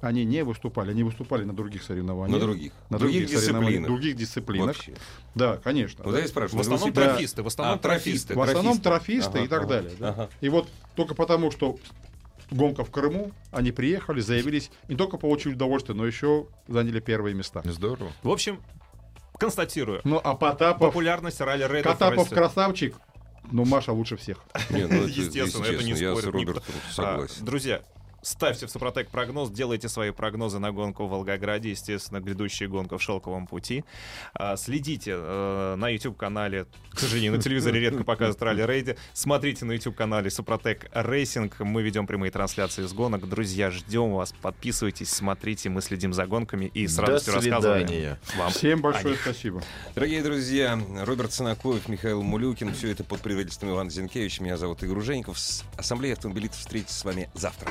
они 0.00 0.24
не 0.24 0.42
выступали. 0.44 0.90
Они 0.92 1.02
выступали 1.02 1.44
на 1.44 1.52
других 1.52 1.82
соревнованиях. 1.82 2.38
На 2.40 2.44
других. 2.44 2.72
На 2.88 2.98
других, 2.98 3.22
других, 3.22 3.38
соревнованиях, 3.40 3.70
дисциплинах. 3.72 3.86
других 4.00 4.16
дисциплинах. 4.16 4.66
Вообще. 4.76 4.94
Да, 5.34 5.56
конечно. 5.58 6.04
Вот 6.04 6.16
я 6.16 6.24
и 6.24 6.26
спрашиваю. 6.28 6.58
В 6.58 6.60
основном 6.62 6.90
велосипеде- 6.90 7.04
трофисты. 7.12 7.42
В 7.42 7.46
основном 7.46 7.76
А, 7.76 7.78
трофисты. 7.78 8.34
В 8.34 8.40
основном 8.40 8.78
трофисты 8.80 9.38
Ага, 9.38 9.44
и 9.44 9.48
так 9.48 9.60
ага, 9.62 9.68
далее. 9.68 9.92
да. 9.98 10.08
ага. 10.10 10.28
И 10.40 10.48
вот 10.48 10.68
только 10.96 11.14
потому, 11.14 11.50
что 11.50 11.78
гонка 12.50 12.84
в 12.84 12.90
Крыму, 12.90 13.32
они 13.52 13.72
приехали, 13.72 14.20
заявились, 14.20 14.70
не 14.88 14.96
только 14.96 15.18
получили 15.18 15.54
удовольствие, 15.54 15.96
но 15.96 16.06
еще 16.06 16.46
заняли 16.66 17.00
первые 17.00 17.34
места. 17.34 17.62
Здорово. 17.64 18.10
В 18.22 18.30
общем, 18.30 18.58
констатирую. 19.38 20.00
Ну, 20.04 20.20
а 20.22 20.34
Потапов, 20.34 20.88
Популярность 20.88 21.40
ралли-рейдов 21.40 21.92
Потапов 21.92 22.18
растет. 22.24 22.36
красавчик, 22.38 22.96
но 23.52 23.64
Маша 23.64 23.92
лучше 23.92 24.16
всех. 24.16 24.38
Не, 24.70 24.86
ну, 24.86 25.02
это- 25.04 25.06
Естественно, 25.08 25.64
это 25.66 25.84
не 25.84 25.90
Я 25.92 25.96
с 26.14 26.18
спорит 26.18 26.34
никто. 26.34 26.52
Робертом 26.52 26.74
А, 26.88 26.92
согласен. 26.92 27.44
Друзья, 27.44 27.82
ставьте 28.22 28.66
в 28.66 28.70
Супротек 28.70 29.08
прогноз, 29.08 29.50
делайте 29.50 29.88
свои 29.88 30.10
прогнозы 30.10 30.58
на 30.58 30.72
гонку 30.72 31.06
в 31.06 31.10
Волгограде, 31.10 31.70
естественно, 31.70 32.20
грядущая 32.20 32.68
гонка 32.68 32.98
в 32.98 33.02
Шелковом 33.02 33.46
пути. 33.46 33.84
А, 34.34 34.56
Следите 34.56 35.12
э, 35.14 35.74
на 35.76 35.88
YouTube-канале, 35.88 36.66
к 36.92 36.98
сожалению, 37.00 37.32
на 37.32 37.42
телевизоре 37.42 37.80
редко 37.80 38.04
показывают 38.04 38.40
ралли-рейды. 38.42 38.96
Смотрите 39.12 39.64
на 39.64 39.72
YouTube-канале 39.72 40.30
Супротек 40.30 40.88
Racing. 40.92 41.60
Мы 41.60 41.82
ведем 41.82 42.06
прямые 42.06 42.30
трансляции 42.30 42.84
с 42.86 42.92
гонок. 42.92 43.28
Друзья, 43.28 43.70
ждем 43.70 44.12
вас. 44.12 44.32
Подписывайтесь, 44.40 45.10
смотрите. 45.10 45.68
Мы 45.68 45.80
следим 45.82 46.12
за 46.12 46.26
гонками 46.26 46.66
и 46.66 46.86
с 46.86 46.96
До 46.96 47.02
радостью 47.02 47.34
рассказываем 47.34 47.86
свидания. 47.88 48.18
вам. 48.36 48.50
Всем 48.50 48.80
большое 48.80 49.16
спасибо. 49.16 49.62
Дорогие 49.94 50.22
друзья, 50.22 50.78
Роберт 51.04 51.32
Санакоев, 51.32 51.88
Михаил 51.88 52.22
Мулюкин. 52.22 52.72
Все 52.74 52.90
это 52.90 53.04
под 53.04 53.20
предводительством 53.20 53.70
Ивана 53.70 53.90
Зинкевича. 53.90 54.42
Меня 54.42 54.56
зовут 54.56 54.82
Игорь 54.82 55.00
Женьков. 55.00 55.38
С 55.38 55.64
Ассамблеей 55.76 56.14
автомобилистов 56.14 56.60
встретиться 56.60 56.98
с 56.98 57.04
вами 57.04 57.30
завтра. 57.34 57.70